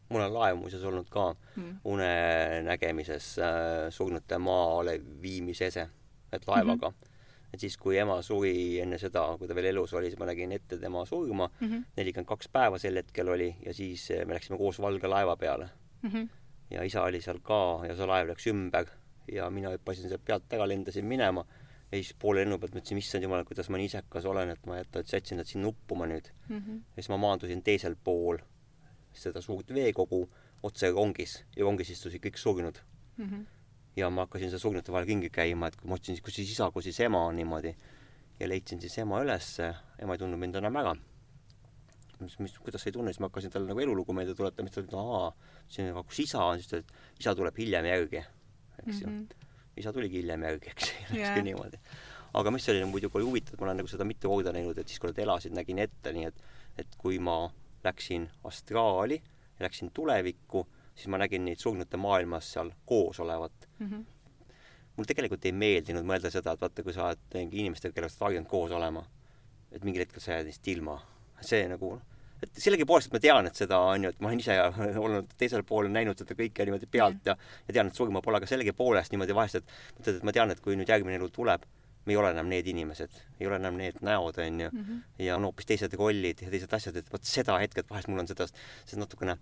mul 0.10 0.24
on 0.24 0.34
laev 0.34 0.60
muuseas 0.62 0.86
olnud 0.88 1.10
ka 1.12 1.30
mm. 1.56 1.74
unenägemises 1.84 3.34
äh, 3.44 3.90
surnute 3.92 4.40
maale 4.40 5.00
viimise 5.22 5.72
ese, 5.72 5.88
et 6.32 6.48
laevaga 6.48 6.90
mm. 6.90 6.96
-hmm. 6.96 7.07
Et 7.54 7.60
siis, 7.60 7.78
kui 7.80 7.98
ema 7.98 8.20
suri 8.22 8.80
enne 8.84 8.98
seda, 9.00 9.24
kui 9.40 9.48
ta 9.48 9.56
veel 9.56 9.70
elus 9.72 9.94
oli, 9.96 10.10
siis 10.12 10.20
ma 10.20 10.28
nägin 10.30 10.52
ette 10.52 10.80
tema 10.82 11.06
surma, 11.06 11.50
mhm. 11.60 11.86
nelikümmend 11.98 12.30
kaks 12.30 12.50
päeva 12.54 12.80
sel 12.82 13.00
hetkel 13.00 13.30
oli 13.34 13.54
ja 13.66 13.74
siis 13.74 14.10
äh, 14.12 14.26
me 14.26 14.38
läksime 14.38 14.60
koos 14.60 14.82
valge 14.84 15.08
laeva 15.08 15.36
peale 15.38 15.70
mm. 16.02 16.10
-hmm. 16.10 16.28
ja 16.72 16.84
isa 16.84 17.04
oli 17.04 17.22
seal 17.22 17.40
ka 17.44 17.86
ja 17.88 17.96
see 17.96 18.06
laev 18.06 18.28
läks 18.28 18.48
ümber 18.48 18.92
ja 19.32 19.50
mina 19.50 19.72
hüppasin 19.76 20.10
sealt 20.10 20.26
pealt 20.26 20.54
ära, 20.54 20.68
lendasin 20.68 21.06
minema 21.06 21.46
ja 21.92 21.98
siis 21.98 22.14
poole 22.20 22.44
lennu 22.44 22.60
pealt 22.60 22.76
mõtlesin, 22.76 23.00
issand 23.00 23.24
jumal, 23.24 23.46
kuidas 23.48 23.70
ma 23.70 23.80
nii 23.80 23.90
isekas 23.92 24.26
olen, 24.26 24.50
et 24.50 24.66
ma 24.66 24.78
jätan, 24.78 25.02
et 25.02 25.14
jätsin 25.14 25.40
nad 25.40 25.48
sinna 25.48 25.68
uppuma 25.68 26.06
nüüd 26.06 26.32
mm. 26.50 26.58
-hmm. 26.58 26.82
ja 26.96 27.02
siis 27.02 27.10
ma 27.10 27.18
maandusin 27.18 27.64
teisel 27.64 27.96
pool 27.96 28.38
seda 29.14 29.42
suurt 29.42 29.74
veekogu 29.74 30.28
otse 30.64 30.92
rongis 30.92 31.44
ja 31.56 31.64
rongis 31.64 31.90
istusid 31.90 32.24
kõik 32.26 32.38
surnud 32.38 32.80
mm. 33.18 33.26
-hmm. 33.26 33.46
Ja 33.98 34.10
ma 34.14 34.28
hakkasin 34.28 34.52
seal 34.54 34.62
surnute 34.62 34.94
vahel 34.94 35.08
ringi 35.10 35.30
käima, 35.34 35.72
et 35.72 35.78
kui 35.80 35.90
ma 35.90 35.98
otsin, 35.98 36.18
kus 36.24 36.38
siis 36.38 36.52
isa, 36.54 36.70
kus 36.74 36.86
siis 36.88 37.00
ema 37.06 37.24
on 37.28 37.38
niimoodi. 37.40 37.76
ja 38.40 38.48
leidsin 38.48 38.82
siis 38.82 38.98
ema 39.02 39.22
ülesse, 39.24 39.72
ema 39.98 40.14
ei 40.14 40.20
tundnud 40.22 40.40
mind 40.40 40.60
enam 40.60 40.76
ära. 40.78 40.96
mis, 42.20 42.40
mis, 42.40 42.54
kuidas 42.62 42.82
sa 42.82 42.90
ei 42.90 42.94
tunne, 42.94 43.14
siis 43.14 43.22
ma 43.22 43.32
hakkasin 43.32 43.52
talle 43.54 43.70
nagu 43.70 43.82
elulugu 43.82 44.14
meelde 44.14 44.36
tuletama, 44.36 44.70
siis 44.70 44.76
ta 44.76 44.86
ütles, 44.86 45.02
aa, 45.02 45.58
siis 45.70 45.92
kus 46.12 46.20
isa 46.26 46.46
on, 46.46 46.62
siis 46.62 46.70
ta 46.70 46.80
ütles, 46.82 47.04
isa 47.20 47.36
tuleb 47.38 47.58
hiljem 47.58 47.86
järgi, 47.86 48.24
eks 48.84 49.02
ju 49.02 49.10
mm 49.10 49.20
-hmm 49.20 49.44
isa 49.78 49.94
tuligi 49.94 50.22
hiljem 50.22 50.44
järgi, 50.48 50.72
eks 50.74 50.90
läkski 50.90 51.20
yeah. 51.22 51.44
niimoodi. 51.44 51.80
aga 52.34 52.52
mis 52.52 52.70
oli 52.70 52.86
muidugi 52.86 53.18
oli 53.18 53.26
huvitav, 53.26 53.60
ma 53.60 53.68
olen 53.68 53.78
nagu 53.82 53.88
seda 53.92 54.06
mitu 54.06 54.30
korda 54.30 54.54
näinud, 54.56 54.78
et 54.78 54.88
siis, 54.88 55.00
kui 55.00 55.12
nad 55.12 55.20
elasid, 55.24 55.54
nägin 55.58 55.80
ette 55.80 56.14
nii, 56.14 56.26
et 56.26 56.44
et 56.78 56.96
kui 56.98 57.20
ma 57.20 57.50
läksin 57.86 58.28
astraali 58.46 59.22
läksin 59.60 59.90
tulevikku, 59.94 60.68
siis 60.98 61.12
ma 61.14 61.20
nägin 61.22 61.46
neid 61.46 61.62
surnute 61.62 62.00
maailmas 62.02 62.52
seal 62.56 62.72
koos 62.90 63.20
olevat 63.24 63.70
mm. 63.80 63.88
-hmm. 63.88 64.04
mul 64.98 65.10
tegelikult 65.10 65.46
ei 65.46 65.54
meeldinud 65.54 66.06
mõelda 66.10 66.32
seda, 66.34 66.54
et 66.54 66.62
vaata, 66.66 66.84
kui 66.84 66.94
sa 66.94 67.08
oled 67.12 67.38
mingi 67.38 67.64
inimestega, 67.64 67.94
kellega 67.94 68.14
sa 68.14 68.26
oled 68.26 68.28
harjunud 68.28 68.52
koos 68.52 68.76
olema, 68.82 69.06
et 69.72 69.84
mingil 69.84 70.06
hetkel 70.06 70.24
sa 70.24 70.38
jääd 70.38 70.50
neist 70.50 70.68
ilma. 70.68 71.00
see 71.42 71.68
nagu 71.70 72.00
et 72.44 72.60
sellegipoolest 72.62 73.14
ma 73.14 73.20
tean, 73.22 73.48
et 73.50 73.56
seda 73.56 73.80
on 73.80 74.04
ju, 74.04 74.12
et 74.14 74.20
ma 74.22 74.30
olen 74.30 74.42
ise 74.42 74.58
olnud 75.06 75.34
teisel 75.38 75.64
pool, 75.64 75.90
näinud 75.94 76.18
seda 76.22 76.38
kõike 76.38 76.66
niimoodi 76.66 76.90
pealt 76.92 77.26
ja 77.26 77.38
ja 77.38 77.74
tean, 77.74 77.90
et 77.90 77.96
surma 77.96 78.22
pole, 78.22 78.42
aga 78.42 78.50
sellegipoolest 78.50 79.14
niimoodi 79.14 79.36
vahest, 79.38 79.62
et 79.62 80.00
mõtled, 80.00 80.20
et 80.22 80.28
ma 80.30 80.36
tean, 80.38 80.54
et 80.54 80.62
kui 80.64 80.78
nüüd 80.80 80.90
järgmine 80.90 81.18
elu 81.22 81.30
tuleb, 81.34 81.66
me 82.08 82.14
ei 82.14 82.20
ole 82.22 82.32
enam 82.32 82.48
need 82.48 82.68
inimesed, 82.72 83.16
ei 83.40 83.48
ole 83.50 83.58
enam 83.60 83.78
need 83.80 83.98
näod, 84.06 84.38
on 84.40 84.62
ju 84.62 84.70
mm, 84.72 84.84
-hmm. 84.84 85.24
ja 85.26 85.36
on 85.36 85.44
hoopis 85.50 85.66
teised 85.66 85.94
rollid 86.00 86.42
ja 86.42 86.52
teised 86.54 86.74
asjad, 86.74 86.96
et 86.96 87.14
vot 87.14 87.24
seda 87.24 87.58
hetke, 87.60 87.84
et 87.84 87.90
vahest 87.90 88.08
mul 88.08 88.24
on 88.24 88.28
seda, 88.28 88.48
seda 88.86 89.02
natukene 89.02 89.38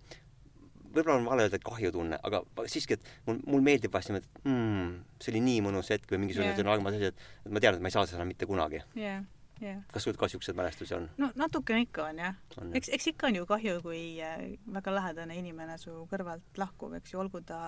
võib-olla 0.92 1.18
on 1.20 1.28
vale 1.28 1.46
öelda 1.46 1.60
kahjutunne, 1.62 2.18
aga 2.28 2.42
siiski, 2.72 2.98
et 2.98 3.14
mul, 3.28 3.40
mul 3.46 3.64
meeldib 3.66 3.94
vahest 3.94 4.12
niimoodi, 4.12 4.28
et 4.28 4.44
mm, 4.48 4.92
see 5.22 5.32
oli 5.34 5.42
nii 5.46 5.62
mõnus 5.66 5.92
hetk 5.94 6.12
või 6.12 6.24
mingisugune 6.24 6.52
yeah. 6.52 6.74
armas 6.74 6.98
asi, 6.98 7.12
et, 7.12 7.24
et 7.44 7.56
ma 7.56 7.62
tean, 7.62 7.78
et 7.78 7.84
ma 7.84 7.92
ei 7.92 7.96
saa 7.96 8.06
seda 8.10 8.28
mitte 8.28 8.48
kunagi 8.48 8.82
yeah 8.98 9.24
yeah.. 9.62 9.82
kas 9.92 10.04
sul 10.04 10.16
ka 10.18 10.28
siukseid 10.28 10.56
mälestusi 10.56 10.94
on? 10.96 11.08
no 11.18 11.30
natukene 11.34 11.86
ikka 11.86 12.08
on 12.10 12.20
jah. 12.20 12.34
eks, 12.74 12.90
eks 12.92 13.12
ikka 13.12 13.30
on 13.30 13.38
ju 13.40 13.46
kahju, 13.48 13.78
kui 13.84 14.02
äh, 14.22 14.42
väga 14.72 14.94
lähedane 14.94 15.38
inimene 15.38 15.78
su 15.80 16.04
kõrvalt 16.10 16.60
lahkub, 16.60 16.96
eks 16.98 17.14
ju, 17.14 17.20
olgu 17.22 17.42
ta 17.46 17.60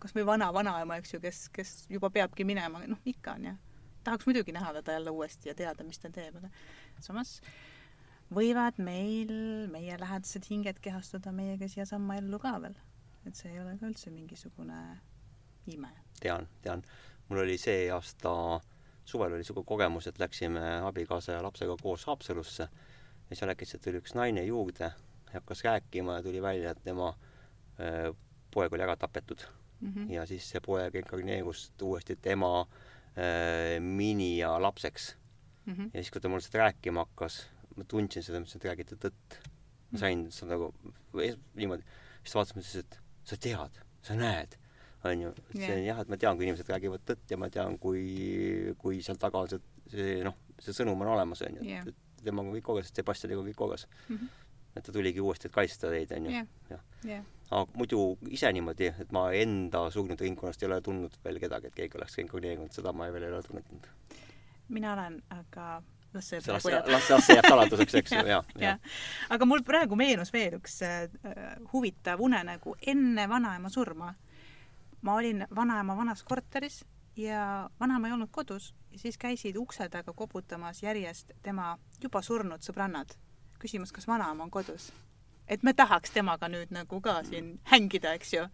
kas 0.00 0.14
või 0.16 0.24
vana-vanaema, 0.28 1.00
eks 1.00 1.14
ju, 1.14 1.20
kes, 1.22 1.42
kes 1.54 1.74
juba 1.92 2.10
peabki 2.14 2.46
minema, 2.48 2.82
noh, 2.88 3.00
ikka 3.04 3.36
on 3.36 3.50
jah. 3.50 3.58
tahaks 4.04 4.28
muidugi 4.28 4.54
näha 4.56 4.72
teda 4.78 4.98
jälle 4.98 5.12
uuesti 5.16 5.50
ja 5.50 5.54
teada, 5.54 5.84
mis 5.84 6.00
ta 6.00 6.12
teeb, 6.14 6.40
aga 6.40 6.48
samas 7.04 7.38
võivad 8.34 8.78
meil, 8.78 9.32
meie 9.72 9.98
lähedased 10.00 10.46
hinged 10.50 10.80
kehastuda 10.82 11.32
meiega 11.34 11.68
siiasamma 11.68 12.20
ellu 12.20 12.38
ka 12.38 12.56
veel. 12.62 12.76
et 13.26 13.36
see 13.36 13.50
ei 13.52 13.60
ole 13.60 13.76
ka 13.78 13.86
üldse 13.86 14.10
mingisugune 14.10 14.78
ime. 15.66 15.90
tean, 16.20 16.48
tean. 16.62 16.82
mul 17.28 17.42
oli 17.44 17.58
see 17.58 17.90
aasta 17.90 18.60
suvel 19.04 19.32
oli 19.32 19.42
niisugune 19.42 19.66
kogemus, 19.66 20.06
et 20.06 20.18
läksime 20.18 20.80
abikaasa 20.86 21.32
ja 21.32 21.42
lapsega 21.42 21.76
koos 21.82 22.06
Haapsalusse 22.06 22.68
ja 23.30 23.36
seal 23.36 23.52
äkitselt 23.52 23.82
tuli 23.84 24.00
üks 24.00 24.14
naine 24.14 24.44
juurde 24.46 24.90
ja 24.90 25.38
hakkas 25.38 25.64
rääkima 25.66 26.18
ja 26.18 26.22
tuli 26.22 26.42
välja, 26.42 26.70
et 26.70 26.82
tema 26.84 27.12
äh, 27.80 28.10
poeg 28.54 28.72
oli 28.74 28.86
ära 28.86 28.96
tapetud 28.96 29.42
mm. 29.80 29.92
-hmm. 29.92 30.12
ja 30.12 30.26
siis 30.26 30.50
see 30.50 30.60
poeg 30.60 30.94
inkarneerus 30.94 31.72
uuesti 31.82 32.16
tema 32.16 32.60
äh, 32.60 33.80
mini 33.80 34.38
ja 34.38 34.62
lapseks 34.62 35.16
mm. 35.66 35.74
-hmm. 35.74 35.90
ja 35.94 36.02
siis, 36.02 36.10
kui 36.10 36.20
ta 36.20 36.28
mulle 36.28 36.42
seda 36.42 36.58
rääkima 36.58 37.06
hakkas, 37.06 37.46
ma 37.76 37.86
tundsin 37.88 38.24
seda, 38.26 38.40
mõtlesin, 38.42 38.62
et 38.62 38.68
räägite 38.70 38.98
tõtt. 39.00 39.38
ma 39.90 39.98
sain 39.98 40.26
seda 40.34 40.54
nagu 40.54 40.70
niimoodi, 41.58 41.86
siis 42.22 42.32
ta 42.32 42.40
vaatas, 42.40 42.56
mõtles, 42.58 42.74
et 42.84 42.98
sa 43.26 43.38
tead, 43.46 43.80
sa 44.06 44.16
näed 44.18 44.56
on 45.08 45.24
ju, 45.24 45.32
et 45.48 45.56
see 45.56 45.72
on 45.78 45.82
jah, 45.86 46.02
et 46.02 46.12
ma 46.12 46.18
tean, 46.20 46.36
kui 46.36 46.46
inimesed 46.46 46.68
räägivad 46.70 47.02
tõtt 47.08 47.32
ja 47.32 47.38
ma 47.40 47.48
tean, 47.52 47.78
kui, 47.80 48.04
kui 48.78 49.00
seal 49.02 49.18
taga 49.20 49.42
on 49.44 49.50
see, 49.50 49.60
see 49.90 50.20
noh, 50.26 50.36
see 50.60 50.76
sõnum 50.76 51.00
on 51.06 51.14
olemas, 51.16 51.42
on 51.46 51.58
ju 51.58 51.66
yeah., 51.66 51.86
et 51.88 52.24
temaga 52.24 52.50
on 52.50 52.58
kõik 52.58 52.66
korras, 52.66 52.92
Sebastianiga 52.92 53.40
on 53.40 53.48
kõik 53.48 53.56
korras 53.56 53.86
mm. 53.88 54.16
-hmm. 54.16 54.48
et 54.76 54.84
ta 54.84 54.92
tuligi 54.92 55.22
uuesti, 55.24 55.48
et 55.48 55.54
kaitsta 55.54 55.88
teid, 55.88 56.12
on 56.18 56.28
ju, 56.28 56.42
jah 56.68 57.24
aga 57.50 57.66
muidu 57.74 58.00
ise 58.30 58.50
niimoodi, 58.54 58.90
et 59.02 59.12
ma 59.14 59.24
enda 59.34 59.82
surnud 59.90 60.20
ringkonnast 60.22 60.62
ei 60.62 60.68
ole 60.68 60.80
tundnud 60.86 61.16
veel 61.24 61.40
kedagi, 61.42 61.70
et 61.70 61.78
keegi 61.80 61.98
oleks 61.98 62.18
inkrimineerinud, 62.22 62.72
seda 62.74 62.92
ma 62.94 63.08
veel 63.10 63.26
ei 63.26 63.32
ole 63.32 63.42
tunnetanud. 63.46 63.88
mina 64.68 64.92
olen, 64.92 65.16
aga 65.34 65.82
las 66.14 66.28
see 66.28 66.40
las, 66.46 66.64
las, 66.64 67.10
las 67.10 67.26
see 67.26 67.36
jääb 67.36 67.48
saladuseks, 67.48 67.94
eks 67.94 68.12
ju, 68.12 68.24
jaa. 68.34 68.42
jah, 68.58 68.80
aga 69.28 69.46
mul 69.46 69.62
praegu 69.66 69.96
meenus 69.96 70.32
veel 70.32 70.58
üks 70.58 70.80
äh, 70.86 71.06
huvitav 71.72 72.20
unenägu 72.20 72.76
enne 72.94 73.28
vanaema 73.28 73.70
surma 73.70 74.14
ma 75.02 75.14
olin 75.14 75.46
vanaema 75.54 75.96
vanas 75.96 76.22
korteris 76.22 76.84
ja 77.16 77.70
vanaema 77.80 78.06
ei 78.06 78.12
olnud 78.12 78.28
kodus 78.30 78.74
ja 78.92 78.98
siis 78.98 79.18
käisid 79.18 79.56
ukse 79.56 79.88
taga 79.88 80.12
koputamas 80.12 80.82
järjest 80.82 81.32
tema 81.42 81.78
juba 82.02 82.22
surnud 82.22 82.62
sõbrannad, 82.64 83.14
küsimas, 83.58 83.92
kas 83.92 84.08
vanaema 84.08 84.44
on 84.44 84.50
kodus. 84.50 84.92
et 85.48 85.62
me 85.62 85.72
tahaks 85.72 86.10
temaga 86.10 86.48
nüüd 86.48 86.70
nagu 86.70 87.00
ka 87.00 87.22
siin 87.24 87.60
hängida, 87.64 88.12
eks 88.12 88.32
ju. 88.34 88.46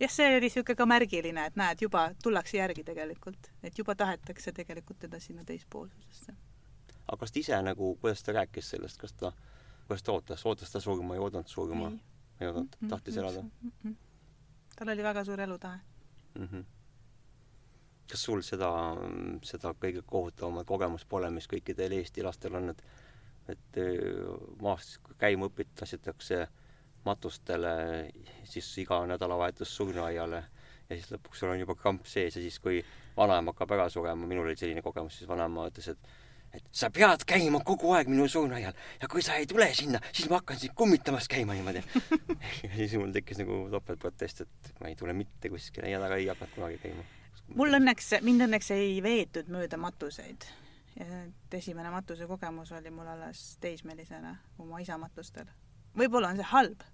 jah, 0.00 0.10
see 0.10 0.26
oli 0.28 0.40
niisugune 0.40 0.76
ka 0.76 0.86
märgiline, 0.86 1.46
et 1.46 1.56
näed, 1.56 1.82
juba 1.82 2.10
tullakse 2.22 2.56
järgi 2.56 2.84
tegelikult, 2.84 3.50
et 3.62 3.78
juba 3.78 3.94
tahetakse 3.94 4.52
tegelikult 4.52 4.98
teda 4.98 5.20
sinna 5.20 5.44
teispoolsusesse. 5.44 6.34
Aga 7.06 7.20
kas 7.20 7.32
ta 7.32 7.40
ise 7.40 7.60
nagu, 7.62 7.94
kuidas 8.00 8.22
ta 8.22 8.32
rääkis 8.32 8.70
sellest, 8.74 8.98
kas 9.00 9.12
ta, 9.12 9.32
kuidas 9.86 10.02
ta 10.02 10.12
ootas, 10.12 10.46
ootas 10.46 10.72
ta 10.72 10.80
surma, 10.80 11.14
ei 11.14 11.20
oodanud 11.20 11.48
surma? 11.48 11.92
ei 12.40 12.48
oodanud, 12.48 12.76
tahtis 12.88 13.16
elada 13.16 13.42
mm? 13.42 13.72
-mm 13.84 13.94
tal 14.76 14.88
oli 14.88 15.02
väga 15.02 15.24
suur 15.24 15.40
elutahe 15.40 15.78
mm. 16.34 16.48
-hmm. 16.52 16.64
kas 18.10 18.24
sul 18.24 18.42
seda, 18.42 18.70
seda 19.42 19.74
kõige 19.84 20.02
kohutavamat 20.06 20.66
kogemust 20.66 21.08
pole, 21.08 21.30
mis 21.30 21.48
kõikidel 21.48 21.92
Eesti 22.00 22.22
lastel 22.22 22.54
on, 22.54 22.68
et 22.74 22.84
et 23.48 23.76
äh, 23.76 24.36
maast 24.62 25.00
käima 25.20 25.46
õpid, 25.50 25.74
tassitakse 25.76 26.46
matustele, 27.04 27.72
siis 28.44 28.78
iga 28.78 29.02
nädalavahetus 29.06 29.76
surnuaiale 29.76 30.44
ja 30.88 30.96
siis 30.96 31.10
lõpuks 31.12 31.42
sul 31.42 31.52
on 31.52 31.60
juba 31.60 31.74
kramp 31.74 32.06
sees 32.06 32.36
ja 32.36 32.42
siis, 32.42 32.58
kui 32.58 32.84
vanaema 33.16 33.52
hakkab 33.52 33.74
ära 33.76 33.88
surema, 33.88 34.26
minul 34.26 34.48
oli 34.48 34.56
selline 34.56 34.82
kogemus, 34.82 35.18
siis 35.18 35.28
vanaema 35.28 35.66
ütles, 35.68 35.88
et 35.92 36.08
et 36.54 36.64
sa 36.72 36.90
pead 36.94 37.26
käima 37.28 37.60
kogu 37.66 37.92
aeg 37.96 38.10
minu 38.12 38.28
surnuaial 38.30 38.74
ja 39.00 39.10
kui 39.10 39.22
sa 39.22 39.38
ei 39.40 39.46
tule 39.50 39.68
sinna, 39.74 40.00
siis 40.12 40.30
ma 40.30 40.40
hakkan 40.40 40.60
sind 40.60 40.74
kummitamas 40.78 41.28
käima 41.30 41.56
niimoodi 41.58 41.84
ja 42.64 42.72
siis 42.76 42.96
mul 42.98 43.12
tekkis 43.14 43.42
nagu 43.42 43.64
topeltprotest, 43.74 44.44
et 44.46 44.74
ma 44.80 44.90
ei 44.92 44.98
tule 44.98 45.16
mitte 45.16 45.52
kuskile 45.52 45.90
ja 45.90 46.02
ta 46.02 46.10
ka 46.12 46.20
ei 46.20 46.28
hakanud 46.32 46.58
kunagi 46.58 46.82
käima. 46.82 47.06
mul 47.54 47.80
õnneks, 47.80 48.12
mind 48.26 48.48
õnneks 48.48 48.70
ei 48.76 49.00
veetud 49.02 49.50
mööda 49.52 49.80
matuseid 49.80 50.46
et 51.00 51.54
esimene 51.54 51.90
matusekogemus 51.90 52.72
oli 52.72 52.90
mul 52.90 53.06
alles 53.06 53.56
teismelisena 53.60 54.36
oma 54.58 54.78
isa 54.78 54.98
matustel. 54.98 55.46
võib-olla 55.98 56.30
on 56.30 56.38
see 56.38 56.50
halb, 56.50 56.84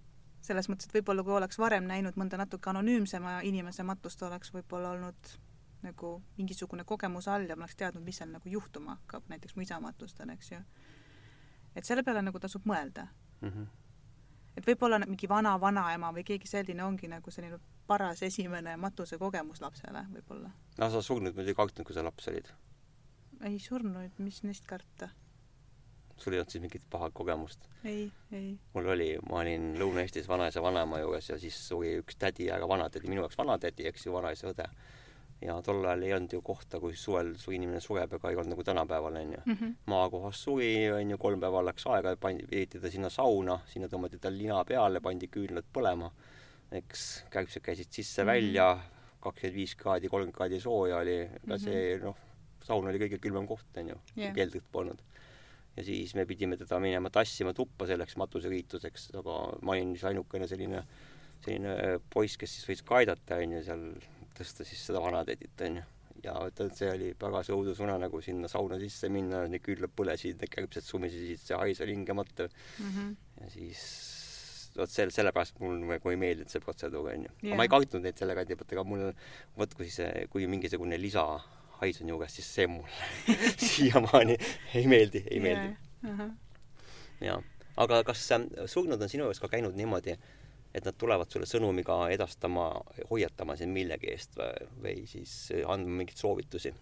selles 0.45 0.69
mõttes, 0.69 0.89
et 0.89 0.95
võib-olla 0.97 1.25
kui 1.25 1.37
oleks 1.37 1.59
varem 1.61 1.85
näinud 1.89 2.17
mõnda 2.17 2.41
natuke 2.41 2.71
anonüümsema 2.71 3.41
inimese 3.45 3.85
matust, 3.85 4.23
oleks 4.23 4.53
võib-olla 4.55 4.95
olnud 4.97 5.35
nagu 5.83 6.15
mingisugune 6.37 6.85
kogemus 6.85 7.29
all 7.29 7.49
ja 7.49 7.57
ma 7.57 7.67
oleks 7.67 7.77
teadnud, 7.81 8.05
mis 8.05 8.21
seal 8.21 8.31
nagu 8.33 8.49
juhtuma 8.49 8.97
hakkab, 8.99 9.29
näiteks 9.33 9.57
mu 9.57 9.65
isa 9.67 9.81
matustel, 9.81 10.31
eks 10.35 10.53
ju. 10.53 10.63
et 11.75 11.85
selle 11.85 12.03
peale 12.03 12.23
nagu 12.23 12.41
tasub 12.41 12.67
mõelda 12.67 13.07
mm. 13.41 13.49
-hmm. 13.49 13.67
et 14.57 14.67
võib-olla 14.67 14.99
mingi 15.07 15.29
vana 15.29 15.61
vanaema 15.61 16.13
või 16.13 16.25
keegi 16.25 16.49
selline 16.49 16.85
ongi 16.85 17.09
nagu 17.09 17.31
selline 17.31 17.61
paras 17.87 18.23
esimene 18.23 18.77
matusekogemus 18.77 19.61
lapsele 19.61 20.07
võib-olla. 20.15 20.51
no 20.79 20.91
sa 20.91 21.03
surnud 21.03 21.35
muidugi 21.35 21.55
kartnud, 21.55 21.87
kui 21.87 21.95
sa 21.95 22.05
laps 22.05 22.29
olid? 22.29 22.53
ei 23.45 23.59
surnud, 23.59 24.19
mis 24.19 24.43
neist 24.43 24.67
karta 24.67 25.11
sul 26.21 26.33
ei 26.33 26.41
olnud 26.41 26.53
siis 26.53 26.63
mingit 26.63 26.85
paha 26.91 27.11
kogemust? 27.11 27.69
ei, 27.85 28.13
ei. 28.33 28.59
mul 28.75 28.89
oli, 28.95 29.11
ma 29.29 29.41
olin 29.41 29.73
Lõuna-Eestis 29.81 30.29
vanaisa 30.29 30.63
vanaema 30.63 31.01
juures 31.01 31.31
ja 31.33 31.39
siis 31.41 31.57
suri 31.69 31.95
üks 32.03 32.19
tädi, 32.21 32.51
aga 32.53 32.69
vanatädi, 32.69 33.09
minu 33.09 33.25
jaoks 33.25 33.39
vanatädi, 33.39 33.87
eks 33.89 34.07
ju, 34.07 34.13
vanaisa 34.13 34.51
õde 34.53 34.67
ja 35.41 35.57
tol 35.65 35.81
ajal 35.85 36.05
ei 36.05 36.13
olnud 36.15 36.35
ju 36.37 36.43
kohta, 36.45 36.81
kui 36.83 36.97
suvel 36.99 37.33
su 37.41 37.55
inimene 37.57 37.81
sureb, 37.81 38.13
ega 38.19 38.31
ei 38.31 38.37
olnud 38.37 38.53
nagu 38.55 38.65
tänapäeval, 38.67 39.17
onju 39.23 39.41
mm. 39.45 39.57
-hmm. 39.57 39.75
maakohas 39.93 40.43
suri, 40.45 40.91
onju, 40.93 41.19
kolm 41.19 41.41
päeva 41.41 41.65
läks 41.65 41.87
aega, 41.87 42.15
pandi, 42.21 42.47
viidi 42.51 42.81
ta 42.81 42.91
sinna 42.91 43.11
sauna, 43.11 43.61
sinna 43.67 43.89
tõmmati 43.89 44.21
tal 44.21 44.37
lina 44.37 44.65
peale, 44.65 45.01
pandi 45.01 45.29
küünlad 45.29 45.65
põlema. 45.73 46.11
eks 46.71 47.25
kärbsed 47.31 47.63
käisid 47.63 47.91
sisse-välja 47.91 48.75
-hmm., 48.75 48.99
kakskümmend 49.21 49.57
viis 49.57 49.75
kraadi, 49.77 50.09
kolmkümmend 50.09 50.37
kraadi 50.37 50.61
sooja 50.61 50.97
oli, 50.97 51.17
ega 51.21 51.55
-hmm. 51.55 51.59
see 51.59 51.99
noh, 51.99 52.17
saun 52.63 52.87
oli 52.87 52.99
kõige 52.99 53.19
külmem 53.19 53.47
koht, 53.47 53.67
onju 53.77 53.97
yeah., 54.17 54.35
keldrit 54.35 54.65
polnud. 54.73 55.03
ja 55.77 55.85
siis 55.85 56.15
me 56.15 56.27
pidime 56.27 56.57
teda 56.57 56.79
minema 56.79 57.11
tassima 57.11 57.53
tuppa 57.55 57.87
selleks 57.87 58.17
matuseriituseks, 58.17 59.11
aga 59.15 59.37
ma 59.63 59.73
olin 59.73 59.93
siis 59.95 60.05
ainukene 60.05 60.47
selline, 60.47 60.85
selline 61.45 62.01
poiss, 62.13 62.37
kes 62.37 62.55
siis 62.55 62.69
võis 62.69 62.83
ka 62.85 62.97
aidata, 62.97 63.37
onju, 63.37 63.63
seal 63.65 63.85
tõsta 64.41 64.67
siis 64.67 64.83
seda 64.89 65.03
vanatädit, 65.05 65.57
onju. 65.67 65.83
ja 66.25 66.37
ütled, 66.51 66.73
see 66.77 66.89
oli 66.93 67.11
väga 67.21 67.43
see 67.47 67.57
õudusunenägu 67.57 68.21
sinna 68.25 68.49
sauna 68.53 68.77
sisse 68.81 69.09
minna, 69.13 69.47
need 69.49 69.65
küünlad 69.65 69.93
põlesid, 69.97 70.41
need 70.41 70.53
kärbsed 70.53 70.85
sumisesid, 70.85 71.41
see 71.47 71.61
hais 71.61 71.81
oli 71.85 71.97
hingamatu 71.97 72.49
mm. 72.49 72.91
-hmm. 72.91 73.15
ja 73.41 73.53
siis 73.55 73.85
vot 74.77 74.91
selle, 74.91 75.15
sellepärast 75.15 75.61
mul 75.63 75.79
nagu 75.89 76.13
ei 76.13 76.19
meeldinud 76.21 76.53
see 76.53 76.63
protseduur, 76.63 77.11
onju. 77.15 77.33
Jah. 77.43 77.57
ma 77.59 77.67
ei 77.67 77.73
kartnud 77.73 78.05
neid 78.05 78.21
selle 78.21 78.37
kandi 78.39 78.59
pealt, 78.59 78.75
aga 78.77 78.85
mul, 78.87 79.07
vot 79.59 79.79
kui 79.79 79.89
see, 79.93 80.27
kui 80.33 80.47
mingisugune 80.51 80.99
lisahais 81.01 82.03
on 82.03 82.13
juures, 82.15 82.37
siis 82.39 82.51
see 82.59 82.69
mulle 82.71 83.39
siiamaani 83.71 84.37
ei 84.79 84.87
meeldi, 84.91 85.25
ei 85.31 85.41
meeldi. 85.41 85.73
-huh. 86.05 86.31
jaa. 87.27 87.41
aga 87.77 88.03
kas 88.05 88.27
äh, 88.37 88.47
surnud 88.67 89.01
on 89.01 89.09
sinu 89.09 89.27
juures 89.27 89.41
ka 89.41 89.49
käinud 89.49 89.77
niimoodi, 89.77 90.17
et 90.75 90.85
nad 90.87 90.95
tulevad 90.99 91.31
sulle 91.31 91.49
sõnumiga 91.51 91.97
edastama, 92.15 92.69
hoiatama 93.11 93.57
sind 93.59 93.75
millegi 93.75 94.13
eest 94.13 94.39
või, 94.39 94.69
või 94.85 94.95
siis 95.11 95.35
andma 95.67 96.03
mingeid 96.03 96.21
soovitusi? 96.21 96.75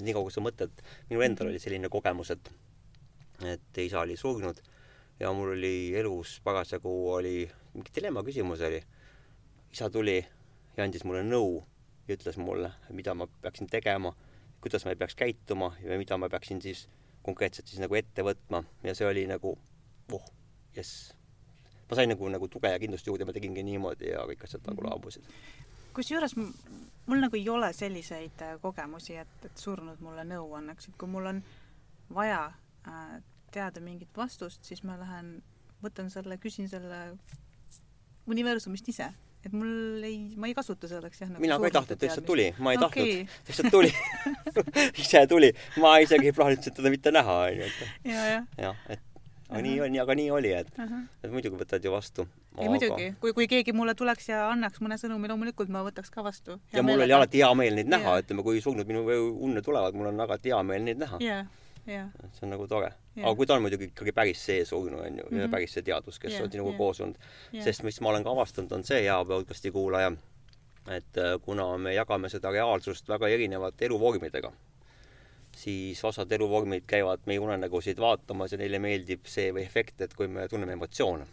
niikaua, 0.00 0.24
kui 0.24 0.32
sa 0.32 0.40
mõtled, 0.40 0.82
minul 1.10 1.26
endal 1.26 1.50
oli 1.50 1.60
selline 1.60 1.90
kogemus, 1.92 2.30
et 2.32 2.52
et 3.48 3.78
isa 3.80 4.00
oli 4.00 4.16
surnud 4.20 4.58
ja 5.20 5.30
mul 5.32 5.54
oli 5.54 5.94
elus 5.96 6.38
parasjagu 6.44 6.90
oli 7.12 7.34
mingi 7.74 7.92
dilemma 7.96 8.22
küsimus 8.24 8.60
oli. 8.60 8.82
isa 9.72 9.90
tuli 9.90 10.18
ja 10.76 10.84
andis 10.84 11.04
mulle 11.04 11.22
nõu 11.22 11.62
ja 12.08 12.16
ütles 12.16 12.36
mulle, 12.36 12.72
mida 12.90 13.14
ma 13.14 13.28
peaksin 13.42 13.68
tegema, 13.70 14.12
kuidas 14.60 14.84
ma 14.84 14.96
peaks 14.96 15.14
käituma 15.14 15.74
ja 15.82 15.98
mida 15.98 16.18
ma 16.18 16.28
peaksin 16.28 16.60
siis 16.62 16.88
konkreetselt 17.22 17.68
siis 17.68 17.80
nagu 17.80 17.94
ette 17.94 18.22
võtma 18.22 18.64
ja 18.82 18.94
see 18.94 19.06
oli 19.06 19.26
nagu 19.30 19.56
oh, 20.16 20.24
jess. 20.76 21.12
ma 21.90 21.96
sain 21.98 22.08
nagu, 22.12 22.28
nagu 22.30 22.48
tuge 22.48 22.70
ja 22.70 22.78
kindlust 22.78 23.06
juurde, 23.06 23.24
ma 23.26 23.32
tegingi 23.34 23.62
niimoodi 23.66 24.12
ja 24.12 24.22
kõik 24.28 24.44
asjad 24.46 24.62
nagu 24.66 24.82
Mhm. 24.82 24.90
laabusid. 24.90 25.22
kusjuures 25.94 26.36
mul 26.36 27.18
nagu 27.20 27.36
ei 27.36 27.48
ole 27.48 27.72
selliseid 27.72 28.42
äh, 28.46 28.58
kogemusi, 28.62 29.16
et, 29.16 29.44
et 29.44 29.56
surnud 29.58 29.98
mulle 30.00 30.22
nõu 30.24 30.52
annaksid, 30.58 30.94
kui 30.98 31.08
mul 31.08 31.26
on 31.26 31.42
vaja 32.14 32.52
äh, 32.86 33.16
teada 33.50 33.80
mingit 33.80 34.14
vastust, 34.16 34.62
siis 34.64 34.84
ma 34.86 34.94
lähen, 35.00 35.42
võtan 35.82 36.10
selle, 36.10 36.36
küsin 36.38 36.68
selle 36.70 37.16
universumist 38.30 38.86
ise, 38.92 39.08
et 39.44 39.52
mul 39.56 40.04
ei, 40.06 40.18
ma 40.38 40.46
ei 40.50 40.54
kasuta 40.54 40.86
selleks 40.90 41.22
jah 41.24 41.30
nagu 41.32 41.42
mina 41.42 41.56
ka 41.58 41.66
ei 41.70 41.74
tahtnud, 41.74 41.98
ta 41.98 42.06
lihtsalt 42.06 42.26
tuli, 42.28 42.46
ma 42.62 42.74
ei 42.74 42.78
Okei. 42.78 43.24
tahtnud, 43.24 43.46
lihtsalt 43.48 43.72
tuli. 43.74 43.92
Ise 45.02 45.24
tuli, 45.30 45.50
ma 45.82 45.96
isegi 46.04 46.30
ei 46.30 46.36
plaaninud 46.36 46.70
teda 46.76 46.92
mitte 46.92 47.10
näha, 47.14 47.38
onju, 47.48 47.70
jah, 48.60 48.76
et 48.92 49.02
aga 49.50 49.62
nii 49.62 49.80
on, 49.84 49.96
aga 50.02 50.14
nii 50.14 50.30
oli, 50.30 50.52
et, 50.52 50.68
uh. 50.78 50.84
-huh. 50.84 51.06
et 51.24 51.30
muidugi 51.30 51.56
võtad 51.58 51.84
ju 51.84 51.92
vastu. 51.92 52.26
ei 52.58 52.68
muidugi, 52.68 53.14
kui, 53.20 53.32
kui 53.32 53.46
keegi 53.48 53.72
mulle 53.72 53.94
tuleks 53.94 54.28
ja 54.28 54.48
annaks 54.50 54.80
mõne 54.80 54.98
sõnumi, 54.98 55.28
loomulikult 55.28 55.68
ma 55.68 55.82
võtaks 55.86 56.10
ka 56.10 56.22
vastu. 56.24 56.60
ja 56.72 56.82
mul 56.82 57.00
oli 57.00 57.12
alati 57.12 57.38
hea 57.42 57.54
meel 57.54 57.74
neid 57.74 57.88
näha, 57.90 58.10
Jaa. 58.14 58.20
ütleme, 58.22 58.42
kui 58.42 58.60
surnud 58.60 58.86
minu 58.86 59.04
unne 59.40 59.62
tulevad, 59.62 59.94
mul 59.94 60.06
on 60.12 60.20
alati 60.20 60.48
hea 60.54 60.62
meel 60.62 60.82
neid 60.82 60.98
näha. 60.98 61.16
jaa, 61.20 61.44
jaa. 61.86 62.08
see 62.32 62.46
on 62.46 62.50
nagu 62.50 62.66
tore. 62.66 62.92
Jaa. 63.16 63.26
aga 63.26 63.34
kui 63.36 63.46
ta 63.46 63.54
on 63.54 63.62
muidugi 63.62 63.84
ikkagi 63.90 64.12
päris 64.12 64.44
see 64.46 64.64
surnu, 64.64 64.98
on 65.02 65.18
ju, 65.18 65.24
ja 65.30 65.44
Mhm. 65.46 65.50
päris 65.50 65.72
see 65.74 65.82
teadus, 65.82 66.18
kes 66.18 66.32
Jaa, 66.32 66.42
on 66.44 66.50
sinuga 66.52 66.70
jaa. 66.70 66.78
koos 66.78 67.00
olnud. 67.00 67.16
jaa. 67.52 67.64
sest 67.64 67.82
mis 67.82 68.00
ma 68.00 68.08
olen 68.08 68.24
ka 68.24 68.30
avastanud, 68.30 68.72
on 68.72 68.84
see, 68.84 69.02
hea 69.02 69.24
podcast'i 69.24 69.70
kuulaja, 69.72 70.12
et 70.88 71.16
äh, 71.18 71.38
kuna 71.42 71.78
me 71.78 71.94
jagame 71.94 72.28
seda 72.28 72.50
reaalsust 72.50 73.08
väga 73.08 73.28
erinevate 73.28 73.84
eluvormidega, 73.86 74.52
siis 75.56 76.04
osad 76.04 76.32
eluvormid 76.32 76.84
käivad 76.86 77.26
meie 77.26 77.38
unenägusid 77.42 77.98
vaatamas 78.00 78.52
ja 78.52 78.58
neile 78.58 78.78
meeldib 78.78 79.26
see 79.26 79.50
või 79.52 79.66
efekt, 79.66 80.00
et 80.00 80.14
kui 80.14 80.28
me 80.28 80.48
tunneme 80.48 80.72
emotsioone 80.78 81.26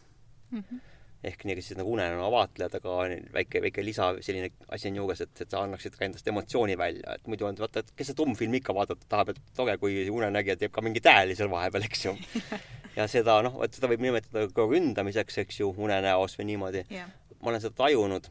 Mhm. 0.51 0.77
ehk 1.23 1.43
nii 1.43 1.61
siis 1.61 1.77
nagu 1.77 1.91
unenäo 1.91 2.29
vaatlejad, 2.31 2.75
aga 2.77 2.91
väike, 3.33 3.61
väike 3.61 3.83
lisa 3.85 4.13
selline 4.21 4.51
asi 4.69 4.87
on 4.87 4.95
juures, 4.95 5.21
et, 5.21 5.41
et 5.41 5.49
sa 5.51 5.63
annaksid 5.65 5.97
ka 5.97 6.05
endast 6.05 6.27
emotsiooni 6.27 6.77
välja, 6.77 7.15
et 7.17 7.27
muidu 7.27 7.45
on 7.49 7.57
vaata, 7.59 7.79
et 7.79 7.91
kes 7.97 8.07
see 8.07 8.15
trummfilmi 8.15 8.61
ikka 8.61 8.75
vaadata 8.77 9.09
tahab, 9.09 9.33
et 9.33 9.41
tore, 9.57 9.75
kui 9.81 10.05
unenägija 10.09 10.55
teeb 10.61 10.71
ka 10.71 10.81
mingeid 10.85 11.09
hääli 11.09 11.35
seal 11.35 11.49
vahepeal, 11.51 11.83
eks 11.89 12.05
ju. 12.05 12.13
ja 12.97 13.07
seda 13.11 13.41
noh, 13.43 13.59
et 13.65 13.73
seda 13.75 13.89
võib 13.91 14.05
nimetada 14.05 14.45
ka 14.53 14.67
ründamiseks, 14.71 15.41
eks 15.43 15.59
ju, 15.59 15.73
unenäos 15.77 16.37
või 16.39 16.47
niimoodi. 16.53 16.85
jah, 16.95 17.11
ma 17.41 17.51
olen 17.51 17.61
seda 17.65 17.75
tajunud, 17.83 18.29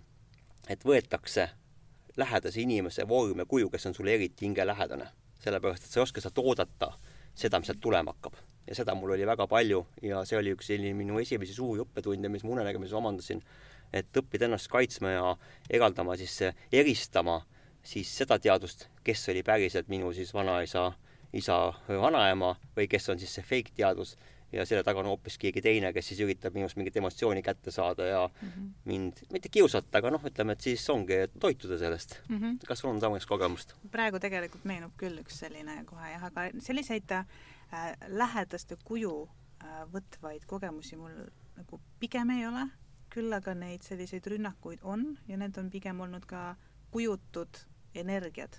et 0.72 0.84
võetakse 0.86 1.50
lähedase 2.16 2.60
inimese 2.64 3.04
vorm 3.08 3.44
ja 3.44 3.44
kuju, 3.44 3.68
kes 3.70 3.86
on 3.90 3.94
sulle 3.98 4.14
eriti 4.14 4.46
hingelähedane. 4.46 5.10
Sellepärast, 5.42 5.84
et 5.84 5.90
sa 5.90 6.00
ei 6.00 6.02
oska 6.02 6.22
sealt 6.22 6.38
oodata 6.42 6.92
seda, 7.36 7.60
mis 7.60 7.70
sealt 7.70 7.80
tulema 7.80 8.14
hakkab. 8.14 8.36
ja 8.66 8.74
seda 8.74 8.94
mul 8.98 9.12
oli 9.14 9.26
väga 9.26 9.46
palju 9.46 9.84
ja 10.02 10.24
see 10.26 10.38
oli 10.38 10.54
üks 10.56 10.66
selline 10.72 10.94
minu 10.98 11.20
esimesi 11.22 11.54
suuri 11.54 11.84
õppetunde, 11.84 12.28
mis 12.28 12.44
ma 12.44 12.56
unenägemises 12.56 12.96
omandasin. 12.98 13.42
et 13.92 14.16
õppida 14.16 14.48
ennast 14.48 14.68
kaitsma 14.68 15.10
ja 15.10 15.36
eraldama 15.70 16.16
siis, 16.16 16.40
eristama 16.72 17.40
siis 17.82 18.10
seda 18.18 18.38
teadvust, 18.38 18.88
kes 19.04 19.28
oli 19.28 19.42
päriselt 19.46 19.88
minu 19.88 20.12
siis 20.12 20.34
vanaisa, 20.34 20.92
isa 21.32 21.72
vanaema 21.88 22.56
või 22.76 22.88
kes 22.88 23.08
on 23.08 23.18
siis 23.18 23.34
see 23.34 23.44
fake 23.46 23.76
teadvus 23.76 24.16
ja 24.52 24.64
selle 24.66 24.82
taga 24.86 25.00
on 25.00 25.06
hoopis 25.10 25.38
keegi 25.38 25.60
teine, 25.62 25.92
kes 25.92 26.08
siis 26.12 26.20
üritab 26.24 26.54
minust 26.54 26.76
mingit 26.76 26.96
emotsiooni 26.96 27.42
kätte 27.42 27.70
saada 27.74 28.06
ja 28.06 28.20
Mhm. 28.42 28.66
mind 28.84 29.12
mitte 29.32 29.48
kiusata, 29.48 29.98
aga 29.98 30.10
noh, 30.10 30.22
ütleme, 30.22 30.52
et 30.52 30.60
siis 30.60 30.84
ongi, 30.90 31.18
toituda 31.40 31.78
sellest. 31.78 32.20
Mhm. 32.28 32.58
kas 32.66 32.78
sul 32.78 32.90
on 32.90 33.00
samasugust 33.00 33.28
kogemust? 33.28 33.74
praegu 33.90 34.18
tegelikult 34.18 34.64
meenub 34.64 34.92
küll 34.96 35.18
üks 35.20 35.38
selline 35.42 35.84
kohe 35.84 36.10
jah, 36.12 36.24
aga 36.24 36.50
selliseid 36.60 37.10
äh, 37.10 37.26
lähedaste 38.08 38.76
kuju 38.84 39.28
äh, 39.62 39.84
võtvaid 39.92 40.46
kogemusi 40.46 40.96
mul 40.96 41.10
nagu 41.56 41.80
pigem 42.00 42.30
ei 42.30 42.46
ole, 42.46 42.68
küll 43.10 43.32
aga 43.32 43.54
neid 43.54 43.82
selliseid 43.82 44.26
rünnakuid 44.26 44.78
on 44.82 45.18
ja 45.28 45.36
need 45.36 45.56
on 45.58 45.70
pigem 45.70 46.00
olnud 46.00 46.26
ka 46.26 46.56
kujutud 46.90 47.58
energiad, 47.94 48.56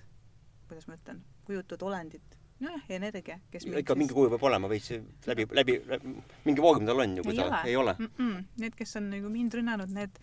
kuidas 0.68 0.88
ma 0.88 0.96
ütlen, 0.98 1.22
kujutud 1.46 1.82
olendid, 1.82 2.37
nojah, 2.60 2.84
energia, 2.90 3.40
kes 3.52 3.66
mind 3.66 3.84
ikka 3.84 3.96
mingi 3.96 4.14
kuju 4.18 4.32
peab 4.34 4.44
olema 4.50 4.70
veits 4.72 4.92
läbi, 5.28 5.46
läbi, 5.60 5.78
läbi, 5.88 6.16
mingi 6.46 6.62
vorm 6.62 6.86
tal 6.86 7.06
on 7.06 7.18
ju, 7.18 7.24
kui 7.24 7.36
ei 7.36 7.40
ta 7.40 7.48
ole, 7.48 7.62
ei 7.66 7.76
ole. 7.76 7.96
Mm 8.00 8.12
-mm. 8.18 8.44
Need, 8.64 8.76
kes 8.76 8.96
on 8.96 9.10
nagu 9.10 9.30
mind 9.30 9.54
rünnanud, 9.54 9.94
need 9.94 10.20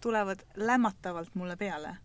tulevad 0.00 0.44
lämmatavalt 0.56 1.34
mulle 1.34 1.56
peale 1.56 1.96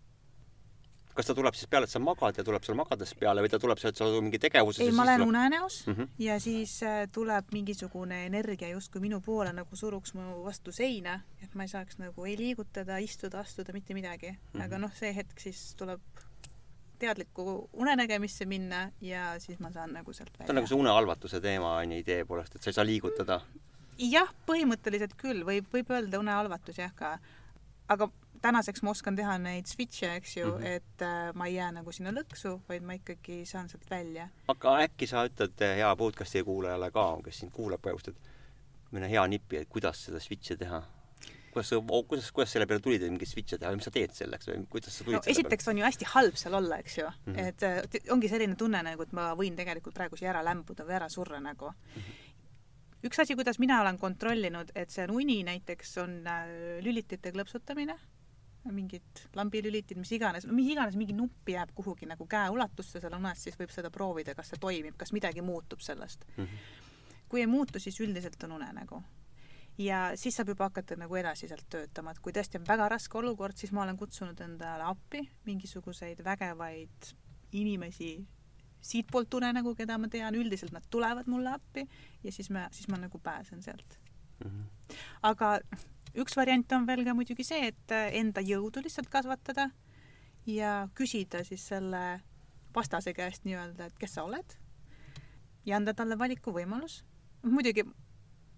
kas 1.19 1.27
ta 1.27 1.35
tuleb 1.35 1.55
siis 1.57 1.67
peale, 1.67 1.87
et 1.87 1.91
sa 1.91 1.99
magad 1.99 2.37
ja 2.37 2.43
tuleb 2.47 2.63
sul 2.63 2.77
magades 2.79 3.11
peale 3.19 3.43
või 3.43 3.51
ta 3.51 3.59
tuleb 3.59 3.81
sealt, 3.81 3.97
sa 3.99 4.05
oled 4.07 4.23
mingi 4.23 4.39
tegevuses 4.39 4.85
ei, 4.85 4.93
ma 4.95 5.03
olen 5.03 5.25
unenäos 5.27 5.81
mm. 5.87 5.95
-hmm. 5.95 6.07
ja 6.23 6.39
siis 6.39 6.77
äh, 6.83 7.01
tuleb 7.11 7.51
mingisugune 7.51 8.21
energia 8.25 8.69
justkui 8.69 9.01
minu 9.03 9.19
poole 9.25 9.51
nagu 9.53 9.75
suruks 9.75 10.13
mu 10.13 10.43
vastu 10.45 10.71
seina, 10.71 11.19
et 11.43 11.55
ma 11.55 11.67
ei 11.67 11.73
saaks 11.73 11.99
nagu 11.99 12.25
ei 12.25 12.37
liigutada, 12.37 12.97
istuda, 13.03 13.39
astuda, 13.39 13.73
mitte 13.73 13.93
midagi 13.93 14.31
mm. 14.31 14.37
-hmm. 14.37 14.63
aga 14.63 14.75
Mhm. 14.75 14.81
noh, 14.81 14.95
see 14.95 15.13
hetk 15.15 15.39
siis 15.39 15.75
tuleb 15.75 15.99
teadlikku 16.99 17.69
unenägemisse 17.73 18.45
minna 18.45 18.89
ja 19.01 19.33
siis 19.39 19.59
ma 19.59 19.71
saan 19.71 19.93
nagu 19.93 20.13
sealt 20.13 20.31
ta 20.33 20.43
on 20.43 20.45
välja. 20.45 20.59
nagu 20.59 20.67
see 20.67 20.79
unehalvatuse 20.79 21.41
teema 21.41 21.75
on 21.77 21.91
ju 21.91 21.99
idee 22.03 22.25
poolest, 22.25 22.55
et 22.55 22.63
sa 22.63 22.69
ei 22.69 22.77
saa 22.77 22.85
liigutada. 22.85 23.41
jah, 23.97 24.33
põhimõtteliselt 24.47 25.15
küll, 25.19 25.43
võib, 25.45 25.69
võib 25.73 25.91
öelda 25.95 26.19
unehalvatus 26.19 26.77
jah 26.79 26.93
ka, 26.95 27.17
aga 27.87 28.09
tänaseks 28.41 28.83
ma 28.83 28.93
oskan 28.95 29.15
teha 29.15 29.37
neid 29.41 29.67
switch'e, 29.67 30.13
eks 30.15 30.37
ju 30.37 30.45
mm. 30.45 30.57
-hmm. 30.57 30.65
et 30.65 31.01
äh, 31.01 31.33
ma 31.33 31.45
ei 31.45 31.55
jää 31.55 31.71
nagu 31.71 31.91
sinna 31.91 32.11
lõksu, 32.15 32.59
vaid 32.69 32.83
ma 32.83 32.93
ikkagi 32.99 33.45
saan 33.45 33.69
sealt 33.69 33.89
välja. 33.89 34.29
aga 34.47 34.77
äkki 34.85 35.07
sa 35.07 35.25
ütled 35.25 35.65
hea 35.75 35.95
podcast'i 35.95 36.43
kuulajale 36.43 36.91
ka, 36.91 37.17
kes 37.25 37.39
sind 37.39 37.51
kuulab 37.51 37.81
praegust, 37.81 38.07
et 38.07 38.29
mõne 38.91 39.09
hea 39.09 39.27
nipi, 39.27 39.57
et 39.57 39.69
kuidas 39.69 40.05
seda 40.05 40.19
switch'i 40.19 40.57
teha? 40.57 40.83
Kuidas 41.53 41.71
sa, 41.71 41.79
kuidas, 41.81 42.31
kuidas 42.35 42.53
selle 42.55 42.67
peale 42.69 42.83
tulid, 42.85 43.03
et 43.03 43.13
mingeid 43.13 43.31
switch'e 43.31 43.59
teha, 43.61 43.73
mis 43.77 43.87
sa 43.87 43.93
teed 43.95 44.15
selleks 44.15 44.49
või 44.51 44.63
kuidas 44.75 44.97
sa 44.97 45.07
tulid 45.07 45.19
no 45.19 45.33
esiteks 45.33 45.69
on 45.71 45.81
ju 45.81 45.87
hästi 45.87 46.09
halb 46.13 46.39
seal 46.39 46.57
olla, 46.59 46.79
eks 46.83 46.97
ju 46.97 47.07
mm. 47.07 47.33
-hmm. 47.33 47.47
et 47.47 47.63
äh, 47.63 48.11
ongi 48.15 48.31
selline 48.31 48.55
tunne 48.59 48.83
nagu, 48.85 49.05
et 49.05 49.15
ma 49.15 49.31
võin 49.39 49.57
tegelikult 49.57 49.97
praegu 49.97 50.19
siia 50.19 50.33
ära 50.33 50.43
lämbuda 50.45 50.87
või 50.87 50.97
ära 50.99 51.09
surra 51.09 51.39
nagu 51.43 51.71
mm. 51.71 52.01
-hmm. 52.01 53.09
üks 53.09 53.25
asi, 53.25 53.35
kuidas 53.35 53.59
mina 53.59 53.81
olen 53.81 53.97
kontrollinud, 53.97 54.71
et 54.75 54.89
see 54.89 55.03
on 55.07 55.15
uni 55.21 55.43
näiteks, 55.43 55.97
on 56.03 56.15
äh, 56.27 56.47
lülitite 56.85 57.31
klõpsutamine, 57.31 57.97
mingid 58.71 59.23
lambilülitid, 59.35 59.97
mis 59.97 60.11
iganes, 60.11 60.45
no 60.45 60.53
mis 60.53 60.67
iganes, 60.71 60.95
mingi 60.99 61.13
nupp 61.15 61.49
jääb 61.49 61.71
kuhugi 61.75 62.05
nagu 62.09 62.27
käeulatusse 62.27 62.99
seal 62.99 63.15
unes, 63.15 63.43
siis 63.43 63.57
võib 63.59 63.71
seda 63.73 63.89
proovida, 63.89 64.35
kas 64.35 64.51
see 64.51 64.59
toimib, 64.59 64.97
kas 64.99 65.13
midagi 65.15 65.41
muutub 65.41 65.79
sellest 65.79 66.25
peale? 66.27 66.43
Mhm. 66.43 66.55
kui 67.29 67.41
ei 67.41 67.47
muutu, 67.47 67.79
siis 67.79 67.99
üldiselt 67.99 68.43
on 68.43 68.51
unenägu. 68.51 69.03
Ja 69.79 69.99
siis 70.19 70.35
saab 70.35 70.51
juba 70.53 70.67
hakata 70.69 70.97
nagu 70.99 71.15
edasi 71.15 71.47
sealt 71.47 71.67
töötama, 71.71 72.11
et 72.11 72.19
kui 72.23 72.33
tõesti 72.35 72.59
on 72.59 72.67
väga 72.67 72.89
raske 72.91 73.17
olukord, 73.17 73.57
siis 73.57 73.71
ma 73.75 73.85
olen 73.85 73.97
kutsunud 73.97 74.39
endale 74.43 74.85
appi 74.89 75.23
mingisuguseid 75.47 76.23
vägevaid 76.25 77.13
inimesi 77.59 78.17
siitpoolt 78.81 79.33
unenägu, 79.33 79.73
keda 79.75 79.97
ma 79.99 80.07
tean, 80.11 80.35
üldiselt 80.35 80.71
nad 80.75 80.85
tulevad 80.91 81.27
mulle 81.27 81.51
appi 81.51 81.85
ja 82.23 82.31
siis 82.31 82.49
me, 82.49 82.67
siis 82.71 82.87
ma 82.91 82.99
nagu 82.99 83.19
pääsen 83.19 83.63
sealt. 83.63 83.99
Mhm. 84.39 84.61
aga 85.21 85.59
üks 86.15 86.37
variant 86.37 86.71
on 86.71 86.85
veel 86.87 87.03
ka 87.03 87.13
muidugi 87.13 87.43
see, 87.43 87.67
et 87.67 87.91
enda 87.91 88.39
jõudu 88.39 88.79
lihtsalt 88.85 89.09
kasvatada 89.11 89.69
ja 90.47 90.87
küsida 90.95 91.43
siis 91.43 91.65
selle 91.67 92.21
vastase 92.75 93.13
käest 93.13 93.43
nii-öelda, 93.43 93.89
et 93.89 93.99
kes 93.99 94.15
sa 94.15 94.23
oled 94.23 94.55
ja 95.65 95.75
anda 95.75 95.93
talle 95.93 96.17
valikuvõimalus. 96.19 97.03
muidugi 97.43 97.83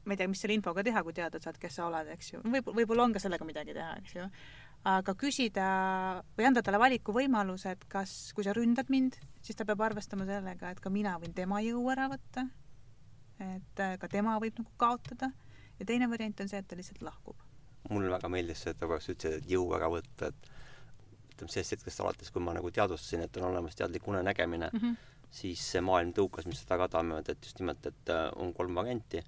ma 0.05 0.15
ei 0.15 0.17
tea, 0.17 0.29
mis 0.31 0.41
selle 0.41 0.55
infoga 0.57 0.83
teha, 0.85 1.03
kui 1.05 1.13
teada 1.13 1.39
saad, 1.41 1.59
kes 1.61 1.77
sa 1.77 1.87
oled, 1.87 2.09
eks 2.15 2.33
ju. 2.33 2.41
võib, 2.55 2.71
võib-olla 2.81 3.05
on 3.05 3.15
ka 3.15 3.21
sellega 3.23 3.45
midagi 3.47 3.75
teha, 3.77 3.95
eks 4.01 4.15
ju. 4.15 4.27
aga 4.91 5.15
küsida 5.17 5.67
või 6.37 6.47
anda 6.49 6.63
talle 6.65 6.81
valikuvõimalus, 6.81 7.67
et 7.69 7.85
kas, 7.91 8.15
kui 8.35 8.47
sa 8.47 8.55
ründad 8.57 8.89
mind, 8.93 9.19
siis 9.45 9.57
ta 9.57 9.67
peab 9.67 9.83
arvestama 9.85 10.25
sellega, 10.29 10.71
et 10.71 10.81
ka 10.81 10.89
mina 10.93 11.17
võin 11.21 11.35
tema 11.37 11.61
jõu 11.65 11.85
ära 11.93 12.09
võtta. 12.11 12.47
et 13.41 13.79
äh, 13.83 13.97
ka 14.01 14.07
tema 14.07 14.39
võib 14.41 14.57
nagu 14.57 14.71
kaotada. 14.77 15.31
ja 15.79 15.85
teine 15.85 16.09
variant 16.09 16.41
on 16.41 16.49
see, 16.49 16.59
et 16.59 16.67
ta 16.67 16.75
lihtsalt 16.75 17.01
lahkub. 17.01 17.37
mulle 17.89 18.09
väga 18.09 18.29
meeldis 18.29 18.63
see, 18.63 18.71
et 18.71 18.79
sa 18.79 18.87
korraks 18.87 19.09
ütlesid, 19.09 19.43
et 19.43 19.49
jõu 19.49 19.69
ära 19.75 19.89
võtta, 19.89 20.33
et 20.33 20.51
ütleme 21.41 21.51
sellest 21.51 21.77
hetkest 21.77 22.01
alates, 22.01 22.31
kui 22.31 22.41
ma 22.43 22.53
nagu 22.53 22.69
teadvustasin, 22.71 23.25
et 23.25 23.37
on 23.37 23.49
olemas 23.49 23.75
teadlik 23.75 24.07
unenägemine 24.07 24.69
mm. 24.73 24.79
-hmm. 24.79 24.97
siis 25.31 25.61
see 25.71 25.81
maailm 25.81 26.13
tõukas 26.13 26.45
mind 26.45 26.57
seda 26.57 26.77
ka 26.77 26.87
tammima, 26.87 27.19
et 27.19 27.45
just 27.45 27.59
nimelt, 27.59 27.85
et 27.85 28.09
äh, 28.09 28.29
on 28.35 28.53
kolm 28.53 28.75
varianti. 28.75 29.23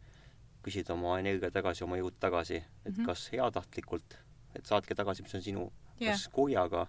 Küsida 0.64 0.96
oma 0.96 1.18
energia 1.20 1.52
tagasi, 1.52 1.84
oma 1.84 2.00
jõud 2.00 2.18
tagasi, 2.20 2.56
et 2.56 2.92
mm. 2.92 2.96
-hmm. 2.96 3.06
kas 3.06 3.30
heatahtlikult, 3.34 4.18
et 4.56 4.66
saatke 4.66 4.96
tagasi, 4.96 5.24
mis 5.24 5.36
on 5.36 5.42
sinu 5.42 5.72
Jah. 6.00 6.14
kas 6.14 6.28
kurjaga 6.34 6.88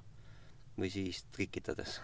või 0.78 0.90
siis 0.90 1.24
trikitades. 1.34 2.00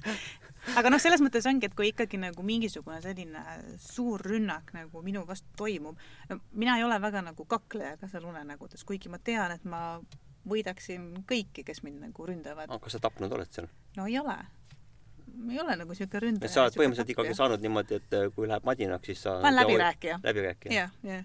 aga 0.78 0.90
noh, 0.90 1.00
selles 1.02 1.22
mõttes 1.24 1.46
ongi, 1.50 1.66
et 1.66 1.74
kui 1.74 1.90
ikkagi 1.90 2.20
nagu 2.20 2.42
mingisugune 2.46 3.00
selline 3.02 3.42
suur 3.82 4.22
rünnak 4.22 4.72
nagu 4.76 5.02
minu 5.02 5.24
vastu 5.26 5.48
toimub, 5.56 5.98
no 6.28 6.38
mina 6.52 6.76
ei 6.78 6.84
ole 6.84 7.00
väga 7.00 7.22
nagu 7.30 7.44
kakleja 7.44 7.96
ka 7.96 8.08
seal 8.08 8.28
unenägudes, 8.28 8.84
kuigi 8.84 9.08
ma 9.08 9.18
tean, 9.18 9.54
et 9.56 9.64
ma 9.64 10.00
võidaksin 10.48 11.10
kõiki, 11.28 11.64
kes 11.66 11.82
mind 11.82 12.08
nagu 12.08 12.26
ründavad. 12.26 12.70
aga 12.70 12.78
kas 12.84 12.96
sa 12.96 13.02
tapnud 13.08 13.32
oled 13.32 13.50
seal? 13.52 13.68
no 13.96 14.06
ei 14.06 14.18
ole. 14.20 14.36
Ma 15.34 15.52
ei 15.52 15.60
ole 15.60 15.76
nagu 15.80 15.94
siuke 15.94 16.20
ründaja. 16.22 16.52
sa 16.52 16.64
oled 16.66 16.78
põhimõtteliselt 16.78 17.12
ikkagi 17.14 17.34
saanud 17.38 17.64
niimoodi, 17.64 18.00
et 18.02 18.16
äh, 18.18 18.28
kui 18.34 18.48
läheb 18.50 18.66
madinaks, 18.68 19.10
siis 19.10 19.22
sa 19.26 19.36
ma 19.38 19.48
olen 19.50 19.60
läbirääkija. 19.62 20.20
läbirääkija? 20.24 20.74
jah, 20.74 20.94
jah. 21.06 21.24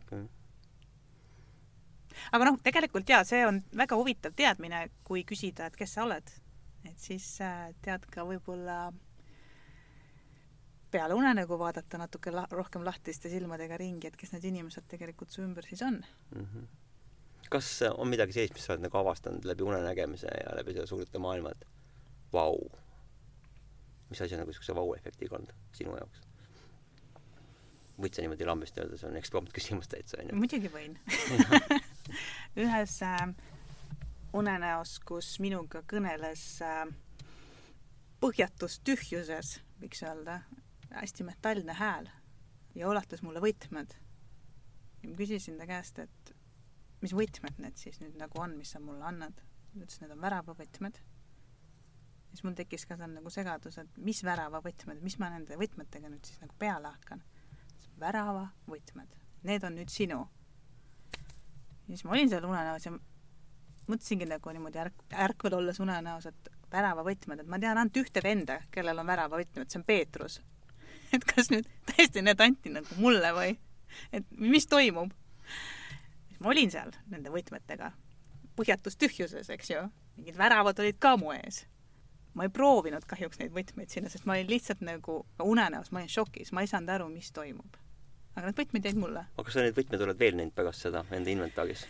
okei. 0.00 0.22
aga 2.32 2.50
noh, 2.50 2.60
tegelikult 2.64 3.14
jaa, 3.14 3.24
see 3.28 3.44
on 3.46 3.62
väga 3.76 3.98
huvitav 4.00 4.36
teadmine, 4.36 4.86
kui 5.04 5.24
küsida, 5.28 5.70
et 5.70 5.76
kes 5.80 5.96
sa 5.98 6.06
oled. 6.08 6.36
et 6.84 6.98
siis 7.00 7.26
äh, 7.44 7.72
tead 7.82 8.06
ka 8.12 8.26
võib-olla 8.28 8.92
peale 10.94 11.14
unenägu 11.18 11.58
vaadata 11.58 11.98
natuke 11.98 12.30
la 12.30 12.46
rohkem 12.50 12.84
lahtiste 12.86 13.30
silmadega 13.32 13.78
ringi, 13.80 14.08
et 14.08 14.16
kes 14.16 14.34
need 14.36 14.44
inimesed 14.52 14.86
tegelikult 14.90 15.32
su 15.34 15.42
ümber 15.42 15.66
siis 15.66 15.82
on. 15.82 16.00
Mhm. 16.36 16.72
kas 17.50 17.82
äh, 17.82 17.92
on 18.00 18.08
midagi 18.08 18.32
sellist, 18.32 18.54
mis 18.56 18.64
sa 18.66 18.72
oled 18.72 18.86
nagu 18.86 18.96
avastanud 18.98 19.44
läbi 19.44 19.62
unenägemise 19.62 20.30
ja 20.32 20.54
läbi 20.56 20.72
selle 20.72 20.86
suurte 20.90 21.20
maailma, 21.22 21.52
et 21.52 21.66
vau, 22.32 22.56
mis 24.10 24.22
asi 24.24 24.38
nagu 24.38 24.50
niisuguse 24.50 24.76
vau-efektiga 24.76 25.38
olnud 25.38 25.54
sinu 25.76 25.96
jaoks? 25.98 26.22
võid 27.94 28.16
sa 28.16 28.24
niimoodi 28.24 28.46
lambist 28.48 28.78
öelda, 28.80 28.98
see 28.98 29.06
on 29.06 29.18
eksprompt 29.20 29.52
küsimus 29.54 29.90
täitsa, 29.90 30.18
onju. 30.22 30.38
muidugi 30.38 30.70
võin 30.72 30.96
ühes 32.64 32.96
äh, 33.06 33.28
unenäos, 34.34 34.98
kus 35.06 35.36
minuga 35.42 35.84
kõneles 35.90 36.42
äh, 36.66 36.82
põhjatus 38.22 38.80
tühjuses, 38.86 39.58
võiks 39.82 40.02
öelda, 40.02 40.40
hästi 40.94 41.26
metallne 41.26 41.74
hääl 41.78 42.10
ja 42.74 42.90
ulatas 42.90 43.22
mulle 43.22 43.42
võtmed. 43.42 43.94
ja 45.02 45.08
ma 45.08 45.16
küsisin 45.18 45.58
ta 45.58 45.66
käest, 45.70 45.98
et 46.02 46.34
mis 47.02 47.14
võtmed 47.14 47.58
need 47.62 47.78
siis 47.78 48.00
nüüd 48.02 48.16
nagu 48.18 48.40
on, 48.40 48.56
mis 48.58 48.74
sa 48.74 48.80
mulle 48.82 49.04
annad. 49.06 49.36
ta 49.36 49.82
ütles, 49.82 50.00
need 50.00 50.14
on 50.14 50.22
väravavõtmed. 50.22 51.00
Siis 52.34 52.44
mul 52.44 52.56
tekkis 52.58 52.86
ka 52.90 52.98
seal 52.98 53.12
nagu 53.14 53.30
segadus, 53.30 53.78
et 53.78 53.98
mis 54.02 54.20
väravavõtmed, 54.26 55.02
mis 55.06 55.16
ma 55.22 55.30
nende 55.30 55.58
võtmetega 55.58 56.10
nüüd 56.10 56.26
siis 56.26 56.40
nagu 56.42 56.54
peale 56.58 56.90
hakkan. 56.90 57.22
väravavõtmed, 58.00 59.12
need 59.46 59.64
on 59.64 59.76
nüüd 59.78 59.90
sinu. 59.92 60.24
ja 61.86 61.92
siis 61.92 62.04
ma 62.04 62.16
olin 62.16 62.30
seal 62.30 62.44
unenäos 62.44 62.86
ja 62.86 62.92
mõtlesingi 63.88 64.26
nagu 64.26 64.50
niimoodi 64.50 64.80
ärk-, 64.82 65.04
ärkvel 65.26 65.54
olles 65.60 65.78
unenäos, 65.80 66.26
et 66.26 66.50
väravavõtmed, 66.72 67.40
et 67.40 67.50
ma 67.50 67.60
tean 67.62 67.78
ainult 67.78 68.00
ühte 68.02 68.22
venda, 68.24 68.58
kellel 68.74 68.98
on 68.98 69.06
väravavõtmed, 69.06 69.70
see 69.70 69.78
on 69.78 69.86
Peetrus. 69.86 70.40
et 71.14 71.26
kas 71.28 71.52
nüüd 71.52 71.68
tõesti 71.92 72.24
need 72.24 72.40
anti 72.42 72.72
nagu 72.74 72.98
mulle 72.98 73.30
või? 73.36 73.58
et 74.10 74.26
mis 74.34 74.66
toimub? 74.66 75.12
siis 76.26 76.40
ma 76.42 76.50
olin 76.50 76.72
seal 76.72 76.90
nende 77.12 77.30
võtmetega, 77.30 77.92
põhjatus 78.58 78.98
tühjuses, 78.98 79.52
eks 79.54 79.70
ju. 79.70 79.84
mingid 80.16 80.38
väravad 80.38 80.82
olid 80.82 80.98
ka 80.98 81.14
mu 81.20 81.30
ees. 81.36 81.62
Ma 82.34 82.46
ei 82.46 82.52
proovinud 82.52 83.06
kahjuks 83.08 83.40
neid 83.40 83.54
võtmeid 83.54 83.92
sinna, 83.92 84.10
sest 84.12 84.26
ma 84.28 84.36
olin 84.36 84.50
lihtsalt 84.50 84.82
nagu 84.84 85.20
unenäos, 85.42 85.90
ma 85.92 86.02
olin 86.02 86.12
šokis, 86.12 86.52
ma 86.52 86.64
ei 86.64 86.70
saanud 86.70 86.94
aru, 86.96 87.08
mis 87.12 87.30
toimub. 87.34 87.78
aga 88.34 88.48
need 88.48 88.58
võtmed 88.58 88.88
jäid 88.90 88.98
mulle 88.98 89.26
aga 89.26 89.46
kas 89.46 89.56
sa 89.56 89.64
neid 89.64 89.76
võtmeid 89.78 90.06
oled 90.06 90.20
veel 90.20 90.38
näinud 90.38 90.54
pärast 90.56 90.86
seda 90.86 91.04
enda 91.14 91.30
inventaaris? 91.30 91.86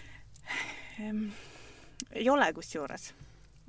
Ehm, 1.00 1.28
ei 2.12 2.28
ole 2.30 2.52
kusjuures. 2.52 3.12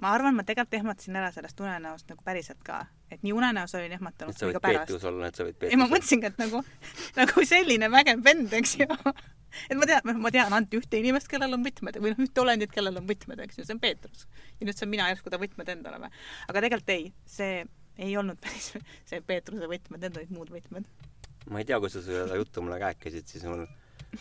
ma 0.01 0.11
arvan, 0.11 0.35
ma 0.35 0.43
tegelikult 0.43 0.81
ehmatasin 0.81 1.15
ära 1.15 1.31
sellest 1.31 1.59
unenäost 1.59 2.09
nagu 2.11 2.23
päriselt 2.23 2.59
ka, 2.67 2.81
et 3.11 3.23
nii 3.23 3.31
unenäos 3.33 3.75
olin 3.79 3.95
ehmatanud 3.95 4.35
et 4.35 4.39
sa 4.39 4.45
kui 4.45 4.51
võid 4.51 4.59
ka 4.59 4.67
pärast. 4.67 4.89
Peetrus 4.89 5.07
olla, 5.11 5.29
et 5.31 5.39
sa 5.39 5.45
võid 5.47 5.55
ei, 5.55 5.59
ma 5.59 5.61
Peetrus 5.69 5.79
olla. 5.79 5.95
mõtlesingi, 5.95 6.31
et 6.31 6.41
nagu, 6.43 6.63
nagu 7.21 7.45
selline 7.47 7.91
vägev 7.93 8.23
vend, 8.25 8.53
eks 8.59 8.75
ju. 8.81 8.89
et 9.69 9.79
ma 9.79 9.87
tean, 9.89 10.11
ma 10.21 10.33
tean 10.33 10.53
ainult 10.53 10.77
ühte 10.79 10.99
inimest, 10.99 11.29
kellel 11.31 11.55
on 11.57 11.65
võtmed 11.65 11.99
või 12.01 12.13
noh, 12.13 12.21
ühte 12.25 12.43
olendit, 12.43 12.73
kellel 12.73 13.01
on 13.01 13.07
võtmed, 13.09 13.41
eks 13.45 13.59
ju, 13.59 13.67
see 13.67 13.77
on 13.77 13.81
Peetrus. 13.83 14.27
ja 14.59 14.67
nüüd 14.67 14.77
saan 14.77 14.91
mina 14.91 15.07
järsku 15.11 15.33
ta 15.33 15.41
võtmed 15.41 15.71
endale 15.75 16.01
või. 16.03 16.11
aga 16.49 16.65
tegelikult 16.67 16.93
ei, 16.95 17.09
see 17.29 17.63
ei 17.97 18.17
olnud 18.17 18.39
päris 18.43 18.73
see 19.07 19.23
Peetruse 19.25 19.69
võtmed, 19.71 20.03
need 20.03 20.21
olid 20.21 20.35
muud 20.35 20.53
võtmed. 20.53 20.91
ma 21.49 21.61
ei 21.61 21.67
tea, 21.67 21.79
kui 21.79 21.91
sa 21.93 22.03
seda 22.03 22.37
juttu 22.39 22.63
mulle 22.65 22.79
rääkisid, 22.81 23.27
siis 23.29 23.47
mul 23.49 23.65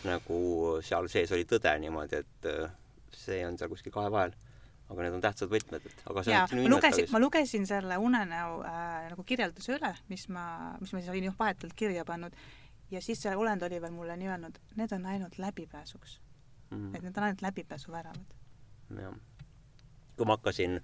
nagu 0.05 0.39
seal 0.85 1.07
sees 1.11 1.31
oli 1.35 1.45
tõde 1.47 1.71
niimoodi, 1.79 2.19
et 2.23 2.49
äh, 2.51 2.73
see 3.15 3.45
on 3.47 3.57
seal 3.59 3.71
kuskil 3.71 3.93
kahe 3.95 4.11
vahel. 4.11 4.35
aga 4.85 5.01
need 5.01 5.15
on 5.17 5.21
tähtsad 5.23 5.49
võtmed, 5.49 5.85
et 5.89 6.01
aga 6.11 6.21
see 6.21 6.33
jaa, 6.35 6.43
on 6.45 6.51
sinu 6.51 6.69
lugesin, 6.75 7.07
ma 7.09 7.21
lugesin 7.23 7.63
selle 7.65 7.95
unenäo 7.97 8.59
äh, 8.69 9.07
nagu 9.09 9.23
kirjelduse 9.25 9.79
üle, 9.79 9.95
mis 10.11 10.27
ma, 10.29 10.75
mis 10.77 10.93
ma 10.93 11.01
siis 11.01 11.09
olin 11.09 11.31
just 11.31 11.39
vahetult 11.41 11.73
kirja 11.79 12.05
pannud 12.05 12.35
ja 12.91 13.01
siis 13.01 13.21
see 13.21 13.35
olend 13.35 13.61
oli 13.63 13.81
veel 13.81 13.91
mulle 13.91 14.17
nii 14.17 14.27
öelnud, 14.27 14.57
need 14.75 14.91
on 14.91 15.05
ainult 15.05 15.37
läbipääsuks. 15.37 16.19
Mhm. 16.71 16.95
et 16.95 17.01
need 17.03 17.17
on 17.17 17.23
ainult 17.23 17.41
läbipääsuväravad. 17.41 18.25
jah. 19.01 19.13
kui 20.17 20.25
ma 20.25 20.37
hakkasin 20.37 20.75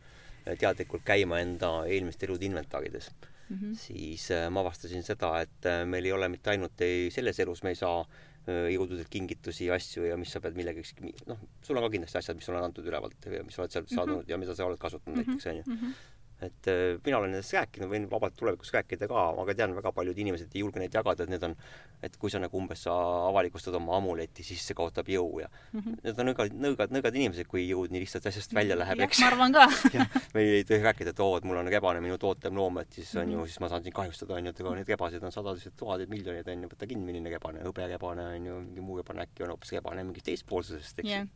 äh, 0.47 0.57
teadlikult 0.59 1.01
käima 1.05 1.39
enda 1.39 1.85
eelmiste 1.85 2.25
elude 2.25 2.45
inventaarides 2.45 3.11
Mm 3.51 3.57
-hmm. 3.57 3.75
siis 3.75 4.31
äh, 4.31 4.49
ma 4.49 4.59
avastasin 4.59 5.03
seda, 5.03 5.41
et 5.41 5.65
äh, 5.65 5.85
meil 5.85 6.05
ei 6.05 6.11
ole 6.11 6.29
mitte 6.29 6.49
ainult 6.49 6.81
ei 6.81 7.09
selles 7.11 7.39
elus 7.39 7.63
me 7.63 7.69
ei 7.69 7.75
saa 7.75 8.05
jõududelt 8.47 9.09
kingitusi 9.09 9.65
ja 9.65 9.73
asju 9.73 10.03
ja 10.03 10.17
mis 10.17 10.31
sa 10.31 10.39
pead 10.41 10.55
millegagi, 10.55 11.13
noh, 11.27 11.37
sul 11.61 11.77
on 11.77 11.83
ka 11.83 11.89
kindlasti 11.89 12.17
asjad, 12.17 12.35
mis 12.35 12.45
sulle 12.45 12.57
on 12.57 12.63
antud 12.65 12.85
ülevalt 12.85 13.25
ja 13.25 13.43
mis 13.43 13.55
sa 13.55 13.61
oled 13.61 13.71
sealt 13.71 13.91
Mhm. 13.91 13.95
saanud 13.95 14.29
ja 14.29 14.37
mida 14.37 14.55
sa 14.55 14.65
oled 14.65 14.79
kasutanud 14.79 15.17
Mhm. 15.19 15.29
näiteks 15.29 15.47
onju. 15.47 15.63
Mm 15.65 15.77
-hmm. 15.77 15.93
Et 16.41 16.67
äh, 16.67 16.97
mina 17.05 17.19
olen 17.19 17.35
nendest 17.35 17.53
rääkinud, 17.53 17.89
võin 17.91 18.07
vabalt 18.09 18.33
tulevikus 18.37 18.71
rääkida 18.73 19.07
ka, 19.09 19.25
aga 19.43 19.53
tean, 19.57 19.75
väga 19.77 19.91
paljud 19.93 20.17
inimesed 20.17 20.55
ei 20.55 20.63
julge 20.63 20.81
neid 20.81 20.95
jagada, 20.95 21.25
et 21.25 21.31
need 21.33 21.43
on, 21.45 21.53
et 22.01 22.15
kui 22.21 22.33
sa 22.33 22.41
nagu 22.41 22.57
umbes 22.57 22.81
sa 22.87 22.95
avalikustad 23.27 23.75
oma 23.77 23.97
amuleti, 23.99 24.45
siis 24.45 24.63
see 24.65 24.77
kaotab 24.77 25.09
jõu 25.11 25.43
ja 25.43 25.49
mm 25.49 25.79
-hmm. 25.79 25.99
need 26.03 26.21
on 26.23 26.29
nõgad, 26.31 26.55
nõgad, 26.65 26.95
nõgad 26.97 27.19
inimesed, 27.19 27.49
kui 27.51 27.67
jõud 27.67 27.93
nii 27.93 28.01
lihtsalt 28.05 28.25
asjast 28.31 28.55
välja 28.57 28.77
läheb, 28.79 29.03
eks. 29.05 29.19
ma 29.21 29.27
arvan 29.27 29.53
ka 29.53 29.67
me 30.33 30.41
ei 30.41 30.63
tohi 30.63 30.81
rääkida, 30.81 31.13
et 31.13 31.19
oo, 31.19 31.37
et 31.37 31.43
mul 31.43 31.61
on 31.61 31.67
rebane 31.67 32.01
minu 32.01 32.17
tootev 32.17 32.53
loom, 32.57 32.79
et 32.81 32.91
siis 32.93 33.15
on 33.15 33.25
mm 33.25 33.33
-hmm. 33.33 33.39
ju, 33.41 33.45
siis 33.45 33.59
ma 33.59 33.69
saan 33.69 33.83
sind 33.83 33.93
kahjustada, 33.93 34.33
on 34.33 34.45
ju, 34.45 34.49
et 34.49 34.59
ega 34.59 34.75
neid 34.75 34.87
rebaseid 34.87 35.23
on 35.23 35.31
sadasid, 35.31 35.73
tuhandeid, 35.77 36.09
miljoneid, 36.09 36.47
on 36.47 36.63
ju, 36.63 36.69
võta 36.73 36.87
kinni, 36.87 37.05
milline 37.05 37.29
rebane, 37.29 37.61
hõberebane 37.61 38.25
on 38.35 38.45
ju, 38.45 38.59
mingi 38.59 38.81
muu 38.81 38.97
rebane 38.97 39.21
äkki 39.21 39.43
on 39.43 39.49
hoopis 39.49 39.71
rebane 39.71 40.03
mingist 40.03 40.25
teispoolsusest, 40.25 40.99
eks 40.99 41.09
yeah.. 41.09 41.27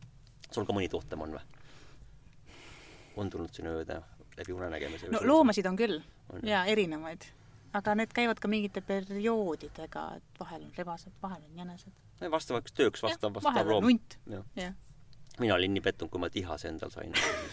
sul 0.50 0.66
ka 0.66 0.72
mõni 0.72 0.88
tootem 0.88 1.20
on 1.20 1.38
või? 1.38 1.46
on 3.16 3.30
tulnud 3.30 3.54
sinna 3.54 3.70
ööde 3.70 4.02
läbi 4.36 4.52
unenägemise? 4.52 5.10
no 5.12 5.20
loomasid 5.24 5.66
on 5.66 5.76
küll 5.78 6.00
on, 6.32 6.40
ja 6.46 6.64
erinevaid, 6.70 7.28
aga 7.76 7.94
need 8.00 8.14
käivad 8.16 8.40
ka 8.42 8.50
mingite 8.50 8.82
perioodidega, 8.86 10.08
et 10.18 10.40
vahel 10.40 10.66
on 10.66 10.72
rebased, 10.78 11.14
vahel 11.22 11.42
on 11.42 11.62
jänesed. 11.62 12.02
vastavaks 12.30 12.76
tööks 12.76 13.02
vastav, 13.04 13.34
vastav 13.36 13.70
loom. 13.70 13.90
hunt, 13.90 14.18
mina 15.40 15.54
olin 15.54 15.74
nii 15.76 15.84
pettunud, 15.84 16.10
kui 16.12 16.20
ma 16.20 16.30
tihase 16.32 16.68
endal 16.72 16.92
sain 16.92 17.12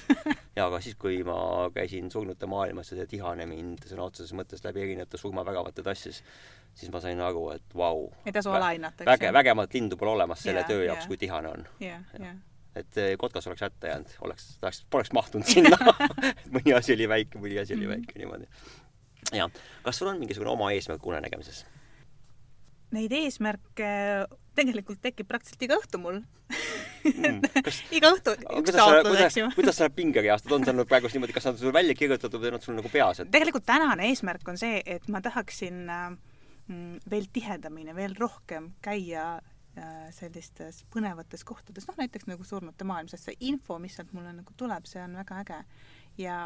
ja 0.57 0.67
aga 0.67 0.79
siis, 0.83 0.95
kui 0.99 1.21
ma 1.27 1.37
käisin 1.75 2.11
surnute 2.11 2.47
maailmas 2.49 2.91
ja 2.91 2.99
see 3.01 3.09
tihane 3.17 3.47
mind 3.49 3.87
sõna 3.89 4.07
otseses 4.07 4.35
mõttes 4.37 4.63
läbi 4.63 4.85
erinevate 4.85 5.19
surmavägavate 5.19 5.83
tassis, 5.83 6.23
siis 6.75 6.91
ma 6.93 7.03
sain 7.03 7.19
aru, 7.21 7.49
et 7.57 7.75
vau 7.75 8.05
wow,. 8.05 8.23
ei 8.25 8.35
tasu 8.35 8.53
alahinnata, 8.55 9.07
väge, 9.07 9.33
vägevat 9.35 9.75
lindu 9.79 9.99
pole 9.99 10.15
olemas 10.15 10.43
selle 10.45 10.63
yeah, 10.63 10.71
töö 10.71 10.87
jaoks 10.87 11.03
yeah., 11.03 11.11
kui 11.11 11.21
tihane 11.25 11.53
on. 11.57 11.69
jah, 11.83 12.03
jah 12.19 12.41
et 12.75 12.97
eh, 12.97 13.13
kotkas 13.21 13.47
oleks 13.49 13.65
hätta 13.65 13.91
jäänud, 13.91 14.15
oleks, 14.25 14.47
tahaks, 14.61 14.83
poleks 14.89 15.13
mahtunud 15.13 15.47
sinna 15.49 15.77
mõni 16.55 16.75
asi 16.75 16.95
oli 16.95 17.09
väike, 17.09 17.41
mõni 17.41 17.59
asi 17.61 17.77
oli 17.77 17.87
mhm. 17.87 17.93
väike 17.95 18.19
niimoodi. 18.21 18.49
ja, 19.37 19.49
kas 19.85 20.01
sul 20.01 20.11
on 20.11 20.21
mingisugune 20.21 20.53
oma 20.53 20.71
eesmärk 20.75 21.05
unenägemises? 21.05 21.63
Neid 22.93 23.13
eesmärke 23.17 23.89
tegelikult 24.57 25.01
tekib 25.01 25.29
praktiliselt 25.29 25.65
iga 25.65 25.77
õhtu 25.81 26.01
mul 26.01 26.19
mm, 26.21 27.39
kas, 27.65 27.79
iga 27.95 28.11
õhtu 28.13 28.35
üks 28.59 28.75
taotlus, 28.75 29.21
eks 29.27 29.39
ju. 29.39 29.47
kuidas 29.55 29.79
sa 29.81 29.89
pingereastad, 29.93 30.53
on 30.53 30.65
see 30.65 30.73
olnud 30.73 30.89
praegu 30.89 31.09
niimoodi, 31.13 31.35
kas 31.35 31.49
nad 31.49 31.57
on 31.57 31.63
sul 31.63 31.75
välja 31.75 31.95
kirjutatud 31.97 32.41
või 32.41 32.51
on 32.51 32.59
nad 32.59 32.67
sul 32.67 32.77
nagu 32.77 32.91
peas 32.93 33.23
et...? 33.23 33.31
tegelikult 33.33 33.65
tänane 33.69 34.09
eesmärk 34.11 34.53
on 34.53 34.61
see, 34.61 34.81
et 34.85 35.09
ma 35.13 35.21
tahaksin 35.25 35.81
äh, 35.89 36.05
mm, 36.69 37.01
veel 37.13 37.29
tihedamini, 37.33 37.95
veel 37.97 38.15
rohkem 38.19 38.73
käia 38.85 39.37
sellistes 40.13 40.83
põnevates 40.93 41.41
kohtades, 41.47 41.87
noh 41.89 41.97
näiteks 41.97 42.27
nagu 42.29 42.45
Surnute 42.45 42.85
maailm, 42.85 43.07
sest 43.09 43.25
see 43.29 43.37
info, 43.49 43.79
mis 43.81 43.95
sealt 43.97 44.11
mulle 44.13 44.33
nagu 44.35 44.53
tuleb, 44.57 44.85
see 44.85 45.01
on 45.01 45.15
väga 45.17 45.39
äge. 45.41 45.59
ja 46.21 46.37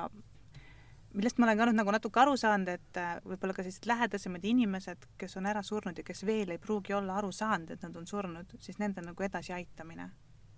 millest 1.18 1.40
ma 1.40 1.48
olen 1.48 1.58
ka 1.58 1.68
nüüd 1.70 1.80
nagu 1.80 1.94
natuke 1.94 2.22
aru 2.22 2.36
saanud, 2.40 2.70
et 2.72 3.00
äh, 3.00 3.18
võib-olla 3.26 3.56
ka 3.56 3.66
sellised 3.66 3.88
lähedasemad 3.90 4.46
inimesed, 4.46 5.08
kes 5.20 5.38
on 5.40 5.50
ära 5.50 5.64
surnud 5.66 5.98
ja 5.98 6.06
kes 6.06 6.24
veel 6.28 6.54
ei 6.54 6.62
pruugi 6.62 6.96
olla 6.98 7.18
aru 7.20 7.32
saanud, 7.36 7.72
et 7.74 7.84
nad 7.86 7.96
on 8.00 8.08
surnud, 8.10 8.58
siis 8.64 8.80
nende 8.82 9.04
nagu 9.06 9.28
edasiaitamine 9.28 10.08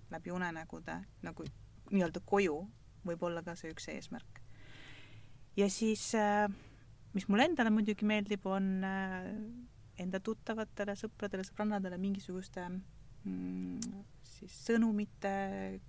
läbi 0.10 0.34
unenägude 0.34 0.98
nagu 1.26 1.46
nii-öelda 1.90 2.22
koju 2.26 2.60
võib 3.06 3.26
olla 3.26 3.44
ka 3.46 3.56
see 3.58 3.72
üks 3.74 3.88
eesmärk. 3.94 4.42
ja 5.58 5.70
siis, 5.70 6.12
äh, 6.16 6.50
mis 7.14 7.28
mulle 7.28 7.50
endale 7.50 7.72
muidugi 7.74 8.06
meeldib, 8.06 8.46
on 8.46 8.84
enda 10.00 10.22
tuttavatele, 10.24 10.96
sõpradele, 11.00 11.46
sõbrannadele 11.48 11.98
mingisuguste 12.02 12.66
mm, 12.70 14.06
siis 14.40 14.56
sõnumite 14.70 15.32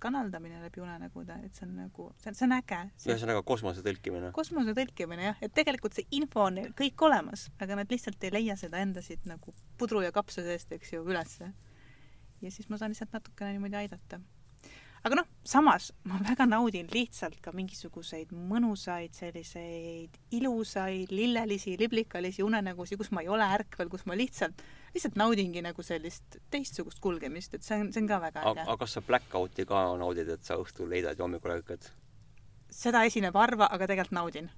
kanaldamine 0.03 0.59
läbi 0.63 0.83
unenägude, 0.83 1.37
et 1.45 1.55
see 1.55 1.67
on 1.67 1.77
nagu, 1.79 2.07
see 2.19 2.31
on, 2.31 2.37
see 2.37 2.47
on 2.47 2.55
äge. 2.57 2.81
ühesõnaga 3.07 3.43
kosmose 3.47 3.83
tõlkimine. 3.85 4.33
kosmose 4.35 4.75
tõlkimine 4.77 5.29
jah, 5.29 5.39
et 5.45 5.55
tegelikult 5.55 5.95
see 5.97 6.07
info 6.19 6.47
on 6.49 6.59
kõik 6.77 7.05
olemas, 7.07 7.47
aga 7.63 7.79
nad 7.79 7.93
lihtsalt 7.93 8.23
ei 8.27 8.35
leia 8.35 8.57
seda 8.59 8.81
enda 8.83 9.03
siit 9.05 9.25
nagu 9.29 9.55
pudru 9.79 10.03
ja 10.03 10.11
kapsa 10.15 10.43
seest, 10.45 10.73
eks 10.75 10.93
ju, 10.95 11.05
ülesse. 11.07 11.51
ja 12.41 12.51
siis 12.51 12.69
ma 12.69 12.79
saan 12.81 12.93
lihtsalt 12.95 13.15
natukene 13.15 13.55
niimoodi 13.55 13.83
aidata 13.83 14.19
aga 15.01 15.17
noh, 15.17 15.27
samas 15.47 15.89
ma 16.09 16.19
väga 16.21 16.45
naudin 16.49 16.89
lihtsalt 16.93 17.39
ka 17.41 17.53
mingisuguseid 17.55 18.33
mõnusaid 18.35 19.15
selliseid 19.17 20.17
ilusaid 20.37 21.13
lillelisi, 21.13 21.75
liblikalisi 21.81 22.45
unenägusid, 22.45 22.99
kus 23.01 23.11
ma 23.15 23.23
ei 23.25 23.31
ole 23.33 23.47
ärkvel, 23.57 23.89
kus 23.89 24.05
ma 24.09 24.17
lihtsalt, 24.17 24.61
lihtsalt 24.93 25.17
naudingi 25.19 25.63
nagu 25.65 25.85
sellist 25.85 26.37
teistsugust 26.53 27.01
kulgemist, 27.03 27.57
et 27.57 27.65
see 27.65 27.79
on, 27.81 27.91
see 27.93 28.03
on 28.03 28.11
ka 28.11 28.21
väga 28.27 28.45
äge. 28.51 28.65
aga 28.67 28.77
kas 28.83 28.97
sa 28.97 29.05
blackout'i 29.05 29.65
ka 29.69 29.85
naudid, 30.01 30.29
et 30.29 30.45
sa 30.45 30.59
õhtul 30.61 30.91
leidad 30.93 31.17
ja 31.17 31.25
hommikul 31.25 31.57
ärkad? 31.57 31.89
seda 32.71 33.03
esineb 33.09 33.35
harva, 33.35 33.67
aga 33.73 33.89
tegelikult 33.89 34.15
naudin 34.15 34.51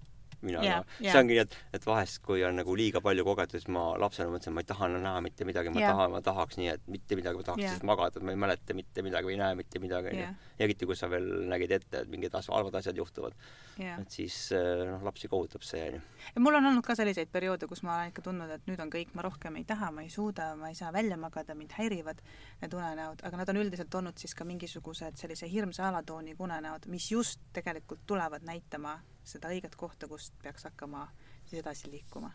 mina 0.46 0.64
yeah, 0.66 0.84
ka. 0.84 1.02
see 1.02 1.20
ongi 1.20 1.38
nii, 1.38 1.44
et, 1.46 1.58
et 1.78 1.86
vahest, 1.88 2.22
kui 2.26 2.44
on 2.48 2.58
nagu 2.60 2.76
liiga 2.78 3.02
palju 3.04 3.26
kogetud, 3.28 3.60
siis 3.60 3.70
ma 3.74 3.86
lapsena 4.02 4.32
mõtlesin, 4.34 4.56
ma 4.56 4.64
ei 4.64 4.70
taha 4.70 4.90
näha 4.94 5.22
mitte 5.26 5.48
midagi, 5.48 5.74
ma 5.74 5.82
yeah. 5.82 5.94
tahan, 5.96 6.14
ma 6.14 6.24
tahaks 6.26 6.60
nii, 6.60 6.72
et 6.74 6.88
mitte 6.92 7.20
midagi, 7.20 7.40
ma 7.40 7.48
tahaks 7.50 7.64
yeah. 7.64 7.76
lihtsalt 7.76 7.90
magada, 7.90 8.24
ma 8.24 8.36
ei 8.36 8.42
mäleta 8.46 8.78
mitte 8.78 9.06
midagi 9.06 9.34
ei 9.34 9.40
näe 9.40 9.60
mitte 9.60 9.82
midagi, 9.84 10.14
onju. 10.14 10.26
ja 10.26 10.64
eriti, 10.68 10.88
kui 10.90 10.98
sa 11.00 11.10
veel 11.12 11.30
nägid 11.50 11.74
ette, 11.80 12.04
et 12.04 12.12
mingid 12.12 12.34
halvad 12.34 12.76
asjad 12.80 12.98
juhtuvad 12.98 13.36
yeah.. 13.80 14.00
et 14.02 14.12
siis 14.14 14.36
eh, 14.56 14.84
noh, 14.90 15.02
lapsi 15.06 15.30
kohutab 15.32 15.66
see, 15.66 15.82
onju. 15.90 16.02
mul 16.44 16.60
on 16.60 16.70
olnud 16.72 16.86
ka 16.86 16.96
selliseid 16.98 17.32
perioode, 17.34 17.68
kus 17.70 17.84
ma 17.86 17.98
olen 17.98 18.14
ikka 18.14 18.26
tundnud, 18.28 18.52
et 18.54 18.68
nüüd 18.70 18.84
on 18.84 18.92
kõik, 18.94 19.14
ma 19.18 19.26
rohkem 19.26 19.58
ei 19.60 19.66
taha, 19.70 19.92
ma 19.96 20.06
ei 20.06 20.12
suuda, 20.14 20.54
ma 20.60 20.72
ei 20.72 20.78
saa 20.78 20.92
välja 20.96 21.18
magada, 21.20 21.56
mind 21.58 21.76
häirivad 21.78 22.22
need 22.62 22.78
unenäod, 22.78 23.24
aga 23.28 23.42
nad 23.42 23.54
on 23.54 23.62
üldiselt 23.64 23.96
olnud 24.00 24.20
siis 24.20 24.36
ka 24.38 24.48
mingisugused 24.48 25.20
sellise 25.20 25.50
hirmsa 25.50 25.88
alatooniga 25.90 26.44
unenäod, 26.44 26.88
mis 26.92 27.10
just 27.12 27.42
tegelikult 27.56 28.06
tulevad 28.10 28.46
näitama 28.48 28.98
seda 29.28 29.52
õiget 29.54 29.78
kohta, 29.80 30.08
kust 30.12 30.36
peaks 30.44 30.68
hakkama 30.68 31.08
siis 31.46 31.62
edasi 31.62 31.92
liikuma. 31.92 32.32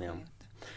jah. 0.00 0.16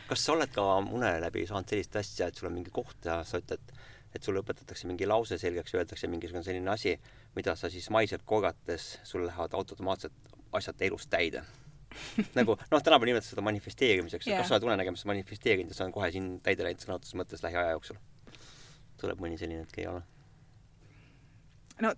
kas 0.07 0.25
sa 0.25 0.33
oled 0.33 0.51
ka 0.53 0.65
une 0.79 1.13
läbi 1.23 1.45
saanud 1.47 1.69
sellist 1.69 1.95
asja, 1.95 2.27
et 2.27 2.35
sul 2.35 2.49
on 2.49 2.57
mingi 2.59 2.73
koht 2.73 3.05
ja 3.05 3.21
sa 3.27 3.41
ütled, 3.41 3.71
et 4.15 4.25
sulle 4.25 4.41
õpetatakse 4.43 4.87
mingi 4.89 5.07
lause 5.07 5.37
selgeks, 5.37 5.73
öeldakse 5.77 6.09
mingisugune 6.11 6.43
selline 6.43 6.71
asi, 6.71 6.95
mida 7.35 7.55
sa 7.55 7.69
siis 7.69 7.89
maiselt 7.93 8.25
korrates, 8.25 8.97
sul 9.03 9.25
lähevad 9.27 9.55
automaatselt 9.57 10.37
asjad 10.59 10.81
elust 10.81 11.09
täide 11.13 11.43
nagu 12.37 12.55
noh, 12.55 12.81
tänapäeval 12.83 13.09
nimetatakse 13.09 13.33
seda 13.33 13.45
manifesteerimiseks 13.45 14.27
yeah., 14.27 14.41
kas 14.41 14.49
sa 14.49 14.57
oled 14.57 14.67
unenägemuses 14.69 15.07
manifesteerinud 15.09 15.73
ja 15.73 15.77
see 15.77 15.87
on 15.87 15.95
kohe 15.95 16.11
siin 16.13 16.29
täide 16.45 16.65
läinud 16.65 16.83
sõna 16.83 16.99
otseses 16.99 17.17
mõttes 17.17 17.43
lähiaja 17.45 17.73
jooksul? 17.75 17.97
tuleb 18.99 19.21
mõni 19.23 19.39
selline 19.39 19.63
hetk, 19.63 19.79
ei 19.81 19.87
ole? 19.89 20.03
no 21.85 21.93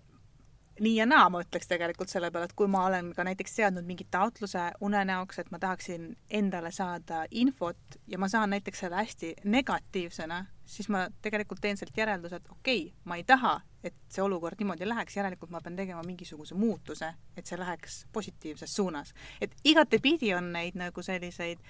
nii 0.81 0.95
ja 0.95 1.05
naa, 1.05 1.29
ma 1.29 1.41
ütleks 1.43 1.69
tegelikult 1.69 2.09
selle 2.09 2.31
peale, 2.33 2.47
et 2.49 2.55
kui 2.57 2.69
ma 2.71 2.85
olen 2.87 3.11
ka 3.13 3.25
näiteks 3.27 3.53
seadnud 3.59 3.85
mingi 3.85 4.07
taotluse 4.11 4.63
unenäoks, 4.81 5.39
et 5.39 5.51
ma 5.53 5.59
tahaksin 5.61 6.07
endale 6.29 6.71
saada 6.73 7.23
infot 7.31 7.99
ja 8.09 8.17
ma 8.21 8.29
saan 8.31 8.49
näiteks 8.55 8.81
selle 8.85 8.97
hästi 8.97 9.33
negatiivsena, 9.43 10.39
siis 10.65 10.89
ma 10.89 11.05
tegelikult 11.21 11.61
teen 11.61 11.77
sealt 11.77 11.97
järelduse, 11.97 12.41
et 12.41 12.49
okei 12.49 12.81
okay,, 12.87 12.97
ma 13.05 13.19
ei 13.19 13.25
taha, 13.27 13.59
et 13.83 13.97
see 14.09 14.25
olukord 14.25 14.57
niimoodi 14.59 14.89
läheks, 14.89 15.17
järelikult 15.17 15.53
ma 15.53 15.61
pean 15.61 15.77
tegema 15.77 16.01
mingisuguse 16.07 16.57
muutuse, 16.57 17.13
et 17.37 17.45
see 17.45 17.61
läheks 17.61 18.05
positiivses 18.13 18.75
suunas. 18.75 19.13
et 19.41 19.53
igatepidi 19.63 20.33
on 20.33 20.51
neid 20.53 20.79
nagu 20.81 21.05
selliseid 21.05 21.61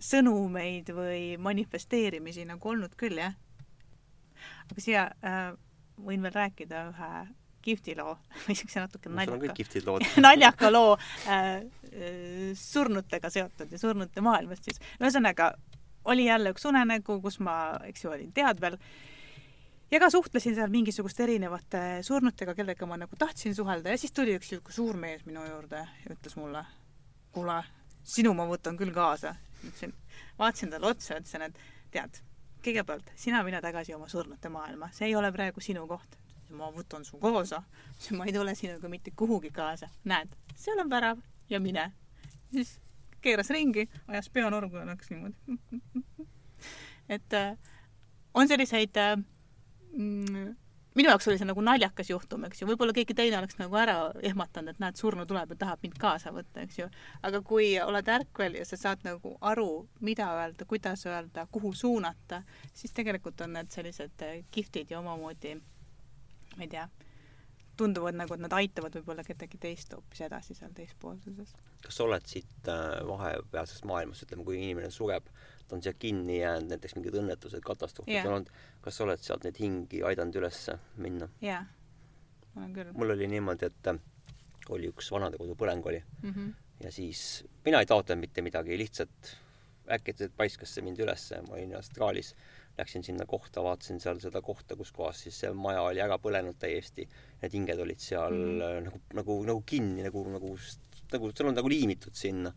sõnumeid 0.00 0.92
või 0.96 1.24
manifesteerimisi 1.38 2.44
nagu 2.44 2.68
olnud 2.68 2.92
küll, 2.96 3.18
jah. 3.24 3.34
aga 4.70 4.80
siia 4.80 5.10
äh, 5.24 5.52
võin 6.00 6.22
veel 6.22 6.36
rääkida 6.36 6.88
ühe 6.92 7.12
kihvti 7.62 7.96
loo 7.98 8.16
või 8.46 8.56
siukse 8.58 8.82
natuke 8.82 9.12
naljaka, 9.12 9.54
naljaka 10.26 10.72
loo 10.72 10.96
äh, 10.96 11.44
äh, 11.44 12.50
surnutega 12.58 13.30
seotud 13.32 13.72
ja 13.72 13.80
surnute 13.80 14.24
maailmast 14.24 14.68
siis. 14.68 14.80
ühesõnaga, 15.00 15.52
oli 16.10 16.26
jälle 16.26 16.54
üks 16.54 16.66
unenägu, 16.68 17.20
kus 17.22 17.40
ma, 17.44 17.56
eks 17.88 18.04
ju, 18.04 18.12
olin 18.14 18.32
teadvel 18.36 18.78
ja 19.90 20.00
ka 20.00 20.10
suhtlesin 20.10 20.54
seal 20.54 20.72
mingisuguste 20.72 21.24
erinevate 21.26 21.82
surnutega, 22.06 22.54
kellega 22.54 22.88
ma 22.88 22.98
nagu 23.00 23.18
tahtsin 23.18 23.54
suhelda 23.54 23.92
ja 23.92 24.00
siis 24.00 24.14
tuli 24.16 24.36
üks 24.38 24.52
niisugune 24.52 24.76
suur 24.76 25.00
mees 25.00 25.26
minu 25.28 25.44
juurde 25.46 25.84
ja 25.84 26.14
ütles 26.14 26.36
mulle, 26.40 26.64
kuule, 27.34 27.60
sinu 28.02 28.34
ma 28.34 28.48
võtan 28.48 28.78
küll 28.80 28.94
kaasa. 28.94 29.34
ütlesin, 29.60 29.94
vaatasin 30.38 30.72
talle 30.72 30.94
otsa 30.94 31.20
ütlesin, 31.20 31.44
et 31.50 31.60
tead, 31.92 32.22
kõigepealt 32.64 33.12
sina 33.18 33.42
mine 33.44 33.60
tagasi 33.60 33.94
oma 33.94 34.08
surnute 34.08 34.48
maailma, 34.48 34.88
see 34.94 35.10
ei 35.10 35.16
ole 35.18 35.32
praegu 35.34 35.60
sinu 35.60 35.86
koht 35.90 36.16
ma 36.56 36.70
võtan 36.74 37.04
su 37.06 37.18
kaasa, 37.22 37.62
siis 37.98 38.16
ma 38.18 38.26
ei 38.28 38.34
tule 38.34 38.54
sinuga 38.54 38.88
mitte 38.88 39.12
kuhugi 39.16 39.50
kaasa. 39.54 39.88
näed, 40.04 40.36
seal 40.56 40.80
on 40.82 40.90
värav 40.90 41.20
ja 41.50 41.60
mine. 41.60 41.90
siis 42.52 42.78
keeras 43.20 43.50
ringi, 43.50 43.88
ajas 44.08 44.30
pea 44.30 44.50
norgu 44.50 44.76
ja 44.76 44.86
läks 44.88 45.10
niimoodi. 45.10 45.58
et 47.16 47.32
äh, 47.34 47.56
on 48.34 48.48
selliseid 48.48 48.96
äh, 48.96 49.16
mm, 49.92 50.56
minu 50.94 51.10
jaoks 51.10 51.28
oli 51.28 51.38
see 51.38 51.48
nagu 51.48 51.62
naljakas 51.64 52.10
juhtum, 52.10 52.44
eks 52.48 52.62
ju, 52.62 52.68
võib-olla 52.70 52.94
keegi 52.96 53.14
teine 53.16 53.38
oleks 53.38 53.58
nagu 53.60 53.76
ära 53.78 53.96
ehmatanud, 54.26 54.74
et 54.74 54.82
näed, 54.82 54.98
surnu 54.98 55.26
tuleb 55.28 55.54
ja 55.54 55.58
tahab 55.64 55.84
mind 55.86 55.98
kaasa 56.00 56.32
võtta, 56.34 56.64
eks 56.64 56.80
ju. 56.80 56.88
aga 57.26 57.42
kui 57.46 57.72
oled 57.82 58.10
ärkvel 58.16 58.58
ja 58.58 58.66
sa 58.68 58.78
saad 58.80 59.04
nagu 59.06 59.36
aru, 59.52 59.70
mida 60.06 60.30
öelda, 60.38 60.66
kuidas 60.70 61.06
öelda, 61.06 61.46
kuhu 61.52 61.72
suunata, 61.76 62.42
siis 62.74 62.94
tegelikult 62.96 63.40
on 63.46 63.54
need 63.58 63.70
sellised 63.74 64.26
äh, 64.26 64.40
kihvtid 64.50 64.90
ja 64.90 65.00
omamoodi 65.02 65.56
ma 66.60 66.66
ei 66.66 66.72
tea, 66.74 66.84
tunduvad 67.80 68.18
nagu, 68.18 68.36
et 68.36 68.42
nad 68.44 68.54
aitavad 68.58 68.96
võib-olla 68.98 69.24
kedagi 69.24 69.58
teist 69.60 69.94
hoopis 69.96 70.20
edasi 70.26 70.56
seal 70.58 70.72
teispoolsuses. 70.76 71.54
kas 71.80 71.96
sa 71.96 72.04
oled 72.04 72.26
siit 72.28 72.68
äh, 72.68 73.00
vahepealsest 73.08 73.86
maailmast, 73.88 74.26
ütleme, 74.26 74.44
kui 74.44 74.58
inimene 74.60 74.90
sureb, 74.92 75.30
ta 75.66 75.78
on 75.78 75.84
siia 75.84 75.94
kinni 75.96 76.40
jäänud, 76.42 76.68
näiteks 76.74 76.98
mingid 76.98 77.16
õnnetused, 77.22 77.64
katastroofid 77.64 78.18
yeah. 78.18 78.28
olnud, 78.28 78.50
kas 78.84 79.00
sa 79.00 79.06
oled 79.06 79.24
sealt 79.24 79.46
neid 79.48 79.60
hingi 79.62 80.02
aidanud 80.10 80.40
üles 80.42 80.62
minna? 81.00 81.30
jaa, 81.44 81.62
olen 82.56 82.74
küll. 82.76 82.92
mul 83.00 83.16
oli 83.16 83.30
niimoodi, 83.32 83.70
et 83.72 83.92
äh, 83.94 84.02
oli 84.76 84.92
üks 84.92 85.08
vanadekodu 85.14 85.56
põleng 85.58 85.86
oli 85.88 86.02
mm. 86.02 86.34
-hmm. 86.34 86.52
ja 86.84 86.92
siis 86.92 87.46
mina 87.64 87.80
ei 87.80 87.88
taotlenud 87.88 88.28
mitte 88.28 88.44
midagi, 88.44 88.76
lihtsalt 88.78 89.36
äkitselt 89.90 90.36
paiskas 90.36 90.74
see 90.74 90.84
mind 90.84 91.00
ülesse, 91.02 91.40
ma 91.48 91.56
olin 91.56 91.74
Austraalis 91.78 92.34
läksin 92.80 93.04
sinna 93.06 93.26
kohta, 93.28 93.62
vaatasin 93.64 94.00
seal 94.02 94.20
seda 94.22 94.42
kohta, 94.44 94.76
kus 94.76 94.92
kohas 94.96 95.22
siis 95.26 95.38
see 95.44 95.52
maja 95.56 95.82
oli 95.86 96.02
ära 96.02 96.18
põlenud 96.22 96.58
täiesti. 96.60 97.06
Need 97.42 97.56
hinged 97.56 97.80
olid 97.86 98.02
seal 98.02 98.34
mm 98.34 98.60
nagu, 98.84 99.00
nagu, 99.16 99.38
nagu 99.46 99.62
kinni, 99.66 100.04
nagu, 100.06 100.24
nagu, 100.32 100.52
nagu 101.12 101.32
seal 101.32 101.50
on 101.50 101.58
nagu 101.58 101.70
liimitud 101.70 102.16
sinna. 102.16 102.52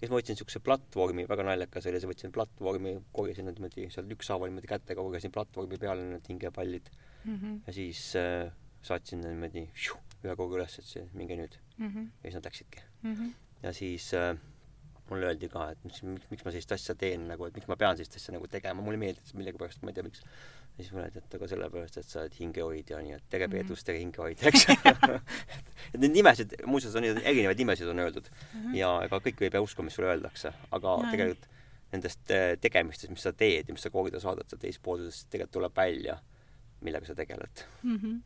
ja 0.00 0.06
siis 0.06 0.12
ma 0.12 0.16
võtsin 0.16 0.32
niisuguse 0.32 0.60
platvormi, 0.64 1.26
väga 1.28 1.44
naljakas 1.44 1.86
oli 1.90 1.98
see, 2.00 2.08
võtsin 2.08 2.32
platvormi, 2.32 2.94
korjasin 3.12 3.44
nad 3.50 3.58
niimoodi 3.58 3.90
seal 3.92 4.14
ükshaaval 4.14 4.48
niimoodi 4.48 4.70
kätega, 4.70 5.02
korjasin 5.04 5.34
platvormi 5.34 5.76
peale 5.82 6.06
need 6.06 6.30
hingepallid 6.30 6.88
mm. 7.24 7.34
-hmm. 7.34 7.58
ja 7.66 7.74
siis 7.76 8.16
äh, 8.16 8.48
saatsin 8.80 9.20
nad 9.20 9.34
niimoodi 9.34 9.66
ühe 10.24 10.36
korra 10.36 10.62
üles, 10.62 10.78
see, 10.88 11.04
minge 11.12 11.36
nüüd 11.36 11.58
mm. 11.76 11.88
-hmm. 11.88 12.08
ja 12.22 12.30
siis 12.30 12.38
nad 12.38 12.48
läksidki 12.48 12.82
mm. 13.02 13.14
-hmm. 13.14 13.34
ja 13.62 13.72
siis 13.76 14.14
äh, 14.14 14.36
mulle 15.10 15.26
öeldi 15.30 15.48
ka, 15.52 15.70
et 15.74 15.84
miks, 15.84 16.02
miks, 16.06 16.26
miks 16.30 16.44
ma 16.46 16.50
sellist 16.54 16.72
asja 16.76 16.94
teen 16.98 17.26
nagu, 17.30 17.46
et 17.46 17.54
miks 17.58 17.68
ma 17.70 17.76
pean 17.76 17.96
sellist 17.98 18.16
asja 18.16 18.32
nagu 18.36 18.46
tegema, 18.50 18.82
mulle 18.82 18.98
meeldib 19.02 19.34
millegipärast, 19.38 19.82
ma 19.82 19.90
ei 19.92 19.98
tea, 19.98 20.04
miks. 20.06 20.22
ja 20.78 20.84
siis 20.84 20.92
mulle 20.94 21.06
öeldi, 21.08 21.18
et 21.24 21.34
aga 21.38 21.48
sellepärast, 21.50 21.96
et 22.00 22.08
sa 22.08 22.20
oled 22.22 22.36
hingehoidja, 22.40 23.00
nii 23.04 23.12
et 23.18 23.24
tege 23.30 23.46
Mhm. 23.48 23.54
Peetrus, 23.56 23.84
tege 23.84 23.98
hingehoidja, 24.00 24.48
eks 24.48 24.66
et 25.94 26.00
neid 26.00 26.12
nimesid, 26.14 26.54
muuseas 26.66 26.94
on 26.96 27.04
erinevaid 27.10 27.58
nimesid 27.58 27.88
on 27.92 27.98
öeldud 28.06 28.30
Mhm. 28.54 28.74
ja 28.78 28.90
ega 29.04 29.20
kõike 29.20 29.42
ei 29.48 29.50
pea 29.50 29.62
uskuma, 29.62 29.84
mis 29.90 29.94
sulle 29.98 30.08
öeldakse, 30.14 30.52
aga 30.70 30.96
Jaa. 31.02 31.10
tegelikult 31.10 31.48
nendest 31.92 32.30
eh, 32.30 32.56
tegemistest, 32.62 33.10
mis 33.10 33.22
sa 33.26 33.32
teed 33.34 33.68
ja 33.68 33.74
mis 33.74 33.82
sa 33.82 33.90
koorida 33.90 34.20
saadad 34.22 34.46
seal 34.48 34.60
teispoolses, 34.62 35.24
tegelikult 35.30 35.56
tuleb 35.58 35.76
välja, 35.76 36.18
millega 36.86 37.06
sa 37.06 37.14
tegeled. 37.18 37.64
mm. 37.82 37.96
-hmm. 37.96 38.20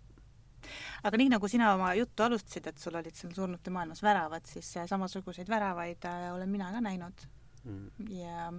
Aga 1.02 1.20
nii 1.20 1.28
nagu 1.36 1.48
sina 1.48 1.74
oma 1.74 1.92
juttu 1.98 2.22
alustasid, 2.26 2.66
et 2.66 2.78
sul 2.78 2.94
olid 3.00 3.14
seal 3.14 3.32
surnute 3.36 3.70
maailmas 3.70 4.02
väravad, 4.02 4.46
siis 4.46 4.74
samasuguseid 4.90 5.48
väravaid 5.48 6.04
äh, 6.10 6.28
olen 6.34 6.48
mina 6.48 6.72
ka 6.72 6.80
näinud 6.84 7.26
Mm. 7.64 7.88
ja 8.12 8.52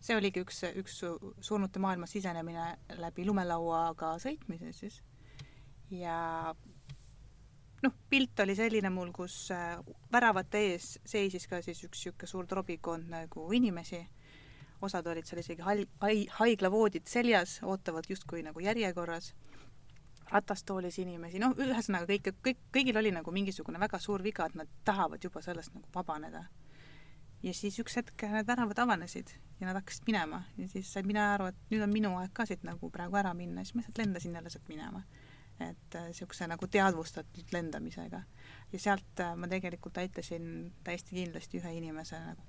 see 0.00 0.16
oligi 0.16 0.40
üks, 0.40 0.62
üks 0.80 0.94
su- 1.02 1.34
surnute 1.44 1.80
maailma 1.84 2.06
sisenemine 2.08 2.78
läbi 2.96 3.26
lumelauaga 3.28 4.14
sõitmise 4.22 4.72
siis. 4.72 5.02
ja 5.92 6.54
noh, 7.82 7.92
pilt 8.10 8.40
oli 8.40 8.56
selline 8.56 8.90
mul, 8.90 9.12
kus 9.12 9.50
äh, 9.54 9.76
väravate 10.12 10.62
ees 10.70 10.94
seisis 11.04 11.46
ka 11.50 11.60
siis 11.62 11.82
üks 11.84 12.06
niisugune 12.06 12.30
suur 12.30 12.48
trobikond 12.48 13.10
nagu 13.12 13.44
inimesi, 13.52 14.00
osad 14.80 15.06
olid 15.12 15.28
seal 15.28 15.42
isegi 15.44 15.62
hal-, 15.66 15.84
hai-, 16.00 16.28
haiglavoodid 16.40 17.04
seljas, 17.10 17.58
ootavad 17.68 18.08
justkui 18.08 18.42
nagu 18.46 18.64
järjekorras, 18.64 19.34
ratastoolis 20.32 20.98
inimesi, 21.02 21.40
noh, 21.42 21.54
ühesõnaga 21.56 22.08
kõik, 22.10 22.32
kõik, 22.44 22.64
kõigil 22.74 22.98
oli 23.00 23.12
nagu 23.14 23.32
mingisugune 23.32 23.80
väga 23.80 24.00
suur 24.02 24.22
viga, 24.22 24.46
et 24.46 24.58
nad 24.58 24.70
tahavad 24.84 25.24
juba 25.24 25.42
sellest 25.44 25.74
nagu 25.74 25.88
vabaneda 25.94 26.46
ja 27.42 27.54
siis 27.54 27.78
üks 27.82 27.96
hetk 27.98 28.24
need 28.32 28.46
väravad 28.46 28.78
avanesid 28.82 29.30
ja 29.60 29.68
nad 29.68 29.78
hakkasid 29.78 30.06
minema 30.06 30.42
ja 30.58 30.68
siis 30.68 30.92
sain 30.92 31.06
mina 31.06 31.32
aru, 31.34 31.50
et 31.52 31.58
nüüd 31.70 31.84
on 31.84 31.92
minu 31.92 32.12
aeg 32.18 32.32
ka 32.34 32.46
siit 32.48 32.64
nagu 32.66 32.90
praegu 32.90 33.18
ära 33.20 33.34
minna, 33.34 33.64
siis 33.64 33.76
ma 33.76 33.82
lihtsalt 33.82 34.00
lendasin 34.02 34.34
jälle 34.38 34.50
sealt 34.50 34.68
minema. 34.68 35.02
et 35.60 35.94
niisuguse 36.06 36.44
äh, 36.44 36.48
nagu 36.48 36.66
teadvustatud 36.66 37.52
lendamisega. 37.52 38.22
ja 38.72 38.78
sealt 38.78 39.20
äh, 39.20 39.36
ma 39.36 39.48
tegelikult 39.48 39.98
aitasin 39.98 40.72
täiesti 40.84 41.14
kindlasti 41.14 41.58
ühe 41.58 41.74
inimese 41.78 42.20
nagu 42.20 42.42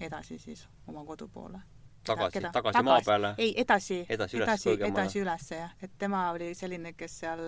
edasi 0.00 0.38
siis 0.38 0.68
oma 0.86 1.04
kodu 1.04 1.28
poole. 1.28 1.60
Tagasi, 2.04 2.42
tagasi 2.52 2.82
maa 2.86 3.00
peale? 3.06 3.34
ei, 3.38 3.54
edasi, 3.60 4.00
edasi 4.08 4.40
edasi, 4.40 4.76
edasi 4.88 5.22
üles 5.22 5.50
jah, 5.50 5.74
et 5.82 5.96
tema 5.98 6.26
oli 6.34 6.52
selline, 6.54 6.92
kes 6.98 7.18
seal 7.24 7.44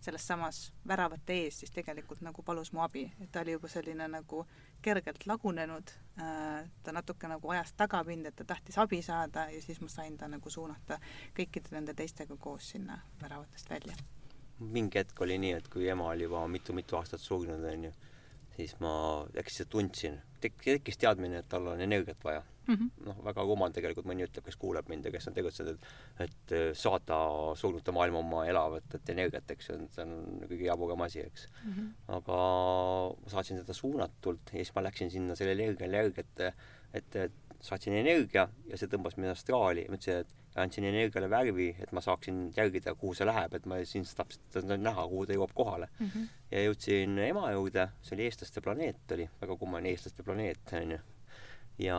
selles 0.00 0.26
samas 0.26 0.60
väravate 0.88 1.40
ees 1.44 1.62
siis 1.62 1.74
tegelikult 1.74 2.22
nagu 2.26 2.42
palus 2.42 2.72
mu 2.72 2.84
abi, 2.84 3.06
et 3.20 3.32
ta 3.32 3.44
oli 3.44 3.56
juba 3.56 3.70
selline 3.72 4.08
nagu 4.08 4.44
kergelt 4.84 5.26
lagunenud. 5.26 5.92
Äh,, 6.20 6.70
ta 6.82 6.92
natuke 6.92 7.28
nagu 7.28 7.50
ajas 7.50 7.72
tagapind, 7.76 8.26
et 8.26 8.36
ta 8.36 8.44
tahtis 8.44 8.78
abi 8.78 9.00
saada 9.02 9.48
ja 9.50 9.62
siis 9.62 9.80
ma 9.80 9.88
sain 9.88 10.18
ta 10.18 10.28
nagu 10.30 10.50
suunata 10.50 11.00
kõikide 11.36 11.72
nende 11.74 11.94
teistega 11.96 12.36
koos 12.40 12.68
sinna 12.74 13.00
väravatest 13.22 13.70
välja. 13.70 13.96
mingi 14.58 14.98
hetk 14.98 15.20
oli 15.20 15.38
nii, 15.38 15.52
et 15.52 15.68
kui 15.68 15.88
ema 15.88 16.06
oli 16.12 16.28
juba 16.28 16.44
mitu-mitu 16.48 16.96
aastat 16.96 17.20
surnud, 17.20 17.64
onju, 17.72 17.90
siis 18.56 18.74
ma 18.80 18.94
äkki 19.38 19.66
tundsin, 19.70 20.18
tek-, 20.40 20.60
tekkis 20.62 21.00
teadmine, 21.00 21.42
et 21.42 21.48
tal 21.50 21.66
on 21.72 21.80
energiat 21.80 22.20
vaja 22.24 22.42
mm. 22.66 22.74
-hmm. 22.74 23.06
noh, 23.06 23.20
väga 23.24 23.44
rumal 23.46 23.72
tegelikult 23.74 24.06
mõni 24.08 24.26
ütleb, 24.26 24.44
kes 24.46 24.58
kuuleb 24.60 24.88
mind 24.88 25.08
ja 25.08 25.12
kes 25.14 25.28
on 25.28 25.36
tegutsenud, 25.38 25.78
et 26.18 26.26
et 26.26 26.54
äh, 26.58 26.66
saada 26.78 27.18
surnute 27.60 27.92
maailma 27.92 28.22
oma 28.22 28.44
elavat 28.50 28.94
et 28.98 29.14
energiat, 29.16 29.50
eks 29.50 29.70
ju, 29.70 29.78
see 29.96 30.06
on 30.06 30.44
kõige 30.48 30.68
jaburam 30.70 31.06
asi, 31.06 31.20
eks 31.20 31.48
Mm 31.64 31.72
-hmm. 31.72 31.88
aga 32.16 32.38
ma 33.22 33.30
saatsin 33.34 33.58
teda 33.60 33.72
suunatult 33.72 34.52
ja 34.52 34.58
siis 34.58 34.74
ma 34.74 34.82
läksin 34.82 35.10
sinna 35.10 35.34
selle 35.34 35.52
energiale 35.52 35.96
järgi, 35.96 36.20
et 36.20 36.54
et, 36.94 37.16
et 37.16 37.32
saatsin 37.60 37.92
energia 37.92 38.48
ja 38.66 38.76
see 38.78 38.88
tõmbas 38.88 39.16
mind 39.16 39.32
astraali, 39.32 39.86
ma 39.88 39.96
ütlesin, 39.96 40.20
et 40.20 40.43
andsin 40.54 40.84
energiale 40.86 41.28
värvi, 41.30 41.68
et 41.82 41.92
ma 41.92 42.00
saaksin 42.04 42.52
jälgida, 42.56 42.94
kuhu 42.94 43.14
see 43.18 43.26
läheb, 43.26 43.54
et 43.56 43.66
ma 43.66 43.80
siin 43.88 44.04
täpselt 44.06 44.68
näha, 44.70 45.06
kuhu 45.10 45.26
ta 45.26 45.34
jõuab 45.34 45.54
kohale 45.54 45.88
Mm 45.98 46.06
-hmm. 46.06 46.28
ja 46.50 46.62
jõudsin 46.64 47.18
ema 47.18 47.50
juurde, 47.52 47.88
see 48.02 48.16
oli 48.16 48.24
eestlaste 48.24 48.60
planeet 48.60 49.12
oli, 49.12 49.28
väga 49.40 49.56
kummaline 49.56 49.90
eestlaste 49.90 50.22
planeet 50.22 50.72
onju. 50.72 50.98
ja 51.78 51.98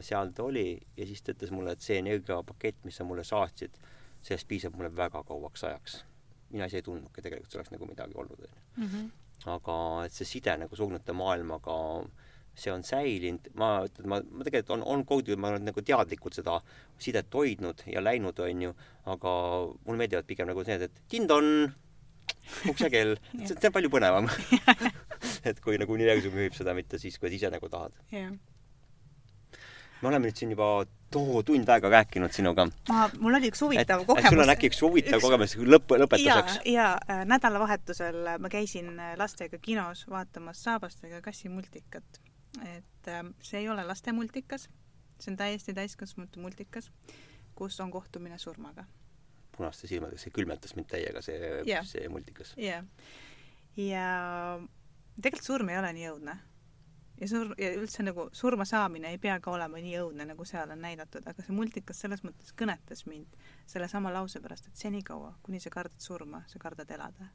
seal 0.00 0.30
ta 0.30 0.42
oli 0.42 0.80
ja 0.96 1.06
siis 1.06 1.22
ta 1.22 1.32
ütles 1.32 1.50
mulle, 1.50 1.72
et 1.72 1.80
see 1.80 1.98
energiapakett, 1.98 2.84
mis 2.84 2.96
sa 2.96 3.04
mulle 3.04 3.24
saatsid, 3.24 3.74
sellest 4.22 4.48
piisab 4.48 4.74
mulle 4.74 4.96
väga 4.96 5.24
kauaks 5.24 5.64
ajaks. 5.64 6.04
mina 6.50 6.64
ise 6.64 6.76
ei 6.76 6.82
tundnudki 6.82 7.22
tegelikult, 7.22 7.50
see 7.50 7.58
oleks 7.58 7.70
nagu 7.70 7.86
midagi 7.86 8.12
olnud 8.14 8.40
onju. 8.40 8.60
Mm 8.76 8.88
-hmm. 8.88 9.10
aga 9.46 10.04
et 10.04 10.12
see 10.12 10.24
side 10.24 10.56
nagu 10.56 10.76
surnute 10.76 11.12
maailmaga, 11.12 12.04
see 12.54 12.72
on 12.72 12.82
säilinud, 12.84 13.48
ma 13.56 13.70
ma, 14.04 14.18
ma 14.20 14.44
tegelikult 14.44 14.74
on, 14.76 14.82
on 14.94 15.04
kaudu, 15.08 15.36
ma 15.40 15.52
olen 15.52 15.64
nagu 15.70 15.84
teadlikult 15.84 16.36
seda 16.36 16.58
sidet 17.00 17.32
hoidnud 17.32 17.86
ja 17.88 18.02
läinud, 18.04 18.38
onju, 18.44 18.74
aga 19.14 19.32
mulle 19.86 20.02
meeldivad 20.02 20.28
pigem 20.28 20.50
nagu 20.50 20.64
need, 20.68 20.84
et 20.88 21.00
tindon, 21.08 21.72
uksekell, 22.68 23.16
see 23.46 23.56
see 23.56 23.70
on 23.70 23.76
palju 23.78 23.92
põnevam 23.92 24.28
et 25.48 25.60
kui 25.62 25.78
nagu 25.80 25.94
universum 25.94 26.34
juhib 26.38 26.56
seda, 26.56 26.74
mitte 26.76 27.00
siis, 27.02 27.18
kui 27.20 27.30
sa 27.30 27.38
ise 27.38 27.52
nagu 27.52 27.70
tahad. 27.72 27.94
jah. 28.14 28.32
me 30.02 30.10
oleme 30.10 30.28
nüüd 30.28 30.38
siin 30.38 30.52
juba 30.54 30.72
too 31.12 31.42
tund 31.46 31.68
aega 31.68 31.90
rääkinud 31.92 32.34
sinuga. 32.34 32.66
ma, 32.90 33.06
mul 33.20 33.38
oli 33.38 33.52
üks 33.52 33.62
huvitav 33.64 34.02
et 34.02 34.08
kogemus. 34.08 34.34
sul 34.34 34.44
on 34.44 34.54
äkki 34.54 34.70
üks 34.72 34.82
huvitav 34.84 35.24
kogemus 35.24 35.56
lõpp, 35.60 35.96
lõpetuseks. 36.04 36.60
ja, 36.64 36.74
ja 36.74 36.88
äh, 37.06 37.24
nädalavahetusel 37.28 38.20
ma 38.42 38.52
käisin 38.52 38.92
äh, 38.96 39.14
lastega 39.20 39.60
kinos 39.62 40.06
vaatamas 40.10 40.62
Saabastega 40.64 41.20
kassimultikat. 41.24 42.21
Et 42.60 43.08
äh, 43.08 43.24
see 43.42 43.62
ei 43.62 43.68
ole 43.68 43.84
lastemultikas, 43.86 44.68
see 45.18 45.32
on 45.32 45.38
täiesti 45.40 45.74
täiskasvanute 45.74 46.40
multikas, 46.40 46.90
kus 47.54 47.80
on 47.80 47.90
kohtumine 47.90 48.38
surmaga. 48.38 48.84
punaste 49.56 49.86
silmadega, 49.86 50.20
see 50.20 50.32
külmetas 50.32 50.72
mind 50.76 50.88
täiega, 50.88 51.20
see 51.22 51.36
Jah. 51.68 51.84
see 51.86 52.08
multikas. 52.08 52.54
jah. 52.56 52.84
ja 53.76 54.06
tegelikult 55.20 55.44
surm 55.46 55.68
ei 55.68 55.78
ole 55.78 55.92
nii 55.92 56.08
õudne. 56.10 56.36
ja 57.20 57.28
sur-, 57.28 57.54
ja 57.58 57.72
üldse 57.76 58.02
nagu 58.02 58.28
surma 58.32 58.64
saamine 58.68 59.12
ei 59.12 59.18
pea 59.18 59.38
ka 59.40 59.52
olema 59.52 59.80
nii 59.80 59.96
õudne, 60.00 60.26
nagu 60.32 60.44
seal 60.48 60.72
on 60.72 60.80
näidatud, 60.80 61.26
aga 61.28 61.44
see 61.44 61.56
multikas 61.56 62.00
selles 62.04 62.24
mõttes 62.24 62.52
kõnetas 62.56 63.06
mind 63.06 63.38
sellesama 63.66 64.12
lause 64.12 64.40
pärast, 64.40 64.68
et 64.68 64.76
senikaua, 64.76 65.36
kuni 65.42 65.60
sa 65.60 65.70
kardad 65.70 66.00
surma, 66.00 66.44
sa 66.48 66.58
kardad 66.58 66.90
elada. 66.90 67.30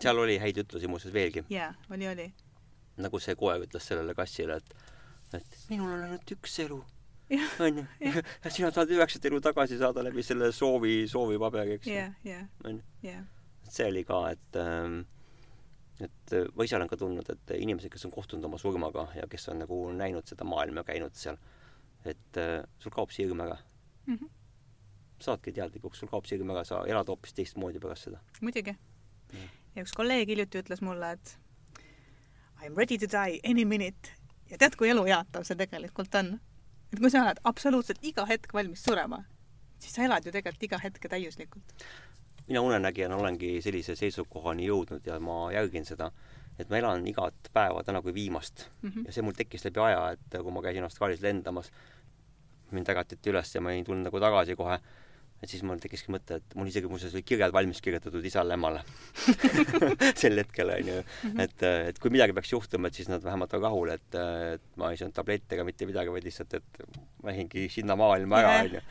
seal 0.00 0.18
oli 0.18 0.38
häid 0.38 0.64
ütlusi 0.64 0.88
muuseas 0.88 1.14
veelgi. 1.14 1.44
jaa, 1.50 1.74
oli, 1.90 2.08
oli 2.08 2.32
nagu 3.02 3.20
see 3.22 3.36
koer 3.38 3.64
ütles 3.66 3.88
sellele 3.90 4.14
kassile, 4.16 4.60
et, 4.60 4.76
et 5.38 5.58
minul 5.70 5.92
on 5.92 6.04
ainult 6.06 6.32
üks 6.36 6.58
elu, 6.64 6.78
onju. 7.66 7.84
ja 8.44 8.52
sina 8.52 8.70
tahad 8.74 8.92
üheksat 8.94 9.26
elu 9.30 9.40
tagasi 9.44 9.78
saada 9.80 10.04
läbi 10.06 10.24
selle 10.26 10.52
soovi, 10.54 11.02
soovipaberi, 11.10 11.76
eks 11.78 11.90
ju. 11.90 12.38
onju. 12.70 13.18
see 13.68 13.90
oli 13.90 14.04
ka, 14.06 14.22
et 14.30 14.60
ähm, 14.62 15.02
et 16.00 16.32
äh, 16.36 16.48
ma 16.54 16.64
ise 16.66 16.76
olen 16.76 16.90
ka 16.90 16.98
tundnud, 17.00 17.28
et 17.32 17.54
inimesed, 17.56 17.90
kes 17.92 18.04
on 18.08 18.12
kohtunud 18.14 18.44
oma 18.44 18.58
surmaga 18.60 19.08
ja 19.16 19.26
kes 19.30 19.48
on 19.52 19.62
nagu 19.64 19.78
näinud 19.96 20.28
seda 20.28 20.44
maailma, 20.48 20.84
käinud 20.84 21.16
seal, 21.16 21.38
et 22.04 22.40
äh, 22.40 22.58
sul 22.82 22.94
kaob 22.94 23.14
see 23.14 23.26
hirm 23.26 23.44
ära. 23.46 23.58
Mhm. 24.06 24.34
saadki 25.16 25.52
teadlikuks, 25.56 26.02
sul 26.02 26.10
kaob 26.12 26.26
see 26.28 26.36
hirm 26.36 26.52
ära, 26.52 26.62
sa 26.68 26.82
elad 26.86 27.08
hoopis 27.08 27.32
teistmoodi 27.34 27.80
pärast 27.80 28.10
seda. 28.10 28.20
muidugi 28.44 28.76
ja 29.76 29.84
üks 29.84 29.94
kolleeg 29.96 30.28
hiljuti 30.28 30.60
ütles 30.62 30.82
mulle, 30.84 31.14
et 31.16 31.32
I 32.66 32.68
am 32.68 32.74
ready 32.74 32.98
to 32.98 33.06
die 33.06 33.38
any 33.44 33.64
minute 33.64 34.10
ja 34.50 34.56
tead, 34.58 34.74
kui 34.74 34.88
elujaatav 34.90 35.44
see 35.46 35.54
tegelikult 35.54 36.16
on? 36.18 36.32
et 36.90 36.98
kui 36.98 37.10
sa 37.14 37.20
oled 37.22 37.38
absoluutselt 37.46 38.02
iga 38.02 38.24
hetk 38.26 38.50
valmis 38.56 38.82
surema, 38.82 39.20
siis 39.78 39.94
sa 39.94 40.02
elad 40.02 40.26
ju 40.26 40.32
tegelikult 40.34 40.64
iga 40.66 40.80
hetke 40.82 41.10
täiuslikult. 41.12 41.84
mina 42.48 42.64
unenägijana 42.66 43.20
olengi 43.22 43.52
sellise 43.62 43.94
seisukohani 43.94 44.66
jõudnud 44.66 45.06
ja 45.06 45.20
ma 45.22 45.52
järgin 45.54 45.86
seda, 45.86 46.10
et 46.58 46.66
ma 46.70 46.80
elan 46.80 47.06
igat 47.06 47.52
päeva 47.54 47.84
täna 47.86 48.02
kui 48.02 48.14
viimast 48.14 48.66
mm. 48.82 48.90
-hmm. 48.90 49.06
ja 49.06 49.12
see 49.12 49.22
mul 49.22 49.38
tekkis 49.38 49.64
läbi 49.68 49.80
aja, 49.86 50.10
et 50.18 50.42
kui 50.42 50.52
ma 50.52 50.62
käisin 50.62 50.90
Austraalias 50.90 51.22
lendamas, 51.22 51.70
mind 52.70 52.88
ägatati 52.88 53.30
üles 53.30 53.54
ja 53.54 53.60
ma 53.60 53.78
ei 53.78 53.84
tulnud 53.84 54.10
nagu 54.10 54.20
tagasi 54.20 54.56
kohe 54.56 54.80
et 55.42 55.50
siis 55.52 55.62
mul 55.66 55.80
tekkiski 55.82 56.12
mõte, 56.12 56.38
et 56.40 56.54
mul 56.56 56.68
isegi 56.70 56.88
muuseas 56.90 57.14
olid 57.14 57.26
kirjad 57.28 57.52
valmis 57.54 57.82
kirjutatud 57.84 58.24
isale-emale 58.24 58.82
sel 60.20 60.40
hetkel 60.40 60.72
onju, 60.76 60.96
mhm. 61.02 61.42
et, 61.44 61.66
et 61.92 62.00
kui 62.02 62.12
midagi 62.14 62.34
peaks 62.36 62.52
juhtuma, 62.54 62.88
et 62.88 62.98
siis 62.98 63.10
nad 63.12 63.24
vähemalt 63.24 63.52
on 63.58 63.64
rahul, 63.66 63.92
et, 63.94 64.18
et 64.56 64.64
ma 64.80 64.92
ei 64.92 65.00
söönud 65.00 65.16
tablette 65.16 65.56
ega 65.56 65.66
mitte 65.66 65.88
midagi, 65.88 66.12
vaid 66.12 66.26
lihtsalt, 66.26 66.56
et 66.58 66.82
ma 67.22 67.32
lähingi 67.32 67.66
sinna 67.72 67.96
maailma 67.98 68.40
ära 68.40 68.54
onju. 68.64 68.82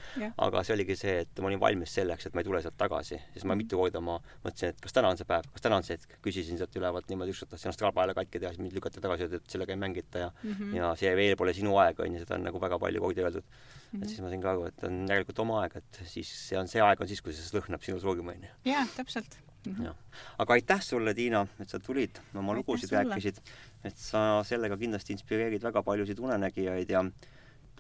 aga 0.45 0.63
see 0.67 0.75
oligi 0.77 0.97
see, 0.99 1.17
et 1.25 1.41
ma 1.41 1.49
olin 1.51 1.61
valmis 1.61 1.95
selleks, 1.97 2.29
et 2.29 2.37
ma 2.37 2.43
ei 2.43 2.49
tule 2.49 2.61
sealt 2.63 2.77
tagasi, 2.79 3.19
siis 3.33 3.45
ma 3.45 3.53
mhm. 3.53 3.63
mitu 3.63 3.81
korda 3.81 4.03
ma 4.03 4.19
mõtlesin, 4.45 4.75
et 4.75 4.83
kas 4.85 4.95
täna 4.95 5.13
on 5.13 5.19
see 5.19 5.29
päev, 5.29 5.47
kas 5.55 5.65
täna 5.65 5.79
on 5.81 5.87
see 5.87 5.97
hetk, 5.97 6.17
küsisin 6.25 6.61
sealt 6.61 6.75
ülevalt 6.79 7.09
niimoodi, 7.11 7.35
ükskord 7.35 7.55
tahtsin 7.55 7.73
astraalpaela 7.73 8.17
katki 8.17 8.41
teha, 8.41 8.53
siis 8.53 8.63
mind 8.63 8.75
lükati 8.77 9.03
tagasi, 9.03 9.27
öeldi, 9.27 9.41
et 9.41 9.55
sellega 9.55 9.73
ei 9.75 9.81
mängita 9.81 10.27
ja 10.27 10.29
mm 10.35 10.51
-hmm. 10.51 10.75
ja 10.77 10.93
see 10.99 11.15
veel 11.15 11.37
pole 11.39 11.53
sinu 11.53 11.77
aeg 11.81 11.99
onju, 11.99 12.21
seda 12.23 12.37
on 12.37 12.47
nagu 12.49 12.61
väga 12.61 12.79
palju 12.79 13.01
kordi 13.01 13.25
öeldud. 13.25 13.43
-hmm. 13.95 14.03
et 14.03 14.13
siis 14.13 14.21
ma 14.21 14.29
sain 14.33 14.41
ka 14.43 14.51
aru, 14.51 14.65
et 14.69 14.83
on 14.87 15.01
järelikult 15.07 15.39
oma 15.45 15.61
aeg, 15.63 15.79
et 15.81 16.01
siis 16.03 16.29
see 16.49 16.59
on, 16.59 16.67
see 16.71 16.81
aeg 16.83 17.01
on 17.01 17.07
siis, 17.07 17.21
kui 17.21 17.33
see 17.33 17.57
lõhnab 17.57 17.83
sinu 17.85 17.99
surma, 17.99 18.35
onju. 18.35 18.51
jaa, 18.65 18.85
täpselt 18.95 19.39
mm. 19.65 19.75
-hmm. 19.75 19.93
aga 20.37 20.53
aitäh 20.53 20.81
sulle, 20.81 21.13
Tiina, 21.13 21.47
et 21.59 21.69
sa 21.69 21.79
tulid, 21.79 22.19
oma 22.35 22.53
aitäh 22.53 22.59
lugusid 22.59 22.89
sulle. 22.89 23.03
rääkisid, 23.03 23.39
et 23.83 23.97
sa 23.97 24.43
sellega 24.43 24.77
kindlasti 24.77 25.13
inspireerid 25.13 25.63
väga 25.63 25.83
paljusid 25.83 26.19
unenägijaid 26.19 26.89
ja 26.89 27.05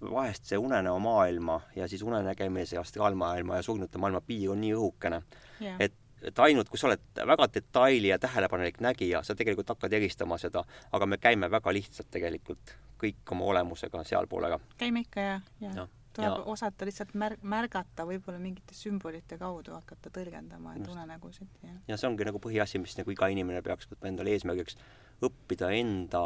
vahest 0.01 0.45
see 0.45 0.57
unenäo 0.57 0.99
maailma 0.99 1.61
ja 1.75 1.87
siis 1.87 2.01
unenägemise 2.01 2.77
astraalmaailma 2.77 3.55
ja 3.55 3.61
surnute 3.61 3.97
maailma 3.97 4.21
piir 4.21 4.51
on 4.51 4.61
nii 4.61 4.73
õhukene 4.73 5.21
yeah., 5.61 5.77
et 5.79 5.93
et 6.25 6.39
ainult, 6.39 6.69
kui 6.69 6.79
sa 6.79 6.87
oled 6.87 7.01
väga 7.27 7.45
detaili 7.53 8.07
ja 8.07 8.17
tähelepanelik 8.19 8.79
nägija, 8.81 9.21
sa 9.23 9.35
tegelikult 9.35 9.69
hakkad 9.69 9.93
eristama 9.93 10.37
seda, 10.41 10.63
aga 10.91 11.05
me 11.05 11.19
käime 11.21 11.51
väga 11.51 11.73
lihtsalt 11.75 12.09
tegelikult 12.11 12.73
kõik 13.01 13.35
oma 13.35 13.45
olemusega 13.51 14.03
sealpool 14.03 14.47
ära. 14.47 14.59
käime 14.77 15.03
ikka 15.05 15.21
ja, 15.21 15.39
ja, 15.61 15.71
ja 15.75 15.87
tuleb 16.15 16.31
ja. 16.31 16.43
osata 16.51 16.87
lihtsalt 16.87 17.13
mär-, 17.19 17.37
märgata 17.41 18.05
võib-olla 18.07 18.39
mingite 18.41 18.75
sümbolite 18.77 19.37
kaudu 19.41 19.75
hakata 19.75 20.11
tõlgendama 20.15 20.75
et 20.79 20.87
unenägusid 20.91 21.63
ja 21.63 21.75
ja 21.91 21.97
see 21.99 22.09
ongi 22.09 22.27
nagu 22.27 22.41
põhiasi, 22.43 22.81
mis 22.81 22.95
nagu 22.99 23.11
iga 23.13 23.29
inimene 23.33 23.61
peaks 23.65 23.89
võtma 23.91 24.11
endale 24.11 24.35
eesmärgiks, 24.35 24.79
õppida 25.25 25.71
enda 25.75 26.23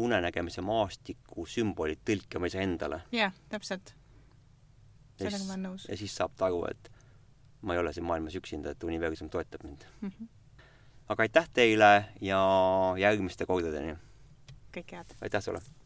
unenägemise 0.00 0.62
maastiku 0.64 1.46
sümbolid 1.48 2.04
tõlkima 2.06 2.50
iseendale. 2.50 3.02
jah, 3.14 3.34
täpselt. 3.52 3.94
sellega 5.18 5.44
ma 5.44 5.56
olen 5.56 5.66
nõus. 5.70 5.88
ja 5.88 5.96
siis 5.96 6.14
saab 6.16 6.36
ta 6.36 6.48
aru, 6.50 6.64
et 6.70 6.92
ma 7.62 7.74
ei 7.74 7.82
ole 7.82 7.92
siin 7.96 8.06
maailmas 8.08 8.36
üksinda, 8.38 8.74
et 8.74 8.84
universum 8.84 9.30
toetab 9.30 9.64
mind 9.64 9.84
mm. 10.00 10.08
-hmm. 10.08 10.64
aga 11.08 11.26
aitäh 11.26 11.50
teile 11.52 11.92
ja 12.20 12.40
järgmiste 12.98 13.46
kordadeni! 13.46 13.96
kõike 14.76 14.96
head! 14.96 15.16
aitäh 15.20 15.42
sulle! 15.42 15.79